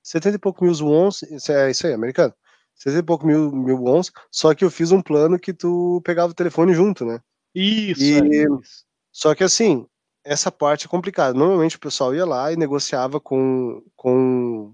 70 0.03 0.35
e 0.35 0.39
poucos 0.39 0.81
mil 0.81 0.87
wons, 0.87 1.23
é 1.23 1.71
isso 1.71 1.87
aí, 1.87 1.93
americano. 1.93 2.33
70 2.75 2.99
e 2.99 3.03
poucos 3.03 3.25
mil, 3.25 3.51
mil 3.51 3.77
wons, 3.77 4.11
só 4.31 4.53
que 4.53 4.63
eu 4.63 4.69
fiz 4.69 4.91
um 4.91 5.01
plano 5.01 5.39
que 5.39 5.53
tu 5.53 6.01
pegava 6.05 6.31
o 6.31 6.35
telefone 6.35 6.73
junto, 6.73 7.05
né? 7.05 7.19
Isso, 7.55 8.03
e, 8.03 8.19
é 8.19 8.43
isso. 8.43 8.85
Só 9.11 9.33
que 9.33 9.43
assim, 9.43 9.87
essa 10.23 10.51
parte 10.51 10.85
é 10.85 10.89
complicada. 10.89 11.33
Normalmente 11.33 11.77
o 11.77 11.79
pessoal 11.79 12.13
ia 12.13 12.25
lá 12.25 12.51
e 12.51 12.57
negociava 12.57 13.19
com, 13.19 13.81
com 13.95 14.73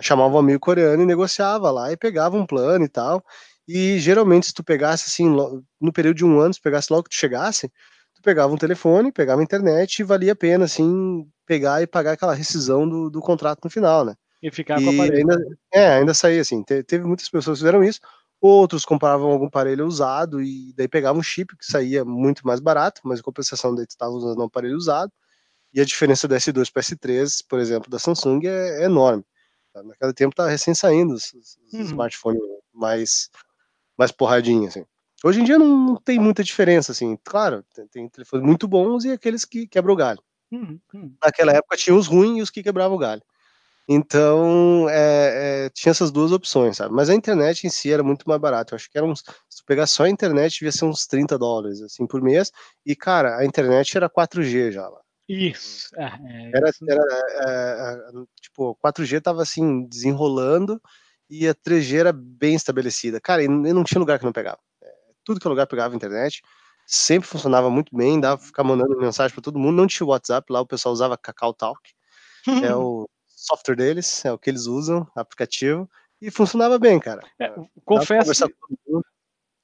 chamava 0.00 0.34
um 0.34 0.38
amigo 0.38 0.60
coreano 0.60 1.02
e 1.02 1.06
negociava 1.06 1.70
lá 1.70 1.92
e 1.92 1.96
pegava 1.96 2.36
um 2.36 2.46
plano 2.46 2.84
e 2.84 2.88
tal. 2.88 3.24
E 3.68 3.98
geralmente, 3.98 4.46
se 4.46 4.54
tu 4.54 4.64
pegasse 4.64 5.04
assim, 5.06 5.34
no 5.80 5.92
período 5.92 6.16
de 6.16 6.24
um 6.24 6.40
ano, 6.40 6.54
se 6.54 6.60
pegasse 6.60 6.92
logo 6.92 7.04
que 7.04 7.10
tu 7.10 7.16
chegasse, 7.16 7.68
tu 8.14 8.22
pegava 8.22 8.52
um 8.52 8.56
telefone, 8.56 9.12
pegava 9.12 9.40
a 9.40 9.44
internet 9.44 9.98
e 9.98 10.04
valia 10.04 10.32
a 10.32 10.36
pena, 10.36 10.64
assim, 10.64 11.26
pegar 11.46 11.82
e 11.82 11.86
pagar 11.86 12.12
aquela 12.12 12.34
rescisão 12.34 12.88
do, 12.88 13.10
do 13.10 13.20
contrato 13.20 13.60
no 13.64 13.70
final, 13.70 14.04
né? 14.04 14.14
E 14.42 14.50
ficar 14.50 14.80
e 14.80 14.84
com 14.84 14.90
o 14.90 14.94
aparelho. 14.94 15.30
Ainda, 15.30 15.44
é, 15.72 15.94
ainda 15.98 16.14
saía 16.14 16.40
assim. 16.40 16.62
Te, 16.62 16.82
teve 16.82 17.04
muitas 17.04 17.28
pessoas 17.28 17.58
que 17.58 17.64
fizeram 17.64 17.84
isso, 17.84 18.00
outros 18.40 18.84
compravam 18.84 19.30
algum 19.30 19.46
aparelho 19.46 19.86
usado 19.86 20.42
e 20.42 20.72
daí 20.76 20.88
pegavam 20.88 21.20
um 21.20 21.22
chip 21.22 21.56
que 21.56 21.64
saía 21.64 22.04
muito 22.04 22.44
mais 22.44 22.58
barato, 22.58 23.00
mas 23.04 23.20
em 23.20 23.22
compensação 23.22 23.74
daí 23.74 23.86
tu 23.86 23.90
estava 23.90 24.10
usando 24.10 24.40
um 24.40 24.44
aparelho 24.44 24.76
usado. 24.76 25.12
E 25.72 25.80
a 25.80 25.84
diferença 25.84 26.28
do 26.28 26.34
S2 26.34 26.70
para 26.70 26.82
S3, 26.82 27.44
por 27.48 27.58
exemplo, 27.58 27.88
da 27.88 27.98
Samsung 27.98 28.40
é, 28.44 28.82
é 28.82 28.84
enorme. 28.84 29.24
Naquele 29.74 30.12
tempo 30.12 30.34
tá 30.34 30.48
recém 30.48 30.74
saindo 30.74 31.14
os, 31.14 31.32
os 31.32 31.56
uhum. 31.72 31.80
smartphones 31.82 32.40
mais, 32.72 33.30
mais 33.96 34.10
porradinhos, 34.10 34.68
assim. 34.68 34.84
Hoje 35.24 35.40
em 35.40 35.44
dia 35.44 35.58
não, 35.58 35.96
tem 35.96 36.18
muita 36.18 36.42
diferença, 36.42 36.92
assim. 36.92 37.16
Claro, 37.24 37.64
tem, 37.74 37.86
tem 37.86 38.08
telefones 38.08 38.44
muito 38.44 38.66
bons 38.66 39.04
e 39.04 39.12
aqueles 39.12 39.44
que 39.44 39.66
quebram 39.66 39.94
o 39.94 39.96
galho. 39.96 40.22
Uhum, 40.50 40.78
uhum. 40.92 41.14
Naquela 41.24 41.52
época 41.52 41.76
tinha 41.76 41.94
os 41.94 42.06
ruins 42.06 42.38
e 42.38 42.42
os 42.42 42.50
que 42.50 42.62
quebravam 42.62 42.96
o 42.96 43.00
galho. 43.00 43.22
Então, 43.88 44.88
é, 44.88 45.66
é, 45.66 45.70
tinha 45.70 45.90
essas 45.90 46.10
duas 46.10 46.30
opções, 46.30 46.76
sabe? 46.76 46.94
Mas 46.94 47.10
a 47.10 47.14
internet 47.14 47.66
em 47.66 47.70
si 47.70 47.92
era 47.92 48.02
muito 48.02 48.28
mais 48.28 48.40
barata. 48.40 48.74
Eu 48.74 48.76
acho 48.76 48.90
que 48.90 48.96
era 48.96 49.06
uns. 49.06 49.20
Se 49.48 49.58
tu 49.58 49.64
pegar 49.66 49.86
só 49.86 50.04
a 50.04 50.08
internet, 50.08 50.54
devia 50.54 50.72
ser 50.72 50.84
uns 50.84 51.06
30 51.06 51.38
dólares, 51.38 51.82
assim, 51.82 52.06
por 52.06 52.22
mês. 52.22 52.52
E, 52.86 52.94
cara, 52.94 53.36
a 53.38 53.44
internet 53.44 53.96
era 53.96 54.08
4G 54.08 54.72
já 54.72 54.88
lá. 54.88 55.00
Isso. 55.32 55.88
É, 55.96 56.04
é, 56.04 56.50
era, 56.54 56.70
era 56.88 57.02
é, 57.30 58.10
é 58.10 58.24
tipo, 58.40 58.76
4G 58.84 59.20
tava 59.22 59.40
assim, 59.40 59.86
desenrolando 59.86 60.80
e 61.30 61.48
a 61.48 61.54
3G 61.54 62.00
era 62.00 62.12
bem 62.12 62.54
estabelecida. 62.54 63.18
Cara, 63.18 63.42
e 63.42 63.48
não 63.48 63.82
tinha 63.82 63.98
lugar 63.98 64.18
que 64.18 64.26
não 64.26 64.32
pegava. 64.32 64.58
É, 64.82 64.92
tudo 65.24 65.40
que 65.40 65.48
lugar 65.48 65.66
pegava 65.66 65.96
internet, 65.96 66.42
sempre 66.86 67.26
funcionava 67.26 67.70
muito 67.70 67.96
bem, 67.96 68.20
dava 68.20 68.36
pra 68.36 68.46
ficar 68.46 68.62
mandando 68.62 68.98
mensagem 68.98 69.34
para 69.34 69.42
todo 69.42 69.58
mundo. 69.58 69.76
Não 69.76 69.86
tinha 69.86 70.06
WhatsApp, 70.06 70.52
lá 70.52 70.60
o 70.60 70.66
pessoal 70.66 70.92
usava 70.92 71.16
Kakao 71.16 71.54
Talk, 71.54 71.80
é 72.46 72.46
o 72.76 73.08
software 73.26 73.76
deles, 73.76 74.22
é 74.26 74.32
o 74.32 74.38
que 74.38 74.50
eles 74.50 74.66
usam, 74.66 75.08
aplicativo, 75.16 75.88
e 76.20 76.30
funcionava 76.30 76.78
bem, 76.78 77.00
cara. 77.00 77.22
É, 77.40 77.50
confesso 77.86 78.44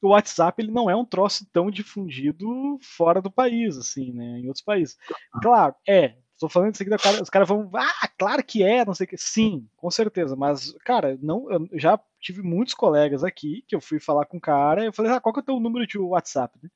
o 0.00 0.08
WhatsApp 0.08 0.62
ele 0.62 0.70
não 0.70 0.88
é 0.88 0.96
um 0.96 1.04
troço 1.04 1.46
tão 1.52 1.70
difundido 1.70 2.78
fora 2.80 3.20
do 3.20 3.30
país, 3.30 3.76
assim, 3.76 4.12
né? 4.12 4.38
Em 4.38 4.46
outros 4.46 4.64
países. 4.64 4.96
Claro, 5.42 5.74
é. 5.87 6.16
Estou 6.32 6.48
falando 6.48 6.72
isso 6.72 6.84
aqui, 6.84 7.20
os 7.20 7.30
caras 7.30 7.48
vão, 7.48 7.68
ah, 7.74 8.08
claro 8.16 8.44
que 8.44 8.62
é, 8.62 8.84
não 8.84 8.94
sei 8.94 9.06
o 9.06 9.08
que. 9.08 9.16
Sim, 9.16 9.68
com 9.76 9.90
certeza. 9.90 10.37
Mas, 10.37 10.72
cara, 10.84 11.18
não, 11.20 11.50
eu 11.50 11.68
já 11.72 11.98
tive 12.20 12.42
muitos 12.42 12.74
colegas 12.74 13.24
aqui 13.24 13.64
que 13.66 13.74
eu 13.74 13.80
fui 13.80 13.98
falar 13.98 14.24
com 14.24 14.37
o 14.37 14.40
cara, 14.40 14.84
eu 14.84 14.92
falei, 14.92 15.11
ah, 15.11 15.20
qual 15.20 15.32
que 15.32 15.40
é 15.40 15.42
o 15.42 15.46
teu 15.46 15.58
número 15.58 15.84
de 15.84 15.98
WhatsApp, 15.98 16.56
né? 16.62 16.70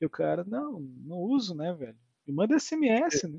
E 0.00 0.06
o 0.06 0.10
cara, 0.10 0.42
não, 0.44 0.80
não 0.80 1.18
uso, 1.18 1.54
né, 1.54 1.72
velho? 1.72 1.96
Me 2.26 2.34
manda 2.34 2.58
SMS, 2.58 3.22
né? 3.28 3.38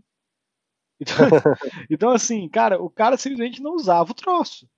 Então, 1.02 1.16
então, 1.92 2.10
assim, 2.12 2.48
cara, 2.48 2.82
o 2.82 2.90
cara 2.90 3.18
simplesmente 3.18 3.62
não 3.62 3.76
usava 3.76 4.12
o 4.12 4.16
troço. 4.16 4.70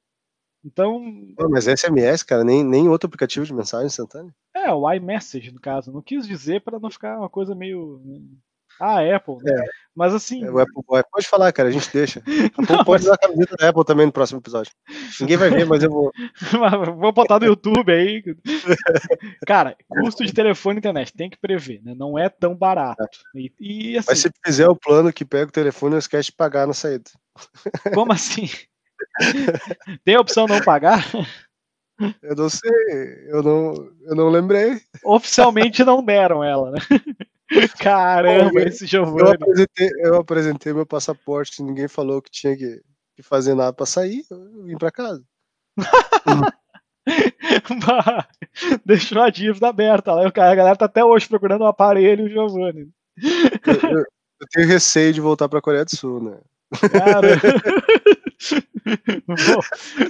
Então. 0.63 1.02
mas 1.50 1.65
SMS, 1.65 2.24
cara, 2.24 2.43
nem, 2.43 2.63
nem 2.63 2.89
outro 2.89 3.08
aplicativo 3.08 3.46
de 3.46 3.54
mensagem 3.54 3.88
instantânea? 3.88 4.34
É, 4.54 4.72
o 4.72 4.91
iMessage, 4.91 5.52
no 5.52 5.60
caso. 5.60 5.91
Não 5.91 6.02
quis 6.02 6.28
dizer 6.28 6.62
para 6.62 6.80
não 6.80 6.89
ficar 6.89 7.17
uma 7.17 7.30
coisa 7.30 7.56
meio. 7.56 8.02
Né? 8.04 8.20
Ah, 8.80 9.00
Apple, 9.15 9.38
né? 9.41 9.54
É. 9.54 9.65
Mas 9.96 10.13
assim. 10.13 10.43
É, 10.43 10.52
o 10.52 10.60
Apple. 10.60 10.84
Pode 10.86 11.28
falar, 11.28 11.52
cara, 11.52 11.70
a 11.70 11.72
gente 11.72 11.91
deixa. 11.91 12.22
Não, 12.70 12.84
pode 12.84 12.88
mas... 12.88 13.06
usar 13.06 13.15
a 13.15 13.17
camiseta 13.17 13.56
da 13.58 13.70
Apple 13.70 13.86
também 13.86 14.06
no 14.06 14.12
próximo 14.12 14.39
episódio. 14.39 14.72
Ninguém 15.20 15.38
vai 15.38 15.50
ver, 15.50 15.65
mas 15.65 15.82
eu 15.82 15.89
vou. 15.89 16.12
vou 17.00 17.12
botar 17.12 17.39
no 17.39 17.48
YouTube 17.48 17.91
aí. 17.91 18.24
cara, 19.48 19.76
custo 19.88 20.24
de 20.24 20.34
telefone 20.34 20.78
e 20.78 20.80
internet, 20.80 21.13
tem 21.13 21.30
que 21.30 21.39
prever, 21.39 21.82
né? 21.84 21.96
Não 21.96 22.20
é 22.20 22.30
tão 22.30 22.56
barato. 22.56 23.02
É. 23.36 23.39
E, 23.39 23.54
e, 23.60 23.98
assim... 23.98 24.08
Mas 24.10 24.20
se 24.20 24.30
fizer 24.46 24.67
o 24.67 24.76
plano 24.76 25.12
que 25.12 25.26
pega 25.26 25.50
o 25.50 25.52
telefone, 25.52 25.93
não 25.93 26.00
esquece 26.00 26.28
de 26.28 26.36
pagar 26.36 26.67
na 26.67 26.74
saída. 26.74 27.10
Como 27.93 28.13
assim? 28.13 28.48
Tem 30.03 30.15
a 30.15 30.21
opção 30.21 30.47
não 30.47 30.62
pagar? 30.62 31.06
Eu 32.21 32.36
não 32.36 32.49
sei, 32.49 33.25
eu 33.27 33.41
não, 33.41 33.73
eu 34.03 34.15
não 34.15 34.30
lembrei. 34.30 34.80
Oficialmente 35.03 35.84
não 35.84 36.03
deram 36.03 36.43
ela, 36.43 36.71
né? 36.71 36.80
Caramba, 37.80 38.51
Bom, 38.51 38.60
esse 38.60 38.86
Giovanni. 38.86 39.21
Eu 39.21 39.32
apresentei, 39.32 39.89
eu 39.99 40.15
apresentei 40.15 40.73
meu 40.73 40.86
passaporte, 40.86 41.63
ninguém 41.63 41.88
falou 41.88 42.21
que 42.21 42.30
tinha 42.30 42.56
que, 42.56 42.82
que 43.15 43.23
fazer 43.23 43.56
nada 43.56 43.73
para 43.73 43.86
sair, 43.86 44.23
eu 44.30 44.63
vim 44.63 44.77
para 44.77 44.91
casa. 44.91 45.23
Deixou 48.86 49.21
a 49.21 49.30
dívida 49.30 49.69
aberta 49.69 50.13
lá. 50.13 50.27
A 50.27 50.32
galera 50.56 50.75
tá 50.75 50.86
até 50.86 51.03
hoje 51.03 51.28
procurando 51.28 51.63
um 51.63 51.68
aparelho, 51.68 52.26
o 52.26 52.30
Giovanni. 52.30 52.89
Eu, 53.65 53.89
eu, 53.89 53.99
eu, 53.99 54.47
tenho 54.51 54.68
receio 54.68 55.13
de 55.13 55.22
voltar 55.22 55.47
para 55.49 55.59
a 55.59 55.61
Coreia 55.61 55.86
do 55.86 55.95
Sul, 55.95 56.22
né? 56.22 56.38
Cara. 56.91 57.39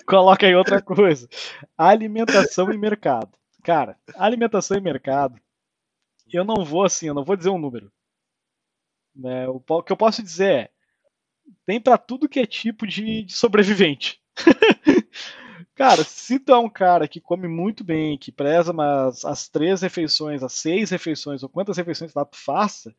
Coloca 0.06 0.46
aí 0.46 0.56
outra 0.56 0.82
coisa. 0.82 1.28
Alimentação 1.78 2.72
e 2.72 2.78
mercado. 2.78 3.32
Cara, 3.64 3.98
alimentação 4.16 4.78
e 4.78 4.82
mercado, 4.82 5.40
eu 6.32 6.46
não 6.46 6.64
vou 6.66 6.84
assim, 6.86 7.08
eu 7.08 7.14
não 7.14 7.24
vou 7.24 7.36
dizer 7.36 7.50
um 7.50 7.60
número. 7.60 7.92
Né? 9.16 9.48
O 9.48 9.60
que 9.84 9.92
eu 9.92 9.98
posso 9.98 10.22
dizer 10.22 10.52
é, 10.54 10.70
tem 11.66 11.82
para 11.82 11.98
tudo 11.98 12.30
que 12.30 12.40
é 12.40 12.46
tipo 12.46 12.88
de, 12.88 13.24
de 13.24 13.34
sobrevivente. 13.34 14.22
cara, 15.76 16.04
se 16.04 16.40
tu 16.40 16.52
é 16.54 16.58
um 16.58 16.70
cara 16.70 17.08
que 17.08 17.22
come 17.22 17.48
muito 17.48 17.84
bem, 17.84 18.18
que 18.18 18.32
preza 18.32 18.74
mas 18.74 19.26
as 19.26 19.50
três 19.50 19.82
refeições, 19.82 20.44
as 20.44 20.54
seis 20.54 20.90
refeições, 20.90 21.44
ou 21.44 21.50
quantas 21.50 21.78
refeições 21.78 22.14
lá 22.14 22.26
tu 22.26 22.38
faça, 22.38 22.94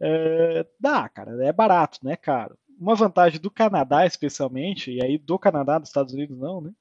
É, 0.00 0.66
dá, 0.80 1.08
cara, 1.08 1.32
é 1.44 1.52
barato, 1.52 1.98
né, 2.02 2.16
caro. 2.16 2.58
Uma 2.82 2.96
vantagem 2.96 3.40
do 3.40 3.48
Canadá, 3.48 4.04
especialmente, 4.04 4.90
e 4.90 5.00
aí 5.00 5.16
do 5.16 5.38
Canadá, 5.38 5.78
dos 5.78 5.88
Estados 5.88 6.12
Unidos 6.12 6.36
não, 6.36 6.60
né? 6.60 6.72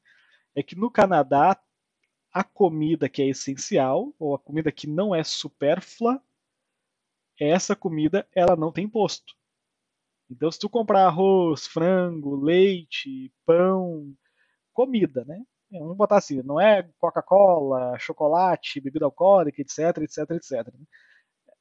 É 0.55 0.63
que 0.63 0.75
no 0.75 0.89
Canadá 0.89 1.55
a 2.33 2.43
comida 2.43 3.07
que 3.07 3.21
é 3.21 3.27
essencial, 3.27 4.11
ou 4.17 4.33
a 4.33 4.39
comida 4.39 4.71
que 4.71 4.87
não 4.87 5.13
é 5.13 5.23
supérflua, 5.23 6.19
essa 7.39 7.75
comida 7.75 8.27
ela 8.33 8.55
não 8.55 8.71
tem 8.71 8.85
imposto. 8.85 9.35
Então, 10.27 10.51
se 10.51 10.57
tu 10.57 10.67
comprar 10.67 11.05
arroz, 11.05 11.67
frango, 11.67 12.35
leite, 12.35 13.31
pão, 13.45 14.11
comida, 14.73 15.23
né? 15.25 15.39
Vamos 15.71 15.97
botar 15.97 16.17
assim, 16.17 16.41
não 16.41 16.59
é 16.59 16.81
Coca-Cola, 16.97 17.99
chocolate, 17.99 18.81
bebida 18.81 19.05
alcoólica, 19.05 19.61
etc, 19.61 19.99
etc, 19.99 20.31
etc. 20.31 20.51
É, 20.51 20.63
é, 20.63 20.77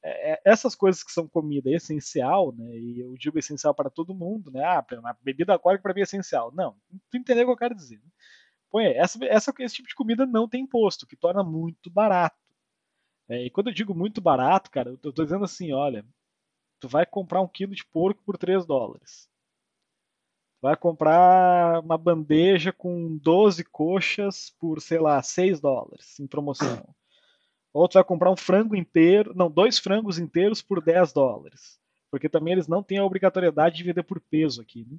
essas 0.03 0.73
coisas 0.75 1.03
que 1.03 1.11
são 1.11 1.27
comida 1.27 1.69
essencial, 1.69 2.53
né? 2.53 2.75
E 2.75 2.99
eu 2.99 3.13
digo 3.17 3.37
essencial 3.37 3.73
para 3.73 3.89
todo 3.89 4.15
mundo, 4.15 4.51
né? 4.51 4.63
Ah, 4.63 4.83
a 5.05 5.13
bebida 5.21 5.53
alcoólica 5.53 5.83
para 5.83 5.93
mim 5.93 5.99
é 5.99 6.03
essencial. 6.03 6.51
Não, 6.53 6.75
tu 7.09 7.17
entendeu 7.17 7.43
o 7.43 7.47
que 7.47 7.53
eu 7.53 7.57
quero 7.57 7.75
dizer. 7.75 7.97
Né? 7.97 8.09
Põe, 8.71 8.85
essa, 8.85 9.23
essa, 9.25 9.53
esse 9.59 9.75
tipo 9.75 9.89
de 9.89 9.95
comida 9.95 10.25
não 10.25 10.47
tem 10.47 10.63
imposto, 10.63 11.05
que 11.05 11.15
torna 11.15 11.43
muito 11.43 11.89
barato. 11.89 12.37
É, 13.29 13.45
e 13.45 13.49
quando 13.49 13.67
eu 13.67 13.73
digo 13.73 13.93
muito 13.93 14.21
barato, 14.21 14.71
cara, 14.71 14.89
eu 14.89 14.97
tô, 14.97 15.23
dizendo 15.23 15.45
assim, 15.45 15.71
olha, 15.71 16.05
tu 16.79 16.87
vai 16.87 17.05
comprar 17.05 17.41
um 17.41 17.47
quilo 17.47 17.75
de 17.75 17.85
porco 17.85 18.23
por 18.25 18.37
3 18.37 18.65
dólares. 18.65 19.29
Vai 20.61 20.75
comprar 20.77 21.79
uma 21.81 21.97
bandeja 21.97 22.71
com 22.71 23.17
12 23.17 23.63
coxas 23.65 24.55
por, 24.59 24.81
sei 24.81 24.99
lá, 24.99 25.21
6 25.21 25.59
dólares 25.59 26.19
em 26.19 26.27
promoção. 26.27 26.95
Ou 27.73 27.87
tu 27.87 27.93
vai 27.93 28.03
comprar 28.03 28.31
um 28.31 28.37
frango 28.37 28.75
inteiro, 28.75 29.33
não, 29.35 29.49
dois 29.49 29.77
frangos 29.79 30.19
inteiros 30.19 30.61
por 30.61 30.81
10 30.81 31.13
dólares. 31.13 31.79
Porque 32.09 32.27
também 32.27 32.53
eles 32.53 32.67
não 32.67 32.83
têm 32.83 32.97
a 32.97 33.05
obrigatoriedade 33.05 33.77
de 33.77 33.83
vender 33.83 34.03
por 34.03 34.19
peso 34.19 34.61
aqui, 34.61 34.85
né? 34.89 34.97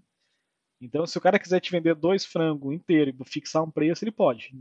Então, 0.80 1.06
se 1.06 1.16
o 1.16 1.20
cara 1.20 1.38
quiser 1.38 1.60
te 1.60 1.70
vender 1.70 1.94
dois 1.94 2.24
frangos 2.24 2.74
inteiros 2.74 3.14
e 3.14 3.24
fixar 3.30 3.62
um 3.62 3.70
preço, 3.70 4.02
ele 4.02 4.10
pode. 4.10 4.52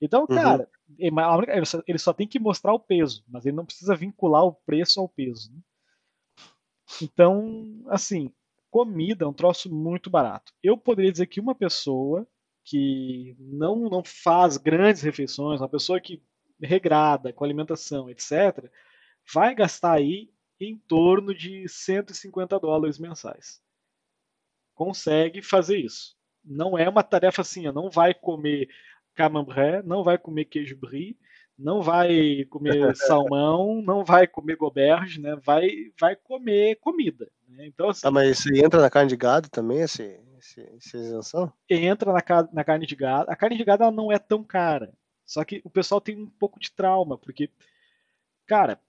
Então, 0.00 0.22
uhum. 0.22 0.26
cara, 0.34 0.68
uhum. 0.98 1.82
ele 1.86 1.98
só 1.98 2.12
tem 2.12 2.26
que 2.26 2.38
mostrar 2.38 2.72
o 2.72 2.80
peso, 2.80 3.22
mas 3.28 3.44
ele 3.44 3.56
não 3.56 3.66
precisa 3.66 3.94
vincular 3.94 4.44
o 4.44 4.54
preço 4.54 5.00
ao 5.00 5.08
peso. 5.08 5.52
Né? 5.52 5.60
Então, 7.02 7.82
assim, 7.88 8.32
comida 8.70 9.24
é 9.24 9.28
um 9.28 9.32
troço 9.32 9.72
muito 9.72 10.08
barato. 10.08 10.52
Eu 10.62 10.76
poderia 10.76 11.12
dizer 11.12 11.26
que 11.26 11.40
uma 11.40 11.54
pessoa 11.54 12.26
que 12.64 13.36
não, 13.38 13.90
não 13.90 14.02
faz 14.02 14.56
grandes 14.56 15.02
refeições, 15.02 15.60
uma 15.60 15.68
pessoa 15.68 16.00
que 16.00 16.22
regrada, 16.64 17.32
com 17.32 17.44
alimentação, 17.44 18.08
etc., 18.10 18.70
vai 19.32 19.54
gastar 19.54 19.92
aí 19.92 20.30
em 20.60 20.76
torno 20.76 21.34
de 21.34 21.68
150 21.68 22.58
dólares 22.58 22.98
mensais. 22.98 23.60
Consegue 24.74 25.42
fazer 25.42 25.78
isso. 25.78 26.16
Não 26.44 26.76
é 26.76 26.88
uma 26.88 27.02
tarefa 27.02 27.42
assim, 27.42 27.70
não 27.72 27.90
vai 27.90 28.12
comer 28.12 28.68
camembert, 29.14 29.84
não 29.84 30.02
vai 30.02 30.18
comer 30.18 30.44
queijo 30.44 30.76
brie, 30.76 31.16
não 31.58 31.80
vai 31.80 32.44
comer 32.50 32.94
salmão, 32.96 33.80
não 33.82 34.04
vai 34.04 34.26
comer 34.26 34.56
goberge, 34.56 35.20
né? 35.20 35.36
Vai, 35.36 35.68
vai 35.98 36.16
comer 36.16 36.76
comida. 36.76 37.30
Né? 37.48 37.66
Então, 37.66 37.88
assim, 37.88 38.06
ah, 38.06 38.10
mas 38.10 38.38
isso 38.38 38.48
entra 38.54 38.80
na 38.80 38.90
carne 38.90 39.08
de 39.08 39.16
gado 39.16 39.48
também, 39.48 39.80
esse, 39.80 40.20
esse, 40.38 40.60
essa 40.76 40.96
isenção? 40.96 41.52
Entra 41.70 42.12
na, 42.12 42.48
na 42.52 42.64
carne 42.64 42.86
de 42.86 42.96
gado. 42.96 43.30
A 43.30 43.36
carne 43.36 43.56
de 43.56 43.64
gado 43.64 43.84
ela 43.84 43.92
não 43.92 44.12
é 44.12 44.18
tão 44.18 44.42
cara. 44.42 44.92
Só 45.26 45.44
que 45.44 45.60
o 45.64 45.70
pessoal 45.70 46.00
tem 46.00 46.16
um 46.16 46.28
pouco 46.28 46.60
de 46.60 46.70
trauma, 46.70 47.16
porque, 47.16 47.50
cara, 48.46 48.80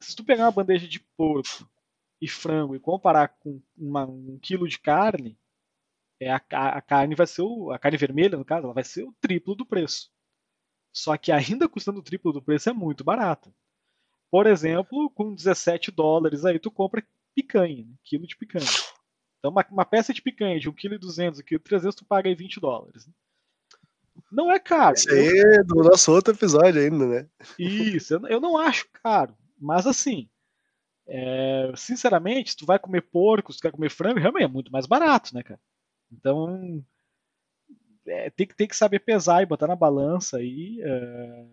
se 0.00 0.14
tu 0.16 0.24
pegar 0.24 0.44
uma 0.44 0.52
bandeja 0.52 0.86
de 0.88 1.00
porco 1.00 1.68
e 2.20 2.28
frango 2.28 2.74
e 2.74 2.80
comparar 2.80 3.28
com 3.28 3.60
uma, 3.76 4.06
um 4.06 4.38
quilo 4.40 4.68
de 4.68 4.78
carne, 4.78 5.38
é 6.20 6.30
a, 6.30 6.36
a, 6.36 6.80
carne 6.80 7.14
vai 7.14 7.26
ser 7.26 7.42
o, 7.42 7.70
a 7.70 7.78
carne 7.78 7.98
vermelha 7.98 8.38
no 8.38 8.44
caso, 8.44 8.64
ela 8.64 8.74
vai 8.74 8.84
ser 8.84 9.04
o 9.04 9.14
triplo 9.20 9.54
do 9.54 9.66
preço. 9.66 10.10
Só 10.92 11.16
que 11.16 11.30
ainda 11.30 11.68
custando 11.68 12.00
o 12.00 12.02
triplo 12.02 12.32
do 12.32 12.42
preço 12.42 12.70
é 12.70 12.72
muito 12.72 13.04
barato. 13.04 13.54
Por 14.30 14.46
exemplo, 14.46 15.10
com 15.10 15.34
17 15.34 15.90
dólares 15.90 16.44
aí 16.44 16.58
tu 16.58 16.70
compra 16.70 17.06
picanha, 17.34 17.84
né? 17.84 17.94
quilo 18.02 18.26
de 18.26 18.36
picanha. 18.36 18.64
Então 19.38 19.50
uma, 19.50 19.64
uma 19.70 19.84
peça 19.84 20.12
de 20.12 20.22
picanha 20.22 20.58
de 20.58 20.70
1,2 20.70 21.42
kg, 21.42 21.58
1,3 21.58 21.80
kg, 21.80 21.96
tu 21.96 22.04
paga 22.04 22.28
aí 22.28 22.34
20 22.34 22.58
dólares. 22.58 23.06
Né? 23.06 23.12
Não 24.30 24.50
é 24.50 24.58
caro. 24.58 24.96
Isso 24.96 25.10
aí 25.10 25.38
é 25.38 25.62
do 25.62 25.76
nosso 25.76 26.12
outro 26.12 26.34
episódio 26.34 26.80
ainda, 26.80 27.06
né? 27.06 27.28
Isso, 27.58 28.14
eu, 28.28 28.40
não 28.40 28.56
acho 28.56 28.88
caro. 29.02 29.36
Mas 29.58 29.86
assim, 29.86 30.28
é, 31.06 31.72
sinceramente, 31.76 32.50
se 32.50 32.56
tu 32.56 32.66
vai 32.66 32.78
comer 32.78 33.02
porco, 33.02 33.52
se 33.52 33.58
tu 33.58 33.62
quer 33.62 33.72
comer 33.72 33.90
frango, 33.90 34.20
realmente 34.20 34.44
é 34.44 34.48
muito 34.48 34.72
mais 34.72 34.86
barato, 34.86 35.34
né, 35.34 35.42
cara? 35.42 35.60
Então, 36.12 36.84
é, 38.06 38.30
tem, 38.30 38.46
que, 38.46 38.54
tem 38.54 38.68
que 38.68 38.76
saber 38.76 39.00
pesar 39.00 39.42
e 39.42 39.46
botar 39.46 39.66
na 39.66 39.76
balança 39.76 40.38
aí. 40.38 40.80
É, 40.82 41.44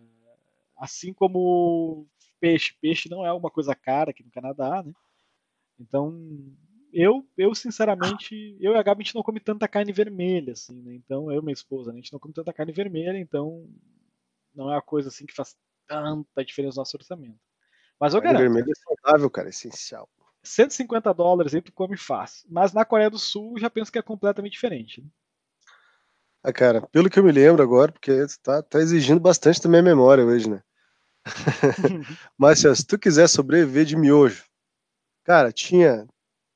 assim 0.76 1.12
como 1.12 2.06
peixe. 2.40 2.74
Peixe 2.80 3.08
não 3.08 3.24
é 3.24 3.32
uma 3.32 3.50
coisa 3.50 3.74
cara 3.74 4.10
aqui 4.10 4.22
no 4.22 4.30
Canadá, 4.30 4.82
né? 4.82 4.92
Então, 5.78 6.14
eu, 6.94 7.26
eu 7.36 7.54
sinceramente, 7.54 8.56
eu 8.60 8.72
e 8.72 8.76
a 8.76 8.82
Gabi, 8.82 9.02
a 9.02 9.04
gente 9.04 9.14
não 9.14 9.22
come 9.22 9.40
tanta 9.40 9.66
carne 9.66 9.92
vermelha, 9.92 10.52
assim, 10.52 10.80
né? 10.80 10.94
Então, 10.94 11.30
eu 11.30 11.40
e 11.40 11.42
minha 11.42 11.52
esposa, 11.52 11.90
né? 11.90 11.98
a 11.98 12.00
gente 12.00 12.12
não 12.12 12.20
come 12.20 12.32
tanta 12.32 12.52
carne 12.52 12.72
vermelha, 12.72 13.18
então 13.18 13.68
não 14.54 14.70
é 14.70 14.76
uma 14.76 14.82
coisa 14.82 15.08
assim 15.08 15.26
que 15.26 15.34
faz 15.34 15.56
tanta 15.86 16.44
diferença 16.44 16.76
no 16.76 16.80
nosso 16.82 16.96
orçamento. 16.96 17.40
Mas 17.98 18.14
eu 18.14 18.22
carne 18.22 18.38
garanto. 18.38 18.52
vermelha 18.54 18.72
é 18.72 19.02
saudável, 19.02 19.28
cara, 19.28 19.48
é 19.48 19.50
essencial. 19.50 20.08
150 20.42 21.12
dólares 21.12 21.54
aí 21.54 21.62
tu 21.62 21.72
come 21.72 21.96
fácil. 21.96 22.46
Mas 22.50 22.72
na 22.72 22.84
Coreia 22.84 23.10
do 23.10 23.18
Sul 23.18 23.58
já 23.58 23.68
penso 23.68 23.90
que 23.90 23.98
é 23.98 24.02
completamente 24.02 24.52
diferente. 24.52 25.00
Né? 25.00 25.08
Ah, 26.42 26.52
cara, 26.52 26.82
pelo 26.88 27.08
que 27.08 27.18
eu 27.18 27.24
me 27.24 27.32
lembro 27.32 27.62
agora, 27.62 27.90
porque 27.90 28.12
tá, 28.42 28.62
tá 28.62 28.78
exigindo 28.78 29.18
bastante 29.18 29.62
da 29.62 29.68
minha 29.68 29.82
memória 29.82 30.24
hoje, 30.24 30.48
né? 30.48 30.62
Mas 32.36 32.60
se 32.60 32.86
tu 32.86 32.98
quiser 32.98 33.26
sobreviver 33.28 33.86
de 33.86 33.96
miojo, 33.96 34.44
cara, 35.24 35.50
tinha 35.50 36.06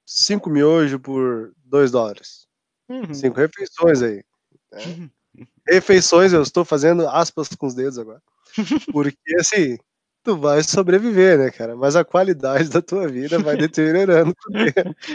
cinco 0.08 0.48
miojos 0.48 0.98
por 1.02 1.52
dois 1.64 1.90
dólares. 1.90 2.46
Uhum. 2.88 3.12
Cinco 3.12 3.36
refeições 3.36 4.00
aí. 4.00 4.24
Né? 4.72 5.10
refeições, 5.68 6.32
eu 6.32 6.40
estou 6.42 6.64
fazendo 6.64 7.06
aspas 7.06 7.48
com 7.50 7.66
os 7.66 7.74
dedos 7.74 7.98
agora. 7.98 8.22
Porque 8.90 9.36
assim, 9.38 9.76
tu 10.24 10.38
vai 10.38 10.62
sobreviver, 10.62 11.38
né, 11.38 11.50
cara? 11.50 11.76
Mas 11.76 11.94
a 11.94 12.04
qualidade 12.04 12.70
da 12.70 12.80
tua 12.80 13.06
vida 13.06 13.38
vai 13.38 13.54
deteriorando. 13.68 14.34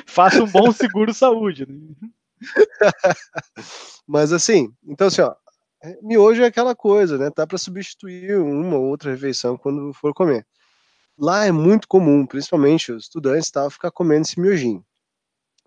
Faça 0.05 0.43
um 0.43 0.49
bom 0.49 0.71
seguro 0.71 1.11
saúde. 1.11 1.65
Né? 1.65 2.09
Mas 4.05 4.31
assim, 4.31 4.71
então 4.85 5.07
assim, 5.07 5.21
ó, 5.21 5.33
miojo 6.03 6.43
é 6.43 6.45
aquela 6.45 6.75
coisa, 6.75 7.17
né? 7.17 7.31
Tá 7.31 7.47
para 7.47 7.57
substituir 7.57 8.37
uma 8.37 8.77
ou 8.77 8.85
outra 8.85 9.09
refeição 9.09 9.57
quando 9.57 9.91
for 9.93 10.13
comer. 10.13 10.45
Lá 11.17 11.45
é 11.45 11.51
muito 11.51 11.87
comum, 11.87 12.25
principalmente 12.25 12.91
os 12.91 13.03
estudantes, 13.03 13.51
tá, 13.51 13.69
ficar 13.69 13.91
comendo 13.91 14.23
esse 14.23 14.39
miojinho. 14.39 14.83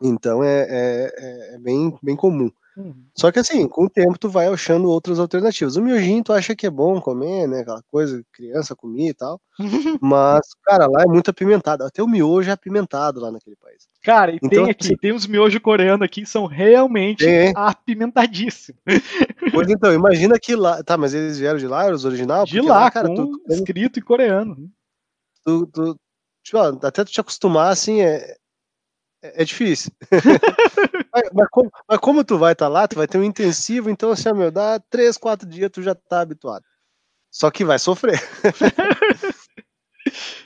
Então 0.00 0.44
é, 0.44 0.66
é, 0.68 1.14
é, 1.16 1.54
é 1.54 1.58
bem, 1.58 1.96
bem 2.02 2.16
comum. 2.16 2.50
Uhum. 2.76 3.06
Só 3.14 3.32
que 3.32 3.38
assim, 3.38 3.66
com 3.66 3.86
o 3.86 3.90
tempo 3.90 4.18
tu 4.18 4.28
vai 4.28 4.46
achando 4.46 4.90
outras 4.90 5.18
alternativas. 5.18 5.76
O 5.76 5.82
miojinho 5.82 6.22
tu 6.22 6.32
acha 6.32 6.54
que 6.54 6.66
é 6.66 6.70
bom 6.70 7.00
comer, 7.00 7.48
né? 7.48 7.60
Aquela 7.60 7.82
coisa, 7.90 8.22
criança 8.30 8.76
comia 8.76 9.10
e 9.10 9.14
tal. 9.14 9.40
Mas, 10.02 10.42
cara, 10.62 10.86
lá 10.86 11.02
é 11.02 11.06
muito 11.06 11.30
apimentado. 11.30 11.84
Até 11.84 12.02
o 12.02 12.06
miojo 12.06 12.50
é 12.50 12.52
apimentado 12.52 13.18
lá 13.18 13.32
naquele 13.32 13.56
país. 13.56 13.88
Cara, 14.02 14.32
e 14.32 14.36
então, 14.36 14.50
tem 14.50 14.70
aqui, 14.70 14.86
assim, 14.88 14.96
tem 14.96 15.12
uns 15.12 15.26
miojos 15.26 15.58
coreanos 15.60 16.04
aqui 16.04 16.20
que 16.20 16.28
são 16.28 16.44
realmente 16.44 17.24
tem, 17.24 17.52
apimentadíssimos. 17.56 18.80
Pois 19.52 19.70
então, 19.70 19.94
imagina 19.94 20.38
que 20.38 20.54
lá. 20.54 20.82
Tá, 20.82 20.98
mas 20.98 21.14
eles 21.14 21.38
vieram 21.38 21.58
de 21.58 21.66
lá, 21.66 21.90
os 21.90 22.04
original? 22.04 22.44
De 22.44 22.60
lá, 22.60 22.80
lá, 22.80 22.90
cara, 22.90 23.08
tu, 23.14 23.40
escrito 23.48 23.98
em 23.98 24.02
coreano. 24.02 24.70
Tu, 25.46 25.64
tu, 25.68 25.96
tipo, 26.42 26.58
até 26.58 27.04
tu 27.04 27.12
te 27.12 27.20
acostumar, 27.20 27.70
assim, 27.70 28.00
é, 28.00 28.36
é, 29.22 29.42
é 29.42 29.44
difícil. 29.44 29.92
mas, 31.14 31.30
mas, 31.32 31.48
como, 31.50 31.70
mas, 31.88 31.98
como, 32.00 32.24
tu 32.24 32.36
vai 32.36 32.52
estar 32.52 32.66
tá 32.66 32.68
lá, 32.68 32.88
tu 32.88 32.96
vai 32.96 33.06
ter 33.06 33.18
um 33.18 33.22
intensivo, 33.22 33.88
então 33.88 34.10
assim, 34.10 34.32
meu, 34.32 34.50
dá 34.50 34.80
três, 34.90 35.16
quatro 35.16 35.48
dias, 35.48 35.70
tu 35.70 35.82
já 35.82 35.94
tá 35.94 36.20
habituado. 36.20 36.64
Só 37.30 37.48
que 37.50 37.64
vai 37.64 37.78
sofrer. 37.78 38.20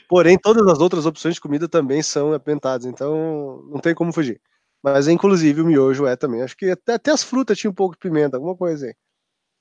Porém, 0.07 0.37
todas 0.37 0.67
as 0.67 0.79
outras 0.79 1.05
opções 1.07 1.35
de 1.35 1.41
comida 1.41 1.67
também 1.67 2.03
são 2.03 2.33
apimentadas, 2.33 2.85
então 2.85 3.63
não 3.71 3.79
tem 3.79 3.95
como 3.95 4.13
fugir. 4.13 4.39
Mas 4.83 5.07
inclusive 5.07 5.61
o 5.61 5.65
miojo 5.65 6.05
é 6.05 6.15
também. 6.15 6.43
Acho 6.43 6.55
que 6.57 6.69
até, 6.71 6.93
até 6.93 7.11
as 7.11 7.23
frutas 7.23 7.57
tinham 7.57 7.71
um 7.71 7.75
pouco 7.75 7.95
de 7.95 7.99
pimenta, 7.99 8.37
alguma 8.37 8.55
coisa 8.55 8.87
aí. 8.87 8.95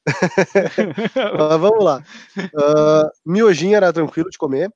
Mas 1.39 1.61
vamos 1.61 1.85
lá. 1.85 2.03
Uh, 2.39 3.11
miojinho 3.25 3.77
era 3.77 3.93
tranquilo 3.93 4.31
de 4.31 4.39
comer 4.39 4.71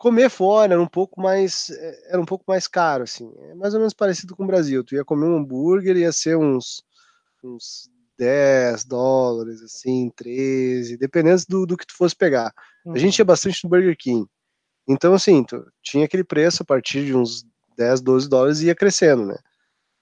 comer 0.00 0.30
fora 0.30 0.72
era 0.72 0.82
um 0.82 0.86
pouco 0.86 1.20
mais 1.20 1.68
eh, 1.68 2.08
era 2.08 2.20
um 2.20 2.24
pouco 2.24 2.42
mais 2.48 2.66
caro 2.66 3.04
assim 3.04 3.30
é 3.50 3.54
mais 3.54 3.74
ou 3.74 3.80
menos 3.80 3.92
parecido 3.92 4.34
com 4.34 4.44
o 4.44 4.46
Brasil 4.46 4.82
tu 4.82 4.94
ia 4.94 5.04
comer 5.04 5.26
um 5.26 5.36
hambúrguer 5.36 5.94
ia 5.94 6.10
ser 6.10 6.38
uns 6.38 6.82
uns 7.44 7.90
10 8.16 8.84
dólares 8.84 9.60
assim 9.60 10.10
13 10.16 10.96
dependendo 10.96 11.42
do, 11.46 11.66
do 11.66 11.76
que 11.76 11.86
tu 11.86 11.94
fosse 11.94 12.16
pegar 12.16 12.50
uhum. 12.86 12.94
a 12.94 12.98
gente 12.98 13.18
uhum. 13.18 13.22
ia 13.22 13.26
bastante 13.26 13.62
no 13.62 13.68
Burger 13.68 13.94
King 13.96 14.26
Então, 14.88 15.12
assim, 15.14 15.44
tinha 15.82 16.06
aquele 16.06 16.24
preço 16.24 16.62
a 16.62 16.66
partir 16.66 17.04
de 17.04 17.14
uns 17.14 17.44
10, 17.76 18.00
12 18.00 18.28
dólares 18.28 18.60
e 18.60 18.66
ia 18.66 18.74
crescendo, 18.74 19.26
né? 19.26 19.36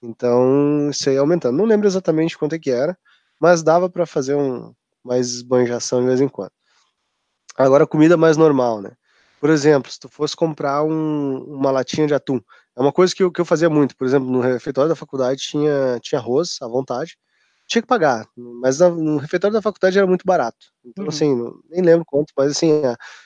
Então, 0.02 0.88
isso 0.90 1.10
aí 1.10 1.18
aumentando. 1.18 1.58
Não 1.58 1.66
lembro 1.66 1.86
exatamente 1.86 2.38
quanto 2.38 2.54
é 2.54 2.58
que 2.58 2.70
era, 2.70 2.96
mas 3.38 3.62
dava 3.62 3.90
para 3.90 4.06
fazer 4.06 4.34
um 4.34 4.72
mais 5.04 5.28
esbanjação 5.28 6.00
de 6.00 6.06
vez 6.06 6.20
em 6.20 6.28
quando. 6.28 6.52
Agora, 7.56 7.86
comida 7.86 8.16
mais 8.16 8.36
normal, 8.36 8.80
né? 8.80 8.92
Por 9.40 9.50
exemplo, 9.50 9.90
se 9.90 10.00
tu 10.00 10.08
fosse 10.08 10.34
comprar 10.34 10.82
um, 10.82 11.44
uma 11.44 11.70
latinha 11.70 12.06
de 12.06 12.14
atum, 12.14 12.40
é 12.76 12.80
uma 12.80 12.92
coisa 12.92 13.14
que 13.14 13.22
eu, 13.22 13.30
que 13.30 13.40
eu 13.40 13.44
fazia 13.44 13.70
muito. 13.70 13.96
Por 13.96 14.06
exemplo, 14.06 14.30
no 14.30 14.40
refeitório 14.40 14.88
da 14.88 14.96
faculdade 14.96 15.40
tinha, 15.40 15.98
tinha 16.00 16.18
arroz 16.20 16.58
à 16.60 16.66
vontade, 16.66 17.16
tinha 17.68 17.82
que 17.82 17.88
pagar, 17.88 18.26
mas 18.34 18.80
no 18.80 19.18
refeitório 19.18 19.52
da 19.52 19.62
faculdade 19.62 19.98
era 19.98 20.06
muito 20.06 20.24
barato. 20.24 20.72
Então, 20.84 21.04
uhum. 21.04 21.10
assim, 21.10 21.52
nem 21.68 21.82
lembro 21.82 22.04
quanto, 22.04 22.32
mas 22.36 22.52
assim, 22.52 22.80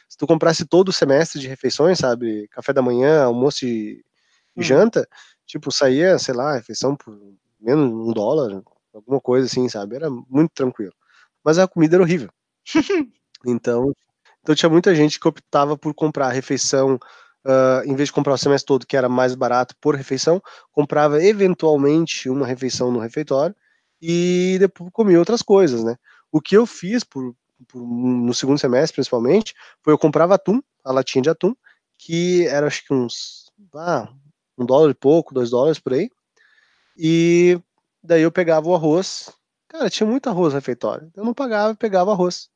se 0.08 0.18
tu 0.18 0.26
comprasse 0.26 0.66
todo 0.66 0.88
o 0.88 0.92
semestre 0.92 1.40
de 1.40 1.46
refeições, 1.46 1.98
sabe, 1.98 2.48
café 2.48 2.72
da 2.72 2.82
manhã, 2.82 3.22
almoço 3.22 3.64
e, 3.64 4.04
uhum. 4.56 4.62
janta, 4.62 5.08
tipo, 5.46 5.70
saía, 5.70 6.18
sei 6.18 6.34
lá, 6.34 6.54
refeição 6.54 6.96
por 6.96 7.16
menos 7.60 7.92
um 7.92 8.12
dólar, 8.12 8.62
alguma 8.92 9.20
coisa 9.20 9.46
assim, 9.46 9.68
sabe, 9.68 9.94
era 9.94 10.10
muito 10.10 10.50
tranquilo. 10.52 10.92
Mas 11.44 11.58
a 11.58 11.68
comida 11.68 11.96
era 11.96 12.02
horrível. 12.02 12.30
então, 13.46 13.92
então 14.42 14.54
tinha 14.54 14.68
muita 14.68 14.94
gente 14.94 15.18
que 15.18 15.28
optava 15.28 15.76
por 15.76 15.94
comprar 15.94 16.26
a 16.26 16.32
refeição 16.32 16.98
Uh, 17.44 17.82
em 17.84 17.96
vez 17.96 18.08
de 18.08 18.12
comprar 18.12 18.34
o 18.34 18.38
semestre 18.38 18.68
todo, 18.68 18.86
que 18.86 18.96
era 18.96 19.08
mais 19.08 19.34
barato 19.34 19.74
por 19.80 19.96
refeição, 19.96 20.40
comprava 20.70 21.20
eventualmente 21.20 22.30
uma 22.30 22.46
refeição 22.46 22.92
no 22.92 23.00
refeitório 23.00 23.52
e 24.00 24.58
depois 24.60 24.90
comia 24.92 25.18
outras 25.18 25.42
coisas, 25.42 25.82
né? 25.82 25.96
O 26.30 26.40
que 26.40 26.56
eu 26.56 26.64
fiz 26.64 27.02
por, 27.02 27.34
por, 27.66 27.84
no 27.84 28.32
segundo 28.32 28.60
semestre, 28.60 28.94
principalmente, 28.94 29.56
foi 29.82 29.92
eu 29.92 29.98
comprava 29.98 30.36
atum, 30.36 30.62
a 30.84 30.92
latinha 30.92 31.22
de 31.22 31.30
atum, 31.30 31.52
que 31.98 32.46
era 32.46 32.68
acho 32.68 32.86
que 32.86 32.94
uns 32.94 33.50
ah, 33.74 34.08
um 34.56 34.64
dólar 34.64 34.90
e 34.90 34.94
pouco, 34.94 35.34
dois 35.34 35.50
dólares 35.50 35.80
por 35.80 35.94
aí. 35.94 36.10
E 36.96 37.60
daí 38.02 38.22
eu 38.22 38.30
pegava 38.30 38.68
o 38.68 38.74
arroz. 38.74 39.32
Cara, 39.68 39.90
tinha 39.90 40.06
muito 40.08 40.28
arroz 40.28 40.52
no 40.52 40.58
refeitório. 40.58 41.10
Eu 41.16 41.24
não 41.24 41.34
pagava, 41.34 41.74
pegava 41.74 42.12
arroz. 42.12 42.48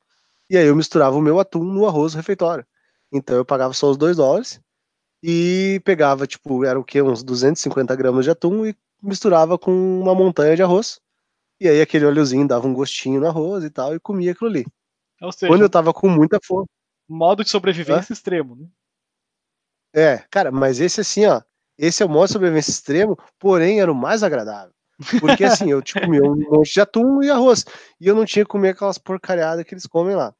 E 0.49 0.57
aí 0.57 0.66
eu 0.66 0.76
misturava 0.76 1.16
o 1.16 1.22
meu 1.22 1.40
atum 1.40 1.64
no 1.64 1.86
arroz 1.86 2.12
do 2.12 2.16
refeitório. 2.16 2.66
Então 3.12 3.36
eu 3.36 3.44
pagava 3.44 3.72
só 3.72 3.90
os 3.90 3.97
dois 3.97 4.16
dólares 4.16 4.61
e 5.22 5.80
pegava, 5.84 6.26
tipo, 6.26 6.64
era 6.64 6.78
o 6.78 6.84
que? 6.84 7.01
Uns 7.03 7.22
250 7.22 7.94
gramas 7.97 8.24
de 8.24 8.30
atum 8.30 8.66
e 8.66 8.76
misturava 9.03 9.59
com 9.59 9.72
uma 10.01 10.14
montanha 10.14 10.57
de 10.57 10.62
arroz 10.62 11.01
e 11.61 11.68
aí 11.68 11.80
aquele 11.80 12.05
óleozinho 12.05 12.47
dava 12.47 12.66
um 12.66 12.74
gostinho 12.74 13.20
no 13.20 13.26
arroz 13.26 13.64
e 13.64 13.70
tal, 13.70 13.94
e 13.94 14.01
comia 14.01 14.32
aquilo 14.32 14.51
ali. 14.51 14.66
Ou 15.22 15.32
seja, 15.32 15.51
Quando 15.51 15.62
eu 15.62 15.70
tava 15.70 15.92
com 15.92 16.09
muita 16.09 16.38
fome. 16.44 16.66
Modo 17.09 17.42
de 17.42 17.51
sobrevivência 17.51 18.12
extremo, 18.12 18.57
né? 18.57 18.68
É, 19.94 20.18
cara, 20.30 20.51
mas 20.51 20.80
esse 20.80 21.01
assim, 21.01 21.24
ó, 21.24 21.40
esse 21.78 22.03
é 22.03 22.07
o 22.07 22.09
modo 22.09 22.26
de 22.26 22.32
sobrevivência 22.32 22.70
extremo, 22.70 23.16
porém 23.38 23.80
era 23.80 23.90
o 23.90 23.94
mais 23.94 24.22
agradável. 24.22 24.74
Porque 25.20 25.44
assim, 25.44 25.70
eu 25.70 25.82
tipo, 25.82 26.01
comia 26.01 26.22
um 26.22 26.36
monte 26.36 26.72
de 26.72 26.80
atum 26.80 27.22
e 27.22 27.30
arroz, 27.30 27.64
e 28.01 28.07
eu 28.07 28.14
não 28.14 28.24
tinha 28.24 28.44
que 28.44 28.51
comer 28.51 28.70
aquelas 28.70 28.99
porcariadas 28.99 29.64
que 29.64 29.74
eles 29.74 29.86
comem 29.86 30.16
lá. 30.16 30.34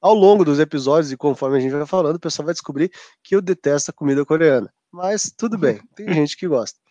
Ao 0.00 0.14
longo 0.14 0.44
dos 0.44 0.58
episódios 0.58 1.12
e 1.12 1.16
conforme 1.16 1.56
a 1.58 1.60
gente 1.60 1.72
vai 1.72 1.86
falando, 1.86 2.16
o 2.16 2.20
pessoal 2.20 2.46
vai 2.46 2.54
descobrir 2.54 2.90
que 3.22 3.36
eu 3.36 3.40
detesto 3.40 3.90
a 3.90 3.94
comida 3.94 4.24
coreana. 4.24 4.72
Mas 4.90 5.32
tudo 5.36 5.56
bem, 5.56 5.80
tem 5.94 6.06
gente 6.12 6.36
que 6.36 6.46
gosta 6.46 6.82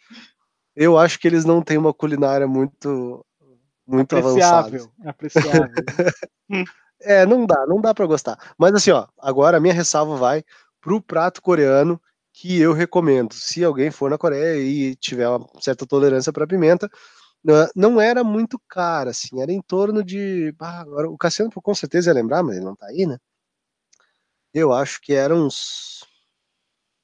eu 0.75 0.97
acho 0.97 1.19
que 1.19 1.27
eles 1.27 1.45
não 1.45 1.61
têm 1.61 1.77
uma 1.77 1.93
culinária 1.93 2.47
muito 2.47 3.25
muito 3.85 4.15
apreciável, 4.15 4.89
avançada. 4.99 5.09
Apreciável. 5.09 5.71
é, 7.01 7.25
não 7.25 7.45
dá, 7.45 7.65
não 7.67 7.81
dá 7.81 7.93
para 7.93 8.05
gostar. 8.05 8.53
Mas 8.57 8.73
assim, 8.73 8.91
ó, 8.91 9.07
agora 9.19 9.57
a 9.57 9.59
minha 9.59 9.73
ressalva 9.73 10.15
vai 10.15 10.43
pro 10.79 11.01
prato 11.01 11.41
coreano 11.41 12.01
que 12.33 12.59
eu 12.59 12.73
recomendo. 12.73 13.33
Se 13.33 13.63
alguém 13.63 13.91
for 13.91 14.09
na 14.09 14.17
Coreia 14.17 14.57
e 14.59 14.95
tiver 14.95 15.27
uma 15.27 15.47
certa 15.59 15.85
tolerância 15.85 16.31
para 16.31 16.47
pimenta, 16.47 16.89
não 17.75 17.99
era 17.99 18.23
muito 18.23 18.59
cara, 18.69 19.11
assim, 19.11 19.41
era 19.41 19.51
em 19.51 19.61
torno 19.61 20.03
de. 20.03 20.53
Ah, 20.59 20.81
agora, 20.81 21.09
o 21.09 21.17
Cassiano 21.17 21.51
com 21.51 21.75
certeza 21.75 22.09
ia 22.09 22.13
lembrar, 22.13 22.43
mas 22.43 22.57
ele 22.57 22.65
não 22.65 22.75
tá 22.75 22.87
aí, 22.87 23.05
né? 23.05 23.17
Eu 24.53 24.73
acho 24.73 25.01
que 25.01 25.13
era 25.13 25.33
uns, 25.35 26.03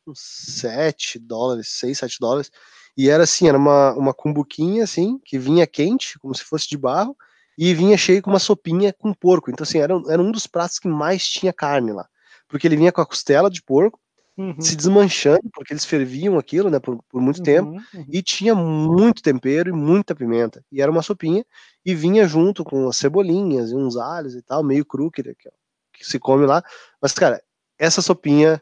uns 0.06 0.20
7 0.20 1.18
dólares, 1.20 1.70
6, 1.70 1.98
7 2.00 2.18
dólares. 2.20 2.52
E 2.96 3.10
era 3.10 3.24
assim, 3.24 3.48
era 3.48 3.58
uma, 3.58 3.94
uma 3.94 4.14
cumbuquinha, 4.14 4.84
assim, 4.84 5.20
que 5.24 5.38
vinha 5.40 5.68
quente, 5.68 6.20
como 6.20 6.36
se 6.36 6.44
fosse 6.44 6.68
de 6.68 6.78
barro, 6.78 7.16
e 7.58 7.74
vinha 7.74 7.98
cheio 7.98 8.22
com 8.22 8.30
uma 8.30 8.40
sopinha 8.40 8.94
com 8.94 9.14
porco. 9.14 9.50
Então, 9.52 9.64
assim, 9.64 9.80
era, 9.80 9.94
era 10.10 10.22
um 10.22 10.32
dos 10.32 10.48
pratos 10.48 10.80
que 10.80 10.88
mais 10.88 11.28
tinha 11.28 11.54
carne 11.54 11.94
lá. 11.94 12.08
Porque 12.48 12.68
ele 12.68 12.78
vinha 12.78 12.92
com 12.92 13.02
a 13.02 13.06
costela 13.06 13.50
de 13.50 13.62
porco, 13.64 14.00
uhum. 14.38 14.62
se 14.62 14.76
desmanchando, 14.76 15.50
porque 15.52 15.74
eles 15.74 15.84
ferviam 15.84 16.38
aquilo, 16.38 16.70
né, 16.70 16.80
por, 16.80 17.02
por 17.10 17.20
muito 17.20 17.40
uhum, 17.40 17.44
tempo, 17.44 17.70
uhum. 17.70 18.06
e 18.08 18.22
tinha 18.22 18.54
muito 18.54 19.22
tempero 19.22 19.70
e 19.70 19.74
muita 19.74 20.16
pimenta. 20.16 20.64
E 20.72 20.82
era 20.82 20.92
uma 20.92 21.02
sopinha, 21.02 21.44
e 21.86 21.96
vinha 21.96 22.28
junto 22.28 22.64
com 22.64 22.88
as 22.88 22.98
cebolinhas 22.98 23.72
e 23.72 23.76
uns 23.76 23.98
alhos 23.98 24.36
e 24.36 24.42
tal, 24.42 24.64
meio 24.64 24.86
cru, 24.86 25.10
que, 25.10 25.24
que 25.24 26.06
se 26.06 26.20
come 26.20 26.46
lá. 26.46 26.64
Mas, 27.02 27.14
cara, 27.14 27.42
essa 27.80 28.02
sopinha 28.02 28.62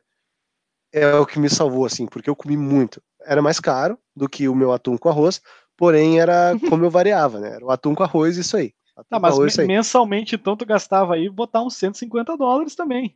é 0.94 1.14
o 1.16 1.26
que 1.26 1.40
me 1.40 1.50
salvou, 1.50 1.86
assim, 1.86 2.06
porque 2.06 2.30
eu 2.30 2.36
comi 2.36 2.56
muito. 2.56 3.02
Era 3.26 3.42
mais 3.42 3.60
caro 3.60 3.98
do 4.16 4.30
que 4.30 4.48
o 4.48 4.56
meu 4.56 4.72
atum 4.72 4.98
com 4.98 5.10
arroz, 5.10 5.42
porém 5.76 6.20
era 6.20 6.54
como 6.70 6.86
eu 6.86 6.90
variava, 6.90 7.40
né? 7.40 7.56
Era 7.56 7.66
o 7.66 7.72
atum 7.72 7.94
com 7.94 8.04
arroz, 8.04 8.38
isso 8.38 8.56
aí. 8.56 8.74
Tá, 9.10 9.20
mas 9.20 9.34
arroz, 9.34 9.58
mensalmente, 9.58 10.36
então, 10.36 10.56
tu 10.56 10.66
gastava 10.66 11.16
aí 11.16 11.30
botar 11.30 11.62
uns 11.62 11.76
150 11.76 12.38
dólares 12.38 12.76
também. 12.76 13.14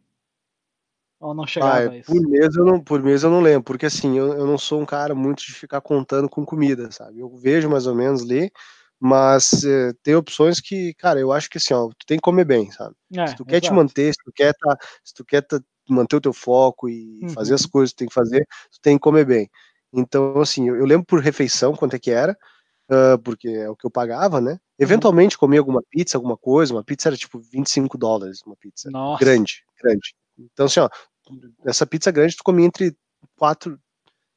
Ou 1.20 1.34
não 1.34 1.46
chegava 1.46 1.92
ah, 1.92 1.98
isso? 1.98 2.12
Por 2.12 2.22
mês, 2.22 2.56
eu 2.56 2.66
não, 2.66 2.80
por 2.80 3.04
mês 3.04 3.24
eu 3.24 3.30
não 3.30 3.42
lembro, 3.42 3.64
porque 3.64 3.86
assim, 3.86 4.18
eu, 4.18 4.34
eu 4.34 4.48
não 4.48 4.58
sou 4.58 4.82
um 4.82 4.86
cara 4.86 5.14
muito 5.14 5.40
de 5.40 5.54
ficar 5.54 5.82
contando 5.82 6.30
com 6.30 6.46
comida, 6.46 6.90
sabe? 6.92 7.20
Eu 7.20 7.30
vejo 7.36 7.70
mais 7.70 7.86
ou 7.86 7.94
menos 7.94 8.22
ali, 8.22 8.50
mas 9.00 9.64
eh, 9.66 9.94
tem 10.02 10.16
opções 10.16 10.62
que, 10.62 10.94
cara, 10.96 11.20
eu 11.20 11.32
acho 11.32 11.50
que 11.50 11.58
assim, 11.58 11.74
ó, 11.74 11.88
tu 11.90 12.06
tem 12.06 12.18
que 12.18 12.22
comer 12.22 12.46
bem, 12.46 12.72
sabe? 12.72 12.96
É, 13.16 13.28
se 13.28 13.36
tu 13.36 13.46
quer 13.46 13.60
te 13.60 13.72
manter, 13.72 14.14
se 14.14 14.24
tu 14.24 14.32
quer 14.34 14.54
tá, 14.54 14.78
se 15.04 15.14
tu 15.14 15.26
quer 15.26 15.42
tá, 15.42 15.60
manter 15.90 16.16
o 16.16 16.22
teu 16.22 16.34
foco 16.34 16.88
e 16.88 17.20
uhum. 17.24 17.30
fazer 17.30 17.54
as 17.54 17.64
uhum. 17.64 17.70
coisas 17.70 17.92
que 17.92 17.98
tem 17.98 18.08
que 18.08 18.14
fazer, 18.14 18.46
tu 18.72 18.80
tem 18.82 18.96
que 18.96 19.02
comer 19.02 19.26
bem. 19.26 19.50
Então, 19.92 20.40
assim, 20.40 20.70
eu, 20.70 20.76
eu 20.76 20.86
lembro 20.86 21.06
por 21.06 21.20
refeição 21.20 21.76
quanto 21.76 21.96
é 21.96 22.00
que 22.00 22.12
era, 22.12 22.38
uh, 22.90 23.18
porque 23.20 23.48
é 23.50 23.70
o 23.70 23.76
que 23.76 23.86
eu 23.86 23.92
pagava, 23.92 24.40
né? 24.40 24.52
Uhum. 24.52 24.58
Eventualmente 24.80 25.36
uhum. 25.36 25.40
comia 25.40 25.60
alguma 25.60 25.84
pizza, 25.90 26.18
alguma 26.18 26.38
coisa, 26.38 26.74
uma 26.74 26.84
pizza 26.84 27.10
era 27.10 27.18
tipo 27.18 27.40
25 27.40 27.98
dólares, 27.98 28.42
uma 28.46 28.56
pizza 28.56 28.90
Nossa. 28.90 29.24
grande, 29.24 29.64
grande. 29.82 30.14
Então, 30.54 30.66
assim, 30.66 30.80
ó, 30.80 30.90
essa 31.66 31.86
pizza 31.86 32.12
grande 32.12 32.36
tu 32.36 32.44
comia 32.44 32.66
entre 32.66 32.96
quatro, 33.36 33.80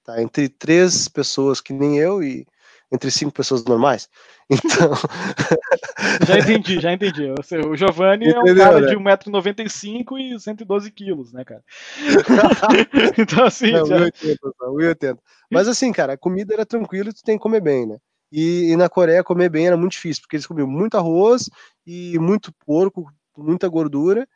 tá, 0.04 0.20
entre 0.20 0.48
três 0.48 1.08
pessoas 1.08 1.60
que 1.60 1.72
nem 1.72 1.98
eu 1.98 2.22
e 2.22 2.46
entre 2.92 3.10
cinco 3.10 3.32
pessoas 3.32 3.64
normais. 3.64 4.08
Então. 4.50 4.92
já 6.28 6.38
entendi, 6.38 6.78
já 6.78 6.92
entendi. 6.92 7.32
O 7.66 7.74
Giovanni 7.74 8.28
Entendeu, 8.28 8.48
é 8.48 8.52
um 8.52 8.56
cara 8.58 8.80
né? 8.80 8.88
de 8.88 8.96
1,95m 8.96 10.18
e 10.18 10.38
112 10.38 10.90
quilos, 10.90 11.32
né, 11.32 11.42
cara? 11.42 11.64
então, 13.18 13.46
assim. 13.46 13.72
Não, 13.72 13.86
já... 13.86 13.96
1,80, 13.96 14.36
1,80. 14.60 15.18
Mas, 15.50 15.68
assim, 15.68 15.90
cara, 15.90 16.12
a 16.12 16.18
comida 16.18 16.52
era 16.52 16.66
tranquila 16.66 17.08
e 17.08 17.14
tu 17.14 17.22
tem 17.24 17.38
que 17.38 17.42
comer 17.42 17.62
bem, 17.62 17.86
né? 17.86 17.96
E, 18.30 18.72
e, 18.72 18.76
na 18.76 18.88
Coreia 18.88 19.24
comer 19.24 19.50
bem 19.50 19.66
era 19.66 19.76
muito 19.76 19.92
difícil, 19.92 20.22
porque 20.22 20.36
eles 20.36 20.46
comiam 20.46 20.66
muito 20.66 20.96
arroz 20.96 21.50
e 21.86 22.18
muito 22.18 22.50
porco, 22.64 23.06
muita 23.36 23.68
gordura. 23.68 24.26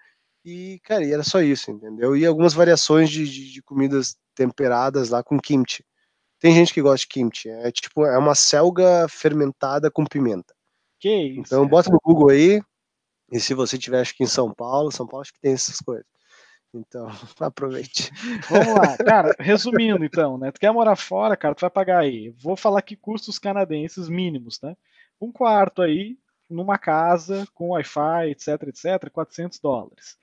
E, 0.46 0.78
cara, 0.84 1.04
e 1.04 1.12
era 1.12 1.24
só 1.24 1.40
isso, 1.40 1.72
entendeu? 1.72 2.16
E 2.16 2.24
algumas 2.24 2.54
variações 2.54 3.10
de, 3.10 3.28
de, 3.28 3.52
de 3.54 3.62
comidas 3.62 4.16
temperadas 4.32 5.08
lá 5.08 5.20
com 5.20 5.40
kimchi. 5.40 5.84
Tem 6.38 6.54
gente 6.54 6.72
que 6.72 6.80
gosta 6.80 6.98
de 6.98 7.08
kimchi. 7.08 7.48
É 7.48 7.72
tipo, 7.72 8.06
é 8.06 8.16
uma 8.16 8.36
selga 8.36 9.08
fermentada 9.08 9.90
com 9.90 10.06
pimenta. 10.06 10.54
Que 11.00 11.10
isso? 11.10 11.40
Então 11.40 11.66
bota 11.66 11.90
no 11.90 11.98
Google 12.00 12.30
aí. 12.30 12.62
E 13.32 13.40
se 13.40 13.54
você 13.54 13.76
tiver 13.76 14.00
acho 14.00 14.16
que 14.16 14.22
em 14.22 14.28
São 14.28 14.54
Paulo, 14.54 14.92
São 14.92 15.04
Paulo 15.04 15.22
acho 15.22 15.32
que 15.32 15.40
tem 15.40 15.52
essas 15.52 15.78
coisas. 15.78 16.06
Então, 16.72 17.08
aproveite. 17.40 18.12
Vamos 18.48 18.74
lá, 18.74 18.96
cara, 19.04 19.34
resumindo 19.40 20.04
então, 20.04 20.38
né? 20.38 20.52
Tu 20.52 20.60
quer 20.60 20.70
morar 20.70 20.94
fora, 20.94 21.36
cara, 21.36 21.56
tu 21.56 21.62
vai 21.62 21.70
pagar 21.70 21.98
aí. 21.98 22.32
Vou 22.40 22.56
falar 22.56 22.82
que 22.82 22.94
custos 22.94 23.36
canadenses 23.36 24.08
mínimos, 24.08 24.60
né? 24.62 24.76
Um 25.20 25.32
quarto 25.32 25.82
aí, 25.82 26.16
numa 26.48 26.78
casa, 26.78 27.48
com 27.52 27.70
Wi-Fi, 27.70 28.30
etc, 28.30 28.62
etc, 28.68 29.10
400 29.10 29.58
dólares 29.58 30.16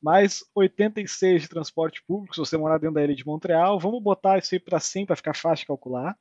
mais 0.00 0.44
86 0.54 1.42
de 1.42 1.48
transporte 1.48 2.02
público, 2.06 2.34
se 2.34 2.40
você 2.40 2.56
morar 2.56 2.78
dentro 2.78 2.94
da 2.94 3.04
ilha 3.04 3.14
de 3.14 3.26
Montreal, 3.26 3.78
vamos 3.78 4.02
botar 4.02 4.38
isso 4.38 4.54
aí 4.54 4.60
para 4.60 4.78
100 4.78 5.06
para 5.06 5.16
ficar 5.16 5.34
fácil 5.34 5.64
de 5.64 5.66
calcular, 5.66 6.16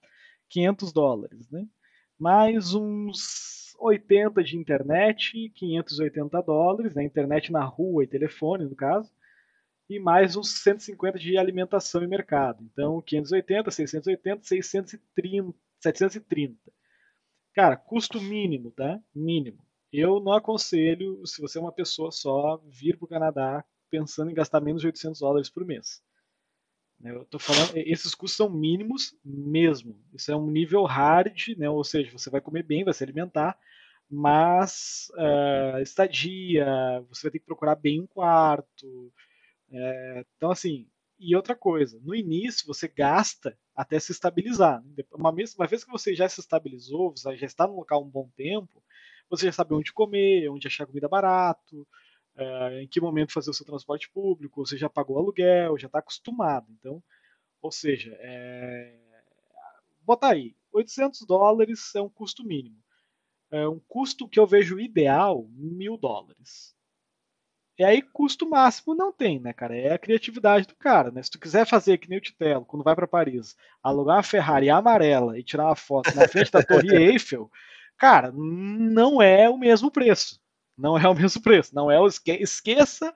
500 0.49 0.91
dólares, 0.91 1.49
né? 1.51 1.65
Mais 2.19 2.73
uns 2.73 3.75
80 3.80 4.43
de 4.43 4.57
internet, 4.57 5.49
580 5.53 6.41
dólares, 6.41 6.95
né? 6.95 7.03
Internet 7.03 7.51
na 7.51 7.63
rua 7.63 8.03
e 8.03 8.07
telefone, 8.07 8.65
no 8.65 8.75
caso, 8.75 9.11
e 9.89 9.99
mais 9.99 10.36
uns 10.36 10.61
150 10.63 11.19
de 11.19 11.38
alimentação 11.38 12.03
e 12.03 12.07
mercado. 12.07 12.63
Então, 12.63 13.01
580, 13.01 13.69
680, 13.69 14.43
630, 14.43 15.53
730. 15.80 16.55
Cara, 17.53 17.78
custo 17.78 18.19
mínimo, 18.19 18.71
tá? 18.71 18.99
Mínimo 19.13 19.66
eu 19.91 20.19
não 20.19 20.33
aconselho, 20.33 21.25
se 21.25 21.41
você 21.41 21.57
é 21.57 21.61
uma 21.61 21.71
pessoa 21.71 22.11
só, 22.11 22.61
vir 22.65 22.97
para 22.97 23.05
o 23.05 23.09
Canadá 23.09 23.63
pensando 23.89 24.29
em 24.29 24.33
gastar 24.33 24.61
menos 24.61 24.81
de 24.81 24.88
800 24.88 25.19
dólares 25.19 25.49
por 25.49 25.65
mês. 25.65 26.01
Né? 26.99 27.11
Eu 27.11 27.25
tô 27.25 27.39
falando, 27.39 27.75
esses 27.75 28.13
custos 28.13 28.38
são 28.38 28.49
mínimos 28.49 29.15
mesmo. 29.23 29.99
Isso 30.13 30.31
é 30.31 30.35
um 30.35 30.49
nível 30.49 30.83
hard, 30.83 31.49
né? 31.57 31.69
ou 31.69 31.83
seja, 31.83 32.11
você 32.11 32.29
vai 32.29 32.41
comer 32.41 32.63
bem, 32.63 32.83
vai 32.83 32.93
se 32.93 33.03
alimentar, 33.03 33.57
mas 34.09 35.11
uh, 35.15 35.79
estadia, 35.81 36.65
você 37.09 37.23
vai 37.23 37.31
ter 37.31 37.39
que 37.39 37.45
procurar 37.45 37.75
bem 37.75 38.01
um 38.01 38.07
quarto. 38.07 39.11
É, 39.69 40.25
então, 40.35 40.49
assim, 40.49 40.88
e 41.19 41.35
outra 41.35 41.55
coisa, 41.55 41.99
no 42.03 42.15
início 42.15 42.65
você 42.65 42.88
gasta 42.88 43.57
até 43.75 43.99
se 43.99 44.11
estabilizar. 44.11 44.83
Uma 45.13 45.33
vez, 45.33 45.55
uma 45.55 45.67
vez 45.67 45.83
que 45.83 45.91
você 45.91 46.15
já 46.15 46.29
se 46.29 46.39
estabilizou, 46.39 47.11
você 47.11 47.35
já 47.35 47.45
está 47.45 47.67
no 47.67 47.75
local 47.75 48.03
um 48.03 48.09
bom 48.09 48.29
tempo, 48.35 48.83
você 49.30 49.47
já 49.47 49.51
sabe 49.51 49.73
onde 49.73 49.93
comer, 49.93 50.49
onde 50.49 50.67
achar 50.67 50.86
comida 50.86 51.07
barato, 51.07 51.88
uh, 52.36 52.80
em 52.80 52.88
que 52.88 53.01
momento 53.01 53.34
fazer 53.34 53.49
o 53.49 53.53
seu 53.53 53.65
transporte 53.65 54.09
público, 54.09 54.65
você 54.65 54.78
já 54.78 54.89
pagou 54.89 55.17
aluguel, 55.17 55.78
já 55.78 55.88
está 55.88 55.99
acostumado. 55.99 56.67
Então, 56.80 57.03
ou 57.61 57.71
seja, 57.71 58.15
é... 58.19 58.97
botar 60.01 60.32
aí, 60.32 60.55
800 60.71 61.25
dólares 61.25 61.93
é 61.95 62.01
um 62.01 62.09
custo 62.09 62.43
mínimo. 62.43 62.78
É 63.49 63.67
um 63.67 63.80
custo 63.88 64.28
que 64.28 64.39
eu 64.39 64.45
vejo 64.45 64.80
ideal, 64.80 65.47
mil 65.51 65.97
dólares. 65.97 66.75
E 67.80 67.84
aí, 67.84 68.01
custo 68.01 68.49
máximo 68.49 68.95
não 68.95 69.13
tem, 69.13 69.39
né, 69.39 69.53
cara? 69.53 69.78
É 69.78 69.93
a 69.93 69.99
criatividade 69.99 70.67
do 70.67 70.75
cara, 70.75 71.11
né? 71.11 71.21
Se 71.21 71.30
tu 71.30 71.39
quiser 71.39 71.65
fazer 71.65 71.99
que 71.99 72.09
nem 72.09 72.17
o 72.17 72.21
Titelo, 72.21 72.65
quando 72.65 72.84
vai 72.84 72.95
para 72.95 73.07
Paris, 73.07 73.55
alugar 73.84 74.17
uma 74.17 74.23
Ferrari 74.23 74.67
amarela 74.67 75.38
e 75.38 75.43
tirar 75.43 75.65
uma 75.65 75.75
foto 75.75 76.13
na 76.15 76.28
frente 76.28 76.51
da 76.51 76.63
Torre 76.63 76.95
Eiffel, 76.95 77.51
cara, 77.97 78.31
não 78.33 79.21
é 79.21 79.49
o 79.49 79.57
mesmo 79.57 79.91
preço. 79.91 80.39
Não 80.77 80.97
é 80.97 81.07
o 81.07 81.15
mesmo 81.15 81.41
preço. 81.41 81.73
Não 81.73 81.89
é 81.89 81.99
o 81.99 82.07
esque... 82.07 82.31
esqueça 82.31 83.13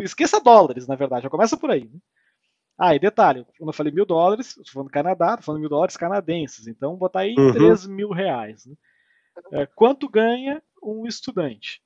esqueça 0.00 0.40
dólares, 0.40 0.86
na 0.86 0.96
verdade. 0.96 1.24
Já 1.24 1.30
começa 1.30 1.56
por 1.56 1.70
aí. 1.70 1.84
Né? 1.84 2.00
Ah, 2.76 2.94
e 2.94 2.98
detalhe, 2.98 3.46
quando 3.56 3.68
eu 3.68 3.72
falei 3.72 3.92
mil 3.92 4.04
dólares, 4.04 4.48
estou 4.48 4.72
falando 4.72 4.90
Canadá, 4.90 5.30
estou 5.30 5.44
falando 5.44 5.60
mil 5.60 5.68
dólares 5.68 5.96
canadenses. 5.96 6.66
Então, 6.66 6.96
botar 6.96 7.20
aí 7.20 7.34
uhum. 7.38 7.52
3 7.52 7.86
mil 7.86 8.10
reais. 8.10 8.66
Né? 8.66 8.74
É, 9.52 9.66
quanto 9.66 10.08
ganha 10.08 10.62
um 10.82 11.06
estudante 11.06 11.82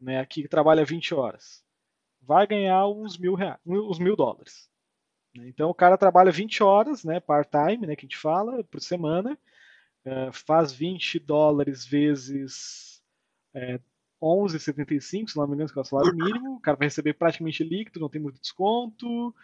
né, 0.00 0.24
que 0.26 0.48
trabalha 0.48 0.84
20 0.84 1.14
horas? 1.14 1.62
Vai 2.20 2.46
ganhar 2.46 2.86
uns 2.88 3.16
mil, 3.18 3.34
reais, 3.34 3.58
uns 3.64 3.98
mil 3.98 4.16
dólares. 4.16 4.68
Né? 5.34 5.48
Então, 5.48 5.70
o 5.70 5.74
cara 5.74 5.96
trabalha 5.96 6.32
20 6.32 6.62
horas, 6.62 7.04
né, 7.04 7.20
part-time, 7.20 7.86
né, 7.86 7.94
que 7.94 8.04
a 8.04 8.08
gente 8.08 8.18
fala, 8.18 8.64
por 8.64 8.80
semana, 8.80 9.38
é, 10.04 10.30
faz 10.32 10.72
20 10.72 11.18
dólares 11.18 11.84
vezes 11.84 13.02
é, 13.54 13.80
11,75, 14.22 15.28
se 15.28 15.36
não 15.36 15.46
me 15.46 15.54
engano, 15.54 15.72
que 15.72 15.78
é 15.78 15.82
o 15.82 15.84
salário 15.84 16.14
mínimo. 16.14 16.56
O 16.56 16.60
cara 16.60 16.76
vai 16.76 16.86
receber 16.86 17.14
praticamente 17.14 17.64
líquido, 17.64 18.00
não 18.00 18.08
tem 18.08 18.20
muito 18.20 18.40
desconto. 18.40 19.34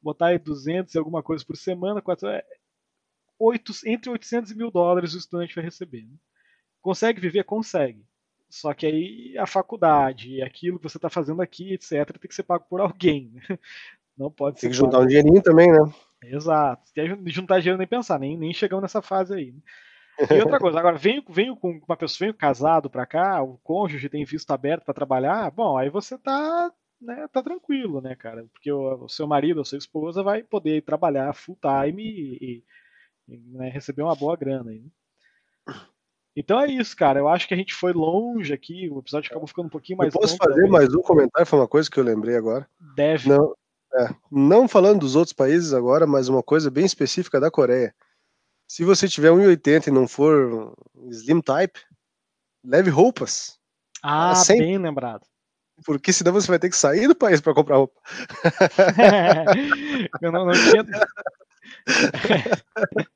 Botar 0.00 0.28
aí 0.28 0.38
200 0.38 0.94
e 0.94 0.98
alguma 0.98 1.22
coisa 1.22 1.44
por 1.44 1.56
semana, 1.56 2.00
4, 2.00 2.28
é, 2.28 2.44
8, 3.38 3.72
entre 3.86 4.10
800 4.10 4.50
e 4.52 4.56
mil 4.56 4.70
dólares 4.70 5.14
o 5.14 5.18
estudante 5.18 5.54
vai 5.54 5.64
receber. 5.64 6.02
Né? 6.02 6.16
Consegue 6.80 7.20
viver? 7.20 7.44
Consegue. 7.44 8.04
Só 8.48 8.74
que 8.74 8.86
aí 8.86 9.38
a 9.38 9.46
faculdade, 9.46 10.42
aquilo 10.42 10.78
que 10.78 10.88
você 10.88 10.98
está 10.98 11.08
fazendo 11.08 11.40
aqui, 11.40 11.72
etc., 11.72 12.18
tem 12.18 12.28
que 12.28 12.34
ser 12.34 12.42
pago 12.42 12.66
por 12.68 12.80
alguém. 12.80 13.30
Né? 13.32 13.42
Não 14.16 14.30
pode 14.30 14.60
ser. 14.60 14.66
Tem 14.66 14.70
que 14.70 14.76
juntar 14.76 15.00
um 15.00 15.06
dinheirinho 15.06 15.42
também, 15.42 15.72
né? 15.72 15.78
Exato. 16.22 16.88
Se 16.88 17.30
juntar 17.30 17.60
dinheiro 17.60 17.78
nem 17.78 17.86
pensar, 17.86 18.18
nem, 18.18 18.36
nem 18.36 18.52
chegamos 18.52 18.82
nessa 18.82 19.02
fase 19.02 19.34
aí. 19.34 19.52
Né? 19.52 19.60
E 20.18 20.40
outra 20.40 20.58
coisa, 20.58 20.78
agora 20.78 20.96
venho, 20.96 21.22
venho 21.28 21.56
com 21.56 21.80
uma 21.86 21.96
pessoa, 21.96 22.26
venho 22.26 22.34
casado 22.34 22.90
para 22.90 23.06
cá, 23.06 23.42
o 23.42 23.58
cônjuge 23.58 24.08
tem 24.08 24.24
visto 24.24 24.50
aberto 24.50 24.84
para 24.84 24.94
trabalhar, 24.94 25.50
bom, 25.50 25.76
aí 25.76 25.88
você 25.88 26.18
tá, 26.18 26.70
né, 27.00 27.26
tá 27.32 27.42
tranquilo, 27.42 28.00
né, 28.00 28.14
cara? 28.14 28.44
Porque 28.52 28.70
o, 28.70 29.04
o 29.04 29.08
seu 29.08 29.26
marido 29.26 29.58
ou 29.58 29.64
sua 29.64 29.78
esposa 29.78 30.22
vai 30.22 30.42
poder 30.42 30.82
trabalhar 30.82 31.32
full 31.32 31.58
time 31.60 32.02
e, 32.02 32.62
e 33.28 33.36
né, 33.56 33.70
receber 33.70 34.02
uma 34.02 34.14
boa 34.14 34.36
grana 34.36 34.70
aí. 34.70 34.80
Né? 34.80 35.74
Então 36.34 36.58
é 36.60 36.66
isso, 36.66 36.96
cara. 36.96 37.20
Eu 37.20 37.28
acho 37.28 37.46
que 37.46 37.54
a 37.54 37.56
gente 37.56 37.74
foi 37.74 37.92
longe 37.92 38.52
aqui. 38.52 38.88
O 38.90 39.00
episódio 39.00 39.30
acabou 39.30 39.46
ficando 39.46 39.66
um 39.66 39.70
pouquinho 39.70 39.98
mais. 39.98 40.14
Eu 40.14 40.20
posso 40.20 40.36
fazer 40.36 40.54
também. 40.54 40.70
mais 40.70 40.94
um 40.94 41.02
comentário? 41.02 41.46
Foi 41.46 41.58
uma 41.58 41.68
coisa 41.68 41.90
que 41.90 42.00
eu 42.00 42.04
lembrei 42.04 42.36
agora. 42.36 42.66
Deve. 42.96 43.28
Não, 43.28 43.54
é, 43.94 44.08
não 44.30 44.66
falando 44.66 45.00
dos 45.00 45.14
outros 45.14 45.34
países 45.34 45.74
agora, 45.74 46.06
mas 46.06 46.28
uma 46.28 46.42
coisa 46.42 46.70
bem 46.70 46.86
específica 46.86 47.38
da 47.38 47.50
Coreia. 47.50 47.94
Se 48.72 48.84
você 48.84 49.06
tiver 49.06 49.28
1,80 49.28 49.88
e 49.88 49.90
não 49.90 50.08
for 50.08 50.74
slim 51.10 51.42
type, 51.42 51.78
leve 52.64 52.88
roupas. 52.88 53.58
Ah, 54.02 54.34
sempre. 54.34 54.64
bem 54.64 54.78
lembrado. 54.78 55.26
Porque 55.84 56.10
senão 56.10 56.32
você 56.32 56.46
vai 56.46 56.58
ter 56.58 56.70
que 56.70 56.76
sair 56.76 57.06
do 57.06 57.14
país 57.14 57.38
para 57.38 57.52
comprar 57.52 57.76
roupa. 57.76 58.00
eu 60.22 60.32
não, 60.32 60.46
não 60.46 60.54
tinha. 60.54 60.86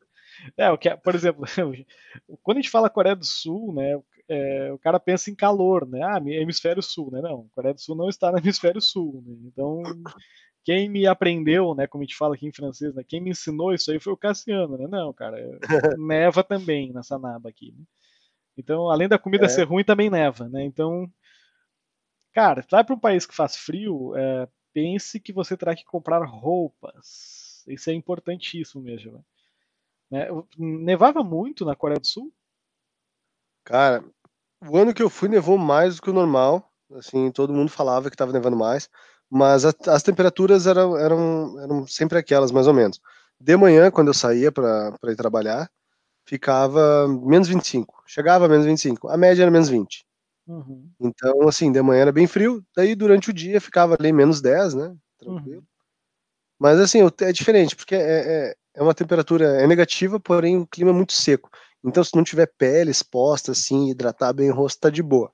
é, 0.59 0.71
o 0.71 0.77
que, 0.77 0.95
por 0.99 1.15
exemplo, 1.15 1.47
quando 2.43 2.59
a 2.59 2.61
gente 2.61 2.71
fala 2.71 2.91
Coreia 2.91 3.17
do 3.17 3.25
Sul, 3.25 3.73
né, 3.73 3.99
é, 4.29 4.71
o 4.75 4.79
cara 4.79 5.01
pensa 5.01 5.31
em 5.31 5.35
calor, 5.35 5.89
né? 5.89 6.03
Ah, 6.03 6.19
hemisfério 6.19 6.83
sul, 6.83 7.11
né? 7.11 7.23
Não, 7.23 7.49
Coreia 7.55 7.73
do 7.73 7.81
Sul 7.81 7.97
não 7.97 8.11
está 8.11 8.31
no 8.31 8.37
hemisfério 8.37 8.83
sul, 8.83 9.25
né? 9.27 9.35
Então 9.47 9.83
quem 10.67 10.89
me 10.89 11.07
aprendeu, 11.07 11.77
né, 11.77 11.87
como 11.87 12.03
a 12.03 12.05
gente 12.05 12.17
fala 12.17 12.35
aqui 12.35 12.45
em 12.45 12.53
francês, 12.53 12.93
né, 12.93 13.05
quem 13.07 13.21
me 13.21 13.31
ensinou 13.31 13.73
isso 13.73 13.89
aí 13.93 14.01
foi 14.01 14.13
o 14.13 14.17
Cassiano, 14.17 14.77
né? 14.77 14.89
Não, 14.89 15.13
cara, 15.13 15.39
neva 15.97 16.43
também 16.43 16.93
nessa 16.93 17.17
naba 17.17 17.49
aqui. 17.49 17.71
Né? 17.71 17.85
Então, 18.59 18.91
além 18.91 19.07
da 19.07 19.17
comida 19.17 19.47
é. 19.47 19.49
ser 19.49 19.63
ruim, 19.63 19.85
também 19.85 20.11
neva, 20.11 20.49
né? 20.49 20.65
Então, 20.65 21.09
cara, 22.33 22.67
vai 22.69 22.83
para 22.83 22.97
um 22.97 22.99
país 22.99 23.25
que 23.25 23.35
faz 23.35 23.55
frio, 23.57 24.17
é, 24.17 24.49
pense 24.73 25.21
que 25.21 25.33
você 25.33 25.57
terá 25.57 25.73
que 25.77 25.85
comprar 25.85 26.25
roupas. 26.25 27.65
Isso 27.69 27.89
é 27.89 27.93
importantíssimo 27.93 28.83
mesmo. 28.83 29.25
Né? 30.11 30.27
Nevava 30.59 31.23
muito 31.23 31.65
na 31.65 31.77
Coreia 31.77 32.01
do 32.01 32.07
Sul? 32.09 32.33
Cara, 33.63 34.05
o 34.69 34.77
ano 34.77 34.93
que 34.93 35.03
eu 35.03 35.11
fui 35.11 35.29
nevou 35.29 35.59
mais 35.59 35.95
do 35.97 36.03
que 36.03 36.11
o 36.11 36.15
normal. 36.15 36.73
Assim, 36.93 37.31
todo 37.31 37.53
mundo 37.53 37.71
falava 37.71 38.11
que 38.11 38.15
estava 38.15 38.33
nevando 38.33 38.57
mais 38.57 38.91
mas 39.31 39.65
a, 39.65 39.73
as 39.89 40.03
temperaturas 40.03 40.67
eram, 40.67 40.97
eram, 40.97 41.61
eram 41.61 41.87
sempre 41.87 42.19
aquelas, 42.19 42.51
mais 42.51 42.67
ou 42.67 42.75
menos. 42.75 43.01
De 43.41 43.57
manhã, 43.57 43.91
quando 43.91 44.09
eu 44.09 44.15
saía 44.15 44.51
para 44.51 44.95
ir 45.05 45.17
trabalhar, 45.17 45.71
ficava 46.25 47.07
menos 47.09 47.49
25, 47.49 48.03
chegava 48.07 48.47
a 48.47 48.49
menos 48.49 48.67
25, 48.67 49.09
a 49.09 49.17
média 49.17 49.43
era 49.43 49.51
menos 49.51 49.69
20. 49.69 50.05
Uhum. 50.47 50.89
Então, 51.01 51.49
assim, 51.49 51.73
de 51.73 51.83
manhã 51.83 52.03
era 52.03 52.13
bem 52.13 52.27
frio, 52.27 52.65
daí 52.75 52.95
durante 52.95 53.31
o 53.31 53.33
dia 53.33 53.61
ficava 53.61 53.97
ali 53.99 54.13
menos 54.13 54.41
10, 54.41 54.75
né? 54.75 54.95
Tranquilo. 55.19 55.59
Uhum. 55.59 55.67
Mas, 56.59 56.81
assim, 56.81 57.01
é 57.21 57.33
diferente, 57.33 57.77
porque 57.77 57.95
é, 57.95 58.01
é, 58.01 58.55
é, 58.75 58.83
uma 58.83 58.95
temperatura 58.95 59.63
é 59.63 59.67
negativa, 59.67 60.19
porém 60.19 60.57
o 60.57 60.67
clima 60.67 60.91
é 60.91 60.95
muito 60.95 61.13
seco. 61.13 61.51
Então, 61.85 62.03
se 62.03 62.17
não 62.17 62.25
tiver 62.25 62.51
pele 62.59 62.91
exposta, 62.91 63.53
assim, 63.53 63.91
hidratar 63.91 64.33
bem 64.33 64.51
o 64.51 64.55
rosto, 64.55 64.81
tá 64.81 64.91
de 64.91 65.03
boa. 65.03 65.31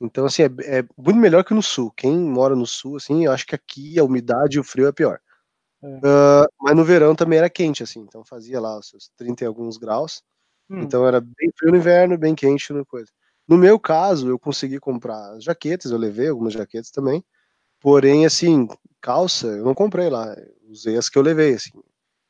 Então, 0.00 0.26
assim, 0.26 0.42
é, 0.42 0.78
é, 0.78 0.84
muito 0.96 1.18
melhor 1.18 1.44
que 1.44 1.54
no 1.54 1.62
sul. 1.62 1.90
Quem 1.90 2.16
mora 2.16 2.54
no 2.54 2.66
sul, 2.66 2.96
assim, 2.96 3.24
eu 3.24 3.32
acho 3.32 3.46
que 3.46 3.54
aqui 3.54 3.98
a 3.98 4.04
umidade 4.04 4.56
e 4.56 4.60
o 4.60 4.64
frio 4.64 4.86
é 4.86 4.92
pior. 4.92 5.20
É. 5.82 5.86
Uh, 5.86 6.48
mas 6.60 6.76
no 6.76 6.84
verão 6.84 7.14
também 7.14 7.38
era 7.38 7.50
quente, 7.50 7.82
assim, 7.82 8.00
então 8.00 8.24
fazia 8.24 8.60
lá 8.60 8.78
os 8.78 8.88
seus 8.88 9.10
30 9.16 9.44
e 9.44 9.46
alguns 9.46 9.76
graus. 9.76 10.22
Hum. 10.70 10.80
Então 10.80 11.06
era 11.06 11.20
bem 11.20 11.50
frio 11.56 11.70
no 11.72 11.78
inverno, 11.78 12.18
bem 12.18 12.34
quente 12.34 12.72
no 12.72 12.84
coisa. 12.84 13.10
No 13.46 13.56
meu 13.56 13.78
caso, 13.78 14.28
eu 14.28 14.38
consegui 14.38 14.78
comprar 14.78 15.38
jaquetas, 15.40 15.90
eu 15.90 15.98
levei 15.98 16.28
algumas 16.28 16.52
jaquetas 16.52 16.90
também. 16.90 17.24
Porém, 17.80 18.26
assim, 18.26 18.68
calça, 19.00 19.46
eu 19.46 19.64
não 19.64 19.74
comprei 19.74 20.10
lá. 20.10 20.36
Usei 20.68 20.96
as 20.96 21.08
que 21.08 21.18
eu 21.18 21.22
levei, 21.22 21.54
assim. 21.54 21.70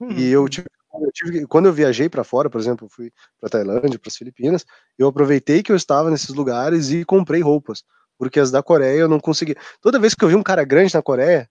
Hum. 0.00 0.12
E 0.12 0.30
eu 0.30 0.48
tive 0.48 0.68
eu 1.02 1.12
tive, 1.12 1.46
quando 1.46 1.66
eu 1.66 1.72
viajei 1.72 2.08
para 2.08 2.24
fora, 2.24 2.50
por 2.50 2.60
exemplo, 2.60 2.88
fui 2.88 3.12
para 3.40 3.48
Tailândia, 3.48 3.98
para 3.98 4.08
as 4.08 4.16
Filipinas, 4.16 4.64
eu 4.98 5.08
aproveitei 5.08 5.62
que 5.62 5.72
eu 5.72 5.76
estava 5.76 6.10
nesses 6.10 6.30
lugares 6.30 6.90
e 6.90 7.04
comprei 7.04 7.40
roupas, 7.40 7.84
porque 8.18 8.40
as 8.40 8.50
da 8.50 8.62
Coreia 8.62 9.00
eu 9.00 9.08
não 9.08 9.20
conseguia. 9.20 9.56
Toda 9.80 9.98
vez 9.98 10.14
que 10.14 10.24
eu 10.24 10.28
vi 10.28 10.34
um 10.34 10.42
cara 10.42 10.64
grande 10.64 10.94
na 10.94 11.02
Coreia, 11.02 11.48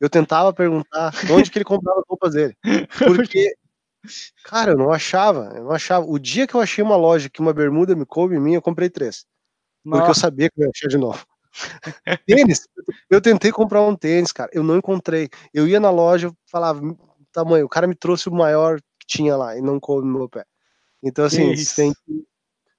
eu 0.00 0.08
tentava 0.08 0.52
perguntar 0.52 1.12
onde 1.30 1.50
que 1.50 1.58
ele 1.58 1.64
comprava 1.64 2.00
as 2.00 2.06
roupas 2.08 2.32
dele, 2.34 2.56
porque 3.28 3.54
cara, 4.44 4.72
eu 4.72 4.78
não 4.78 4.92
achava, 4.92 5.52
eu 5.56 5.64
não 5.64 5.72
achava. 5.72 6.06
O 6.06 6.18
dia 6.18 6.46
que 6.46 6.54
eu 6.54 6.60
achei 6.60 6.82
uma 6.82 6.96
loja 6.96 7.28
que 7.28 7.40
uma 7.40 7.52
bermuda 7.52 7.94
me 7.94 8.06
coube 8.06 8.34
em 8.34 8.40
mim, 8.40 8.54
eu 8.54 8.62
comprei 8.62 8.88
três, 8.88 9.26
Nossa. 9.84 10.02
porque 10.02 10.10
eu 10.10 10.20
sabia 10.20 10.50
que 10.50 10.60
eu 10.60 10.64
ia 10.64 10.70
achar 10.74 10.88
de 10.88 10.98
novo. 10.98 11.24
tênis, 12.26 12.68
eu 13.10 13.20
tentei 13.20 13.50
comprar 13.50 13.82
um 13.82 13.96
tênis, 13.96 14.32
cara, 14.32 14.50
eu 14.54 14.62
não 14.62 14.76
encontrei. 14.76 15.28
Eu 15.52 15.66
ia 15.66 15.80
na 15.80 15.90
loja, 15.90 16.32
falava 16.46 16.80
tamanho, 17.32 17.66
o 17.66 17.68
cara 17.68 17.86
me 17.86 17.94
trouxe 17.94 18.28
o 18.28 18.34
maior 18.34 18.80
tinha 19.10 19.36
lá 19.36 19.58
e 19.58 19.60
não 19.60 19.80
coube 19.80 20.06
no 20.06 20.18
meu 20.18 20.28
pé. 20.28 20.44
Então, 21.02 21.24
assim, 21.24 21.52
tem. 21.74 21.92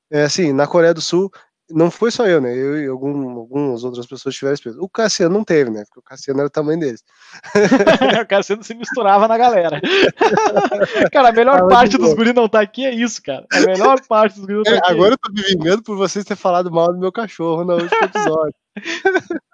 É, 0.10 0.24
assim, 0.24 0.54
na 0.54 0.68
Coreia 0.68 0.94
do 0.94 1.02
Sul, 1.02 1.32
não 1.70 1.90
foi 1.90 2.12
só 2.12 2.28
eu, 2.28 2.42
né? 2.42 2.54
Eu 2.54 2.82
e 2.82 2.88
algum, 2.88 3.30
algumas 3.38 3.84
outras 3.84 4.06
pessoas 4.06 4.36
tiveram 4.36 4.54
experiência. 4.54 4.84
O 4.84 4.90
Cassiano 4.90 5.34
não 5.34 5.44
teve, 5.44 5.70
né? 5.70 5.84
Porque 5.86 6.00
o 6.00 6.04
Cassiano 6.04 6.40
era 6.40 6.48
o 6.48 6.52
tamanho 6.52 6.80
deles. 6.80 7.04
o 8.22 8.28
Cassiano 8.28 8.64
se 8.64 8.74
misturava 8.74 9.28
na 9.28 9.38
galera. 9.38 9.82
cara, 11.12 11.30
a 11.30 11.34
melhor 11.34 11.64
ah, 11.64 11.68
parte 11.68 11.98
dos 11.98 12.14
guris 12.14 12.34
não 12.34 12.48
tá 12.48 12.62
aqui 12.62 12.86
é 12.86 12.94
isso, 12.94 13.22
cara. 13.22 13.46
A 13.52 13.62
melhor 13.62 14.00
parte 14.08 14.36
dos 14.36 14.46
guris 14.46 14.58
não 14.58 14.64
tá 14.64 14.72
é, 14.72 14.78
aqui. 14.78 14.92
Agora 14.92 15.14
eu 15.14 15.18
tô 15.18 15.32
me 15.32 15.42
vingando 15.42 15.84
por 15.84 15.98
vocês 15.98 16.26
ter 16.26 16.36
falado 16.36 16.72
mal 16.72 16.94
do 16.94 17.00
meu 17.00 17.12
cachorro 17.12 17.64
no 17.64 17.74
último 17.76 18.04
episódio. 18.04 18.56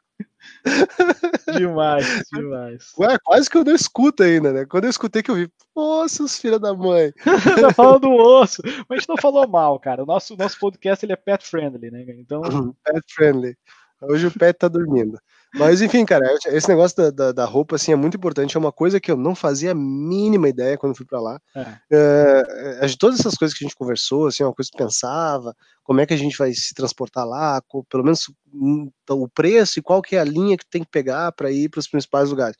demais, 1.57 2.23
demais. 2.31 2.93
Ué, 2.97 3.17
quase 3.23 3.49
que 3.49 3.57
eu 3.57 3.63
não 3.63 3.73
escuto 3.73 4.23
ainda, 4.23 4.51
né? 4.51 4.65
Quando 4.65 4.85
eu 4.85 4.89
escutei 4.89 5.23
que 5.23 5.31
eu 5.31 5.35
vi, 5.35 5.49
pô, 5.73 6.07
seus 6.07 6.37
filhos 6.37 6.59
da 6.59 6.73
mãe. 6.73 7.11
tá 7.61 7.73
falando 7.73 8.01
do 8.01 8.11
osso. 8.11 8.61
Mas 8.63 8.85
a 8.89 8.95
gente 8.95 9.09
não 9.09 9.17
falou 9.17 9.47
mal, 9.47 9.79
cara. 9.79 10.03
O 10.03 10.05
nosso, 10.05 10.35
nosso 10.37 10.59
podcast 10.59 11.05
ele 11.05 11.13
é 11.13 11.17
pet 11.17 11.45
friendly, 11.45 11.91
né? 11.91 12.05
Então. 12.07 12.41
pet 12.83 13.03
friendly. 13.13 13.57
Hoje 14.01 14.27
o 14.27 14.31
pet 14.31 14.57
tá 14.57 14.67
dormindo. 14.67 15.19
Mas 15.53 15.81
enfim, 15.81 16.05
cara, 16.05 16.25
esse 16.47 16.67
negócio 16.67 16.97
da, 16.97 17.09
da, 17.09 17.31
da, 17.31 17.45
roupa 17.45 17.75
assim 17.75 17.91
é 17.91 17.95
muito 17.95 18.17
importante. 18.17 18.55
É 18.55 18.59
uma 18.59 18.71
coisa 18.71 18.99
que 18.99 19.09
eu 19.09 19.17
não 19.17 19.33
fazia 19.33 19.71
a 19.71 19.75
mínima 19.75 20.49
ideia 20.49 20.77
quando 20.77 20.95
fui 20.95 21.05
para 21.05 21.21
lá. 21.21 21.39
É. 21.55 22.81
É, 22.81 22.85
de 22.85 22.97
todas 22.97 23.19
essas 23.19 23.35
coisas 23.35 23.57
que 23.57 23.63
a 23.63 23.67
gente 23.67 23.75
conversou, 23.75 24.27
assim, 24.27 24.43
uma 24.43 24.53
coisa 24.53 24.69
que 24.69 24.77
pensava, 24.77 25.55
como 25.83 26.01
é 26.01 26.05
que 26.05 26.13
a 26.13 26.17
gente 26.17 26.37
vai 26.37 26.53
se 26.53 26.73
transportar 26.73 27.25
lá, 27.25 27.61
pelo 27.89 28.03
menos 28.03 28.31
hum, 28.53 28.91
o 29.09 29.27
preço 29.29 29.79
e 29.79 29.81
qual 29.81 30.01
que 30.01 30.15
é 30.15 30.19
a 30.19 30.25
linha 30.25 30.57
que 30.57 30.69
tem 30.69 30.83
que 30.83 30.91
pegar 30.91 31.31
para 31.31 31.49
ir 31.49 31.69
para 31.69 31.79
os 31.79 31.87
principais 31.87 32.29
lugares. 32.29 32.57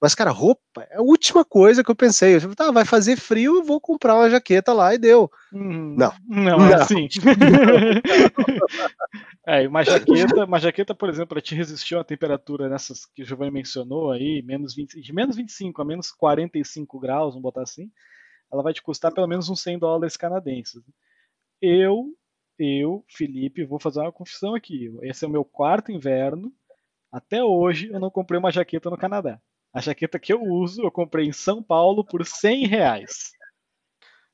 Mas, 0.00 0.14
cara, 0.14 0.30
roupa 0.30 0.82
é 0.90 0.96
a 0.96 1.02
última 1.02 1.44
coisa 1.44 1.82
que 1.82 1.90
eu 1.90 1.96
pensei. 1.96 2.36
Eu 2.36 2.40
falei, 2.40 2.54
tá, 2.54 2.70
vai 2.70 2.84
fazer 2.84 3.16
frio, 3.16 3.56
eu 3.56 3.64
vou 3.64 3.80
comprar 3.80 4.14
uma 4.14 4.30
jaqueta 4.30 4.72
lá 4.72 4.94
e 4.94 4.98
deu. 4.98 5.28
Hum, 5.52 5.96
não. 5.96 6.12
Não, 6.24 6.66
é 6.70 6.74
assim. 6.74 7.08
é, 9.44 9.66
uma 9.66 9.82
jaqueta, 9.82 10.44
uma 10.44 10.60
jaqueta, 10.60 10.94
por 10.94 11.08
exemplo, 11.08 11.28
para 11.30 11.40
te 11.40 11.54
resistir 11.54 11.94
a 11.94 11.98
uma 11.98 12.04
temperatura 12.04 12.68
nessas 12.68 13.06
que 13.06 13.22
o 13.22 13.24
Giovanni 13.24 13.50
mencionou 13.50 14.12
aí, 14.12 14.40
menos 14.42 14.74
20, 14.74 15.00
de 15.00 15.12
menos 15.12 15.34
25 15.34 15.82
a 15.82 15.84
menos 15.84 16.12
45 16.12 17.00
graus, 17.00 17.34
vamos 17.34 17.42
botar 17.42 17.62
assim, 17.62 17.90
ela 18.52 18.62
vai 18.62 18.72
te 18.72 18.82
custar 18.82 19.12
pelo 19.12 19.26
menos 19.26 19.48
uns 19.50 19.60
100 19.62 19.80
dólares 19.80 20.16
canadenses. 20.16 20.80
Eu, 21.60 22.14
eu, 22.56 23.04
Felipe, 23.08 23.64
vou 23.64 23.80
fazer 23.80 23.98
uma 23.98 24.12
confissão 24.12 24.54
aqui. 24.54 24.92
Esse 25.02 25.24
é 25.24 25.28
o 25.28 25.30
meu 25.30 25.44
quarto 25.44 25.90
inverno. 25.90 26.52
Até 27.10 27.42
hoje 27.42 27.90
eu 27.90 27.98
não 27.98 28.10
comprei 28.10 28.38
uma 28.38 28.52
jaqueta 28.52 28.88
no 28.90 28.96
Canadá. 28.96 29.40
A 29.72 29.80
jaqueta 29.80 30.18
que 30.18 30.32
eu 30.32 30.42
uso, 30.42 30.82
eu 30.82 30.90
comprei 30.90 31.26
em 31.26 31.32
São 31.32 31.62
Paulo 31.62 32.04
por 32.04 32.24
100 32.24 32.66
reais. 32.66 33.32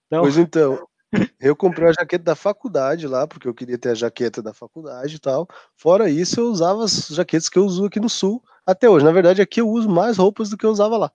Então... 0.06 0.22
Pois 0.22 0.36
então, 0.36 0.86
eu 1.40 1.56
comprei 1.56 1.88
a 1.88 1.92
jaqueta 1.92 2.24
da 2.24 2.34
faculdade 2.34 3.06
lá, 3.06 3.26
porque 3.26 3.48
eu 3.48 3.54
queria 3.54 3.78
ter 3.78 3.90
a 3.90 3.94
jaqueta 3.94 4.42
da 4.42 4.54
faculdade 4.54 5.16
e 5.16 5.18
tal. 5.18 5.48
Fora 5.76 6.08
isso, 6.08 6.40
eu 6.40 6.46
usava 6.46 6.84
as 6.84 7.08
jaquetas 7.08 7.48
que 7.48 7.58
eu 7.58 7.64
uso 7.64 7.86
aqui 7.86 8.00
no 8.00 8.08
sul 8.08 8.42
até 8.66 8.88
hoje. 8.88 9.04
Na 9.04 9.12
verdade, 9.12 9.42
aqui 9.42 9.60
eu 9.60 9.68
uso 9.68 9.88
mais 9.88 10.16
roupas 10.16 10.50
do 10.50 10.56
que 10.56 10.64
eu 10.64 10.70
usava 10.70 10.96
lá. 10.96 11.12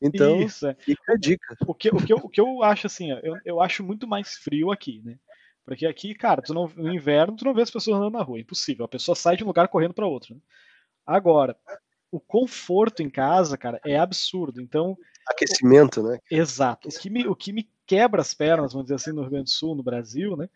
Então, 0.00 0.40
isso, 0.40 0.66
é. 0.66 0.74
fica 0.74 1.12
a 1.12 1.16
dica. 1.16 1.56
O 1.66 1.74
que, 1.74 1.88
o 1.88 1.96
que, 1.96 2.12
eu, 2.12 2.18
o 2.18 2.28
que 2.28 2.40
eu 2.40 2.62
acho 2.62 2.86
assim, 2.86 3.12
eu, 3.22 3.36
eu 3.44 3.60
acho 3.60 3.82
muito 3.82 4.06
mais 4.06 4.34
frio 4.36 4.70
aqui, 4.70 5.00
né? 5.04 5.18
Porque 5.64 5.86
aqui, 5.86 6.14
cara, 6.14 6.42
tu 6.42 6.54
não, 6.54 6.70
no 6.76 6.94
inverno 6.94 7.36
tu 7.36 7.44
não 7.44 7.54
vê 7.54 7.62
as 7.62 7.70
pessoas 7.70 7.96
andando 7.96 8.12
na 8.12 8.22
rua, 8.22 8.38
é 8.38 8.42
impossível. 8.42 8.84
A 8.84 8.88
pessoa 8.88 9.16
sai 9.16 9.36
de 9.36 9.42
um 9.42 9.48
lugar 9.48 9.66
correndo 9.68 9.94
para 9.94 10.06
outro. 10.06 10.34
Né? 10.34 10.40
Agora, 11.04 11.56
o 12.16 12.20
conforto 12.20 13.02
em 13.02 13.10
casa, 13.10 13.56
cara, 13.56 13.80
é 13.84 13.98
absurdo. 13.98 14.60
Então. 14.60 14.96
Aquecimento, 15.26 16.02
né? 16.02 16.18
Exato. 16.30 16.88
O 16.88 16.92
que, 16.92 17.10
me, 17.10 17.26
o 17.26 17.34
que 17.34 17.52
me 17.52 17.68
quebra 17.86 18.20
as 18.20 18.32
pernas, 18.32 18.72
vamos 18.72 18.86
dizer 18.86 18.96
assim, 18.96 19.12
no 19.12 19.22
Rio 19.22 19.30
Grande 19.30 19.44
do 19.44 19.50
Sul, 19.50 19.74
no 19.74 19.82
Brasil, 19.82 20.36
né? 20.36 20.48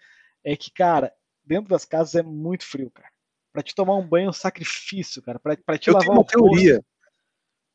É 0.42 0.56
que, 0.56 0.70
cara, 0.70 1.12
dentro 1.44 1.68
das 1.68 1.84
casas 1.84 2.14
é 2.14 2.22
muito 2.22 2.64
frio, 2.64 2.90
cara. 2.90 3.08
Pra 3.52 3.62
te 3.62 3.74
tomar 3.74 3.96
um 3.96 4.06
banho 4.06 4.26
é 4.26 4.30
um 4.30 4.32
sacrifício, 4.32 5.20
cara. 5.20 5.38
Pra, 5.38 5.56
pra 5.56 5.76
te 5.76 5.88
Eu 5.88 5.94
lavar 5.94 6.06
tenho 6.06 6.18
uma 6.18 6.24
teoria. 6.24 6.84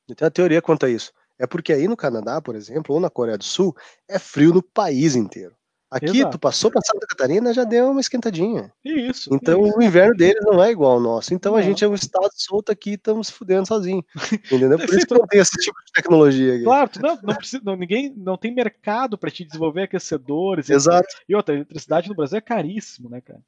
Eu 0.08 0.16
tenho 0.16 0.26
uma 0.26 0.32
teoria 0.32 0.62
quanto 0.62 0.86
a 0.86 0.90
isso. 0.90 1.14
É 1.38 1.46
porque 1.46 1.74
aí 1.74 1.88
no 1.88 1.98
Canadá, 1.98 2.42
por 2.42 2.56
exemplo, 2.56 2.96
ou 2.96 3.02
na 3.02 3.10
Coreia 3.10 3.38
do 3.38 3.44
Sul, 3.44 3.76
é 4.08 4.18
frio 4.18 4.54
no 4.54 4.64
país 4.64 5.16
inteiro. 5.16 5.56
Aqui, 5.96 6.18
Exato. 6.18 6.32
tu 6.32 6.40
passou 6.40 6.70
para 6.70 6.82
Santa 6.82 7.08
Catarina, 7.08 7.54
já 7.54 7.64
deu 7.64 7.90
uma 7.90 8.02
esquentadinha. 8.02 8.70
Isso. 8.84 9.34
Então, 9.34 9.66
isso. 9.66 9.78
o 9.78 9.82
inverno 9.82 10.14
deles 10.14 10.44
não 10.44 10.62
é 10.62 10.70
igual 10.70 10.92
ao 10.92 11.00
nosso. 11.00 11.34
Então, 11.34 11.54
não. 11.54 11.60
a 11.60 11.62
gente 11.62 11.86
é 11.86 11.88
um 11.88 11.96
estado 11.96 12.30
solto 12.34 12.70
aqui 12.70 12.92
e 12.92 12.96
estamos 12.96 13.30
fudendo 13.30 13.66
sozinho. 13.66 14.04
Entendeu? 14.52 14.76
Por 14.78 14.94
isso 14.94 15.08
que 15.08 15.14
não 15.14 15.26
tem 15.26 15.40
esse 15.40 15.58
tipo 15.58 15.78
de 15.86 15.94
tecnologia 15.94 16.56
aqui. 16.56 16.66
Claro, 16.66 16.92
não, 17.02 17.18
não 17.24 17.36
precisa, 17.36 17.64
não, 17.64 17.78
ninguém 17.78 18.14
não 18.14 18.36
tem 18.36 18.54
mercado 18.54 19.18
para 19.18 19.32
te 19.32 19.46
desenvolver 19.46 19.84
aquecedores. 19.84 20.70
Exato. 20.70 21.08
E, 21.30 21.32
e 21.32 21.36
outra, 21.36 21.56
a 21.56 21.60
eletricidade 21.60 22.10
no 22.10 22.16
Brasil 22.16 22.40
é 22.40 22.42
caríssimo, 22.42 23.10
né, 23.10 23.22
cara? 23.22 23.40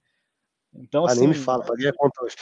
Então, 0.74 1.06
ah, 1.06 1.12
assim, 1.12 1.20
nem 1.20 1.30
me 1.30 1.36
fala, 1.36 1.66
paguei 1.66 1.90
a 1.90 1.94
conta 1.94 2.24
hoje. 2.24 2.36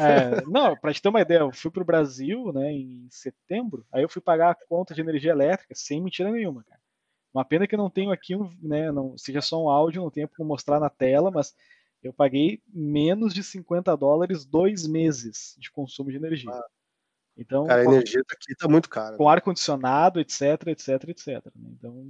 É, 0.00 0.42
não, 0.46 0.76
para 0.76 0.92
te 0.92 1.02
ter 1.02 1.08
uma 1.08 1.20
ideia, 1.20 1.40
eu 1.40 1.52
fui 1.52 1.72
pro 1.72 1.84
Brasil, 1.84 2.52
né, 2.52 2.70
em 2.70 3.08
setembro, 3.10 3.84
aí 3.90 4.02
eu 4.02 4.08
fui 4.08 4.22
pagar 4.22 4.50
a 4.50 4.54
conta 4.54 4.94
de 4.94 5.00
energia 5.00 5.32
elétrica 5.32 5.74
sem 5.74 6.00
mentira 6.00 6.30
nenhuma, 6.30 6.62
cara. 6.62 6.83
Uma 7.34 7.44
pena 7.44 7.66
que 7.66 7.74
eu 7.74 7.78
não 7.78 7.90
tenho 7.90 8.12
aqui, 8.12 8.36
um, 8.36 8.48
né, 8.62 8.92
não 8.92 9.18
seja 9.18 9.40
só 9.40 9.60
um 9.60 9.68
áudio, 9.68 10.00
não 10.00 10.10
tenho 10.10 10.28
como 10.28 10.48
mostrar 10.48 10.78
na 10.78 10.88
tela, 10.88 11.32
mas 11.32 11.52
eu 12.00 12.12
paguei 12.12 12.62
menos 12.72 13.34
de 13.34 13.42
50 13.42 13.96
dólares 13.96 14.44
dois 14.44 14.86
meses 14.86 15.56
de 15.58 15.70
consumo 15.72 16.10
de 16.10 16.16
energia. 16.16 16.52
Ah, 16.52 16.64
então, 17.36 17.66
cara, 17.66 17.82
a 17.82 17.84
energia 17.84 18.22
aqui 18.30 18.54
tá 18.54 18.68
muito 18.68 18.88
cara. 18.88 19.16
Com 19.16 19.28
ar 19.28 19.40
condicionado, 19.40 20.20
etc, 20.20 20.68
etc, 20.68 21.08
etc. 21.08 21.44
Então, 21.72 22.06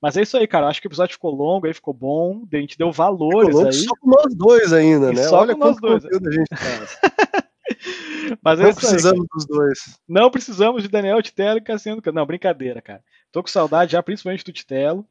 mas 0.00 0.16
é 0.16 0.22
isso 0.22 0.36
aí, 0.36 0.46
cara. 0.46 0.68
Acho 0.68 0.80
que 0.80 0.86
o 0.86 0.90
episódio 0.90 1.14
ficou 1.14 1.34
longo, 1.34 1.66
aí 1.66 1.74
ficou 1.74 1.94
bom. 1.94 2.44
A 2.52 2.56
gente 2.56 2.78
deu 2.78 2.92
valores 2.92 3.48
ficou 3.48 3.62
longo, 3.62 3.68
aí. 3.68 3.72
Só 3.72 3.94
com 4.00 4.10
nós 4.10 4.34
dois 4.34 4.72
ainda, 4.72 5.12
e 5.12 5.16
né? 5.16 5.22
Só 5.24 5.40
Olha 5.40 5.54
com 5.54 5.60
nós 5.60 5.80
dois. 5.80 6.04
A 6.04 6.10
gente 6.10 6.48
Mas 8.42 8.60
é 8.60 8.64
não 8.64 8.74
precisamos 8.74 9.20
aí, 9.20 9.26
dos 9.34 9.46
dois. 9.46 9.98
Não 10.08 10.30
precisamos 10.30 10.82
de 10.82 10.88
Daniel 10.88 11.22
Titelo 11.22 11.58
e 11.58 11.62
Cassiano. 11.62 12.02
Não, 12.12 12.26
brincadeira, 12.26 12.80
cara. 12.80 13.02
Tô 13.30 13.42
com 13.42 13.48
saudade 13.48 13.92
já, 13.92 14.02
principalmente 14.02 14.44
do 14.44 14.52
Titelo. 14.52 15.06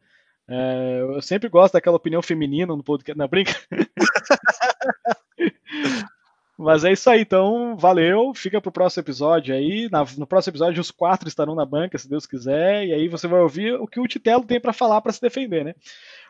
É, 0.47 0.99
eu 1.01 1.21
sempre 1.21 1.49
gosto 1.49 1.73
daquela 1.73 1.97
opinião 1.97 2.21
feminina 2.21 2.75
no 2.75 2.83
podcast. 2.83 3.17
Não, 3.17 3.27
brinca. 3.27 3.53
Mas 6.57 6.83
é 6.83 6.91
isso 6.91 7.09
aí, 7.09 7.21
então, 7.21 7.75
valeu. 7.75 8.33
Fica 8.35 8.61
pro 8.61 8.71
próximo 8.71 9.01
episódio 9.01 9.55
aí. 9.55 9.89
Na, 9.89 10.05
no 10.17 10.27
próximo 10.27 10.51
episódio, 10.51 10.79
os 10.79 10.91
quatro 10.91 11.27
estarão 11.27 11.55
na 11.55 11.65
banca, 11.65 11.97
se 11.97 12.07
Deus 12.07 12.27
quiser. 12.27 12.85
E 12.85 12.93
aí 12.93 13.07
você 13.07 13.27
vai 13.27 13.39
ouvir 13.39 13.73
o 13.73 13.87
que 13.87 13.99
o 13.99 14.07
Titelo 14.07 14.43
tem 14.43 14.59
para 14.59 14.73
falar 14.73 15.01
para 15.01 15.11
se 15.11 15.21
defender, 15.21 15.65
né? 15.65 15.73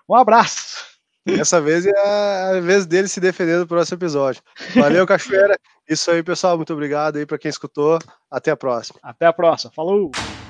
Um 0.07 0.15
abraço. 0.15 0.90
Essa 1.25 1.61
vez 1.61 1.85
é 1.85 1.91
a 1.99 2.59
vez 2.59 2.85
dele 2.85 3.07
se 3.07 3.19
defender 3.19 3.59
no 3.59 3.67
próximo 3.67 3.97
episódio. 3.97 4.41
Valeu, 4.75 5.05
Cachoeira. 5.05 5.57
Isso 5.87 6.09
aí, 6.09 6.23
pessoal. 6.23 6.57
Muito 6.57 6.73
obrigado 6.73 7.17
aí 7.17 7.25
para 7.25 7.37
quem 7.37 7.49
escutou. 7.49 7.99
Até 8.29 8.51
a 8.51 8.57
próxima. 8.57 8.99
Até 9.03 9.25
a 9.25 9.33
próxima. 9.33 9.71
Falou! 9.71 10.40